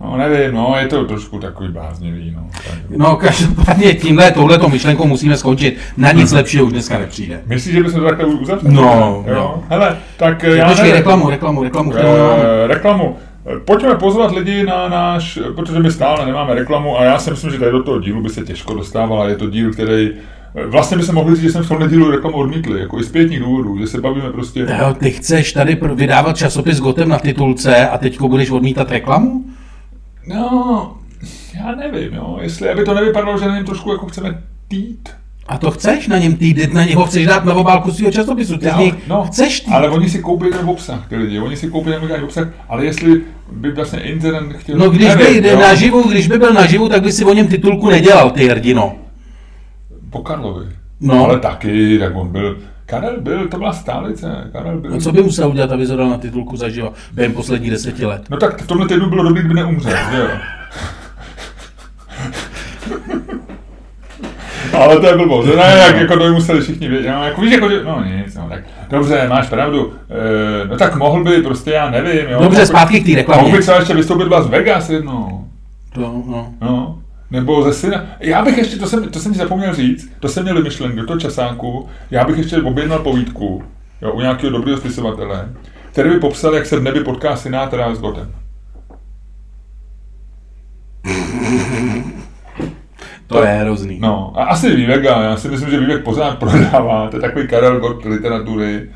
no 0.00 0.16
nevím, 0.16 0.54
no, 0.54 0.74
je 0.80 0.86
to 0.86 1.04
trošku 1.04 1.38
takový 1.38 1.68
bláznivý, 1.68 2.32
no. 2.36 2.46
Tak. 2.52 2.78
No 2.96 3.16
každopádně 3.16 3.94
tímhle, 3.94 4.30
touhletou 4.30 4.68
myšlenkou 4.68 5.06
musíme 5.06 5.36
skončit. 5.36 5.76
Na 5.96 6.12
nic 6.12 6.32
lepšího 6.32 6.64
už 6.64 6.72
dneska 6.72 6.98
nepřijde. 6.98 7.40
Myslíš, 7.46 7.74
že 7.74 7.82
bychom 7.82 8.00
to 8.00 8.06
takhle 8.06 8.24
uzavřeli? 8.26 8.74
No, 8.74 9.24
jo. 9.26 9.34
no. 9.34 9.62
Hele, 9.68 9.96
tak 10.16 10.42
já 10.42 10.64
Počkej, 10.68 10.82
nevím. 10.84 10.96
reklamu, 10.96 11.30
reklamu, 11.30 11.62
reklamu. 11.62 11.92
Eh, 11.96 12.66
reklamu. 12.66 13.16
Pojďme 13.64 13.94
pozvat 13.94 14.30
lidi 14.30 14.62
na 14.62 14.88
náš, 14.88 15.38
protože 15.56 15.78
my 15.78 15.90
stále 15.90 16.26
nemáme 16.26 16.54
reklamu 16.54 16.98
a 16.98 17.04
já 17.04 17.18
si 17.18 17.30
myslím, 17.30 17.50
že 17.50 17.58
tady 17.58 17.70
do 17.70 17.82
toho 17.82 18.00
dílu 18.00 18.22
by 18.22 18.28
se 18.28 18.44
těžko 18.44 18.74
dostávala. 18.74 19.28
Je 19.28 19.36
to 19.36 19.50
díl, 19.50 19.72
který 19.72 20.10
eh, 20.54 20.66
Vlastně 20.66 20.96
by 20.96 21.02
se 21.02 21.12
mohli 21.12 21.34
říct, 21.34 21.42
že 21.42 21.52
jsme 21.52 21.62
v 21.62 21.68
tomhle 21.68 21.88
dílu 21.88 22.10
reklamu 22.10 22.36
odmítli, 22.36 22.80
jako 22.80 23.00
i 23.00 23.04
z 23.04 23.10
pětních 23.12 23.40
důvodů, 23.40 23.78
že 23.78 23.86
se 23.86 24.00
bavíme 24.00 24.32
prostě... 24.32 24.60
Jo, 24.60 24.94
ty 24.98 25.10
chceš 25.10 25.52
tady 25.52 25.78
vydávat 25.94 26.36
časopis 26.36 26.80
Gotem 26.80 27.08
na 27.08 27.18
titulce 27.18 27.88
a 27.88 27.98
teďko 27.98 28.28
budeš 28.28 28.50
odmítat 28.50 28.90
reklamu? 28.90 29.44
No, 30.26 30.96
já 31.54 31.74
nevím, 31.74 32.14
jo, 32.14 32.38
jestli, 32.40 32.70
aby 32.70 32.84
to 32.84 32.94
nevypadalo, 32.94 33.38
že 33.38 33.48
na 33.48 33.54
něm 33.54 33.64
trošku 33.64 33.92
jako 33.92 34.06
chceme 34.06 34.42
tít. 34.68 35.08
A 35.48 35.58
to 35.58 35.70
chceš 35.70 36.08
na 36.08 36.18
něm 36.18 36.36
týdit, 36.36 36.74
na 36.74 36.84
něho 36.84 37.04
chceš 37.04 37.26
dát 37.26 37.44
na 37.44 37.54
obálku 37.54 37.92
svého 37.92 38.12
časopisu, 38.12 38.56
ty 38.56 38.70
z 38.70 38.76
něj 38.76 38.92
chceš 39.26 39.66
no, 39.66 39.76
ale 39.76 39.88
oni 39.88 40.10
si 40.10 40.18
koupí 40.18 40.50
ten 40.50 40.68
obsah, 40.68 41.08
ty 41.08 41.16
lidi, 41.16 41.38
oni 41.38 41.56
si 41.56 41.70
koupí 41.70 41.90
ten 41.90 42.24
obsah, 42.24 42.48
ale 42.68 42.84
jestli 42.84 43.20
by 43.52 43.70
vlastně 43.72 44.00
internet 44.00 44.56
chtěl... 44.56 44.78
No 44.78 44.90
když 44.90 45.14
by 45.14 45.24
nevím, 45.24 45.42
jde 45.42 45.50
jo. 45.50 45.60
naživu, 45.60 46.02
když 46.08 46.28
by 46.28 46.38
byl 46.38 46.52
naživu, 46.52 46.88
tak 46.88 47.02
by 47.02 47.12
si 47.12 47.24
o 47.24 47.32
něm 47.32 47.48
titulku 47.48 47.90
nedělal, 47.90 48.30
ty 48.30 48.48
hrdino. 48.48 48.94
Po 50.10 50.18
Karlovi. 50.18 50.66
No. 51.00 51.24
Ale 51.24 51.38
taky, 51.38 51.98
jak 52.00 52.16
on 52.16 52.28
byl... 52.28 52.58
Karel 52.86 53.20
byl, 53.20 53.48
to 53.48 53.58
byla 53.58 53.72
stálice, 53.72 54.50
Karel 54.52 54.80
byl... 54.80 54.94
A 54.94 55.00
co 55.00 55.12
by 55.12 55.22
musel 55.22 55.48
udělat, 55.48 55.72
aby 55.72 55.86
zadal 55.86 56.08
na 56.08 56.18
titulku 56.18 56.56
zaživa 56.56 56.92
během 57.12 57.32
posledních 57.32 57.70
deseti 57.70 58.06
let? 58.06 58.22
No 58.30 58.36
tak 58.36 58.62
v 58.62 58.66
tomhle 58.66 58.88
týdnu 58.88 59.08
bylo 59.08 59.22
dobrý, 59.22 59.40
kdyby 59.40 59.54
neumřel, 59.54 59.92
že 60.10 60.18
jo? 60.18 60.28
Ale 64.72 65.00
to 65.00 65.06
je 65.06 65.16
blbost, 65.16 65.46
ne, 65.46 65.82
jak 65.86 65.96
jako 65.96 66.14
to 66.14 66.24
by 66.24 66.30
museli 66.30 66.60
všichni 66.60 66.88
vědět, 66.88 67.10
no, 67.10 67.24
jako 67.24 67.40
víš, 67.40 67.52
jako, 67.52 67.68
no 67.68 68.04
nic, 68.04 68.34
no, 68.34 68.46
tak 68.48 68.60
dobře, 68.90 69.26
máš 69.28 69.48
pravdu, 69.48 69.92
e, 70.64 70.68
no 70.68 70.76
tak 70.76 70.96
mohl 70.96 71.24
by, 71.24 71.42
prostě 71.42 71.70
já 71.70 71.90
nevím, 71.90 72.30
jo. 72.30 72.42
Dobře, 72.42 72.58
Mohl 72.58 72.66
zpátky 72.66 73.00
k 73.00 73.06
té 73.06 73.14
reklamě. 73.16 73.42
Mohl 73.42 73.56
by 73.56 73.62
třeba 73.62 73.78
ještě 73.78 73.94
vystoupit 73.94 74.28
Las 74.28 74.46
Vegas 74.46 74.90
jednou, 74.90 75.44
To, 75.94 76.00
no. 76.00 76.52
no. 76.60 76.98
Nebo 77.30 77.62
ze 77.62 77.72
syna. 77.72 78.04
Já 78.20 78.44
bych 78.44 78.58
ještě, 78.58 78.76
to 78.76 78.86
jsem, 78.86 79.08
to 79.08 79.18
jsem 79.18 79.32
ti 79.32 79.38
zapomněl 79.38 79.74
říct, 79.74 80.10
to 80.20 80.28
jsem 80.28 80.42
měl 80.42 80.54
vymyšlen 80.56 80.96
do 80.96 81.06
toho 81.06 81.20
časánku, 81.20 81.88
já 82.10 82.24
bych 82.24 82.38
ještě 82.38 82.62
objednal 82.62 82.98
povídku, 82.98 83.62
jo, 84.02 84.12
u 84.12 84.20
nějakého 84.20 84.52
dobrého 84.52 84.78
spisovatele, 84.78 85.48
který 85.92 86.10
by 86.10 86.20
popsal, 86.20 86.54
jak 86.54 86.66
se 86.66 86.76
v 86.76 86.82
nebi 86.82 87.00
potká 87.04 87.36
Sinatra 87.36 87.94
s 87.94 88.00
Gotem. 88.00 88.32
To 93.28 93.42
je 93.42 93.48
hrozný. 93.48 93.98
No, 94.00 94.32
a 94.36 94.44
asi 94.44 94.76
Víveka, 94.76 95.22
já 95.22 95.36
si 95.36 95.48
myslím, 95.48 95.70
že 95.70 95.80
Vívek 95.80 96.04
pořád 96.04 96.38
prodává, 96.38 97.08
to 97.08 97.16
je 97.16 97.20
takový 97.20 97.48
Karel 97.48 97.80
Gott 97.80 98.04
literatury. 98.04 98.88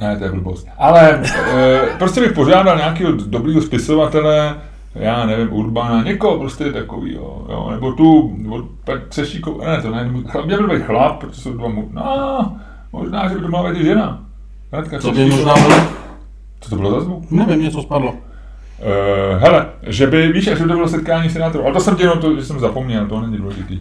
Ne, 0.00 0.16
to 0.16 0.24
je 0.24 0.30
blbost. 0.30 0.66
Ale 0.78 1.22
e, 1.54 1.80
prostě 1.98 2.20
bych 2.20 2.32
požádal 2.32 2.76
nějakého 2.76 3.12
dobrýho 3.12 3.62
spisovatele, 3.62 4.54
já 4.94 5.26
nevím, 5.26 5.52
Urbana, 5.52 6.02
někoho 6.02 6.38
prostě 6.38 6.72
takovýho, 6.72 7.46
jo, 7.50 7.68
nebo 7.70 7.92
tu, 7.92 8.36
Třešíkov, 9.08 9.64
ne, 9.66 9.82
to 9.82 9.90
ne, 9.90 10.10
chlap, 10.26 10.46
měl 10.46 10.66
by 10.66 10.76
být 10.76 10.84
chlap, 10.84 11.18
protože 11.18 11.40
jsou 11.40 11.52
dva 11.52 11.68
mu, 11.68 11.88
no, 11.92 12.56
možná, 12.92 13.28
že 13.28 13.34
by 13.34 13.40
to 13.40 13.48
mohla 13.48 13.70
být 13.72 13.80
i 13.80 13.84
žena. 13.84 14.24
Radka 14.72 14.98
Co 14.98 15.12
by 15.12 15.26
možná 15.26 15.54
bylo? 15.54 15.76
Co 16.60 16.70
to 16.70 16.76
bylo 16.76 16.90
za 16.90 17.00
zvuk? 17.00 17.30
Nevím, 17.30 17.62
něco 17.62 17.82
spadlo. 17.82 18.14
Uh, 18.80 19.42
hele, 19.42 19.66
že 19.86 20.06
by, 20.06 20.32
víš, 20.32 20.48
až 20.48 20.58
to 20.58 20.64
bylo 20.64 20.88
setkání 20.88 21.30
senátorů, 21.30 21.64
ale 21.64 21.74
to 21.74 21.80
jsem 21.80 21.96
jenom 21.98 22.18
to, 22.18 22.36
že 22.36 22.44
jsem 22.44 22.60
zapomněl, 22.60 23.06
to 23.06 23.20
není 23.20 23.36
důležitý. 23.36 23.80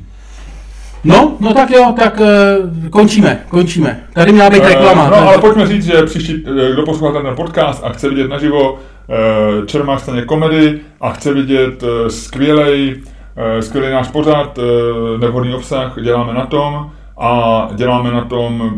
No, 1.03 1.37
no 1.39 1.53
tak 1.53 1.69
jo, 1.71 1.93
tak 1.99 2.19
uh, 2.19 2.89
končíme, 2.89 3.39
končíme. 3.49 3.99
Tady 4.13 4.31
měla 4.31 4.49
být 4.49 4.63
reklama. 4.63 5.05
Eh, 5.07 5.09
No, 5.09 5.17
ale 5.27 5.37
pojďme 5.37 5.67
říct, 5.67 5.85
že 5.85 6.03
příští, 6.03 6.43
eh, 6.47 6.71
kdo 6.73 6.83
poslouchá 6.85 7.21
ten 7.21 7.35
podcast 7.35 7.83
a 7.83 7.89
chce 7.89 8.09
vidět 8.09 8.27
naživo 8.29 8.79
eh, 9.09 9.65
Čermák 9.65 9.99
staně 9.99 10.21
komedy 10.21 10.79
a 11.01 11.11
chce 11.11 11.33
vidět 11.33 11.83
eh, 11.83 12.09
skvělej, 12.09 12.95
eh, 13.35 13.61
skvělý 13.61 13.91
náš 13.91 14.07
pořad, 14.07 14.59
eh, 14.59 15.17
nevhodný 15.17 15.53
obsah, 15.53 15.95
děláme 16.01 16.33
na 16.33 16.45
tom 16.45 16.91
a 17.17 17.67
děláme 17.75 18.11
na 18.11 18.25
tom 18.25 18.71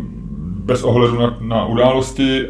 bez 0.64 0.82
ohledu 0.84 1.20
na, 1.20 1.36
na 1.40 1.64
události, 1.66 2.46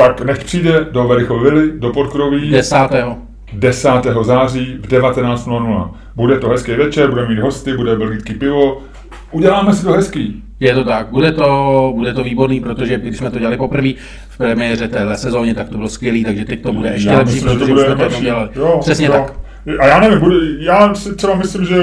tak 0.00 0.20
nech 0.20 0.44
přijde 0.44 0.86
do 0.90 1.08
Verichovy 1.08 1.50
vily, 1.50 1.72
do 1.78 1.92
Podkroví. 1.92 2.50
Desátého. 2.50 3.16
10. 3.52 3.88
září 4.22 4.78
v 4.82 4.88
19.00. 4.88 5.90
Bude 6.16 6.38
to 6.38 6.48
hezký 6.48 6.72
večer, 6.72 7.10
budeme 7.10 7.28
mít 7.28 7.40
hosty, 7.40 7.76
bude 7.76 7.96
belgický 7.96 8.34
pivo. 8.34 8.82
Uděláme 9.30 9.72
si 9.72 9.84
to 9.84 9.92
hezký. 9.92 10.42
Je 10.60 10.74
to 10.74 10.84
tak, 10.84 11.06
bude 11.06 11.32
to, 11.32 11.92
bude 11.96 12.14
to 12.14 12.24
výborný, 12.24 12.60
protože 12.60 12.98
když 12.98 13.16
jsme 13.16 13.30
to 13.30 13.38
dělali 13.38 13.56
poprvé 13.56 13.88
v 14.28 14.38
premiéře 14.38 14.88
téhle 14.88 15.16
sezóně, 15.16 15.54
tak 15.54 15.68
to 15.68 15.76
bylo 15.76 15.88
skvělý, 15.88 16.24
takže 16.24 16.44
teď 16.44 16.62
to 16.62 16.72
bude 16.72 16.88
ještě 16.92 17.08
Já 17.08 17.18
lepší, 17.18 17.34
myslím, 17.34 17.52
že 17.52 17.58
to 17.58 17.64
protože 17.64 17.74
bude 17.74 17.84
jsme 17.84 18.16
to 18.16 18.22
dělali. 18.22 18.48
Jo, 18.56 18.78
Přesně 18.80 19.06
jo. 19.06 19.12
tak. 19.12 19.32
A 19.80 19.86
já 19.86 20.00
nevím, 20.00 20.20
budu, 20.20 20.34
já 20.58 20.94
si 20.94 21.16
třeba 21.16 21.34
myslím, 21.34 21.64
že 21.64 21.76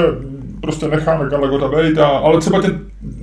prostě 0.61 0.87
necháme 0.87 1.29
Galagota 1.29 1.67
být, 1.67 1.97
a, 1.97 2.07
ale 2.07 2.39
třeba, 2.39 2.61
tě, 2.61 2.67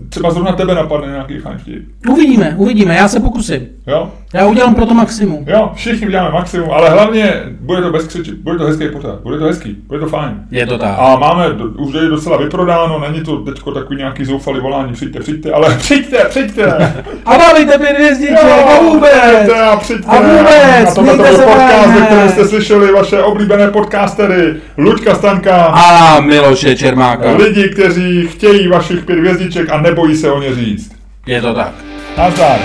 třeba 0.08 0.30
zrovna 0.30 0.52
tebe 0.52 0.74
napadne 0.74 1.06
nějaký 1.12 1.38
fajn 1.38 1.58
vtip. 1.58 1.82
Uvidíme, 2.08 2.54
uvidíme, 2.56 2.94
já 2.94 3.08
se 3.08 3.20
pokusím. 3.20 3.66
Jo? 3.86 4.10
Já 4.34 4.46
udělám 4.46 4.74
pro 4.74 4.86
to 4.86 4.94
maximum. 4.94 5.44
Jo, 5.48 5.70
všichni 5.74 6.06
uděláme 6.06 6.30
maximum, 6.30 6.70
ale 6.70 6.90
hlavně 6.90 7.32
bude 7.60 7.82
to 7.82 7.92
bez 7.92 8.06
křiči, 8.06 8.34
bude 8.34 8.58
to 8.58 8.64
hezký 8.64 8.88
pořád, 8.88 9.20
bude 9.20 9.38
to 9.38 9.44
hezký, 9.44 9.76
bude 9.86 10.00
to 10.00 10.06
fajn. 10.06 10.34
Je 10.50 10.66
to 10.66 10.78
tak. 10.78 10.94
A 10.98 11.16
máme, 11.16 11.48
do- 11.52 11.64
už 11.64 11.94
je 11.94 12.08
docela 12.08 12.36
vyprodáno, 12.36 12.98
není 13.08 13.20
to 13.24 13.36
teďko 13.36 13.72
takový 13.72 13.96
nějaký 13.96 14.24
zoufalý 14.24 14.60
volání, 14.60 14.92
přijďte, 14.92 15.20
přijďte, 15.20 15.52
ale 15.52 15.74
přijďte, 15.78 16.18
přijďte! 16.28 16.92
A 17.26 17.36
dávejte 17.36 17.78
pět 17.78 17.92
hvězdiček, 17.96 18.38
a 18.44 18.80
vůbec! 18.82 19.10
přijďte 19.12 19.62
a 19.62 19.76
přijďte! 19.76 20.06
A 20.10 20.20
vůbec, 20.20 20.88
A 20.90 20.94
tohle 20.94 21.16
to 21.16 21.22
mějte 21.22 21.30
byl 21.30 21.36
se 21.38 21.44
podcast, 21.44 21.94
ve 22.00 22.06
kterém 22.06 22.28
jste 22.28 22.44
slyšeli 22.44 22.92
vaše 22.92 23.22
oblíbené 23.22 23.70
podcastery, 23.70 24.54
Luďka 24.78 25.14
Stanka, 25.14 25.64
A 25.64 26.20
Miloše 26.20 26.76
Čermáka. 26.76 27.23
Lidi, 27.32 27.68
kteří 27.68 28.26
chtějí 28.26 28.68
vašich 28.68 29.04
pět 29.04 29.18
hvězdiček 29.18 29.70
a 29.70 29.80
nebojí 29.80 30.16
se 30.16 30.30
o 30.30 30.40
ně 30.40 30.54
říct. 30.54 30.92
Je 31.26 31.40
to 31.40 31.54
tak. 31.54 31.72
Nazdar. 32.16 32.58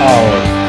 Ahoj. 0.00 0.65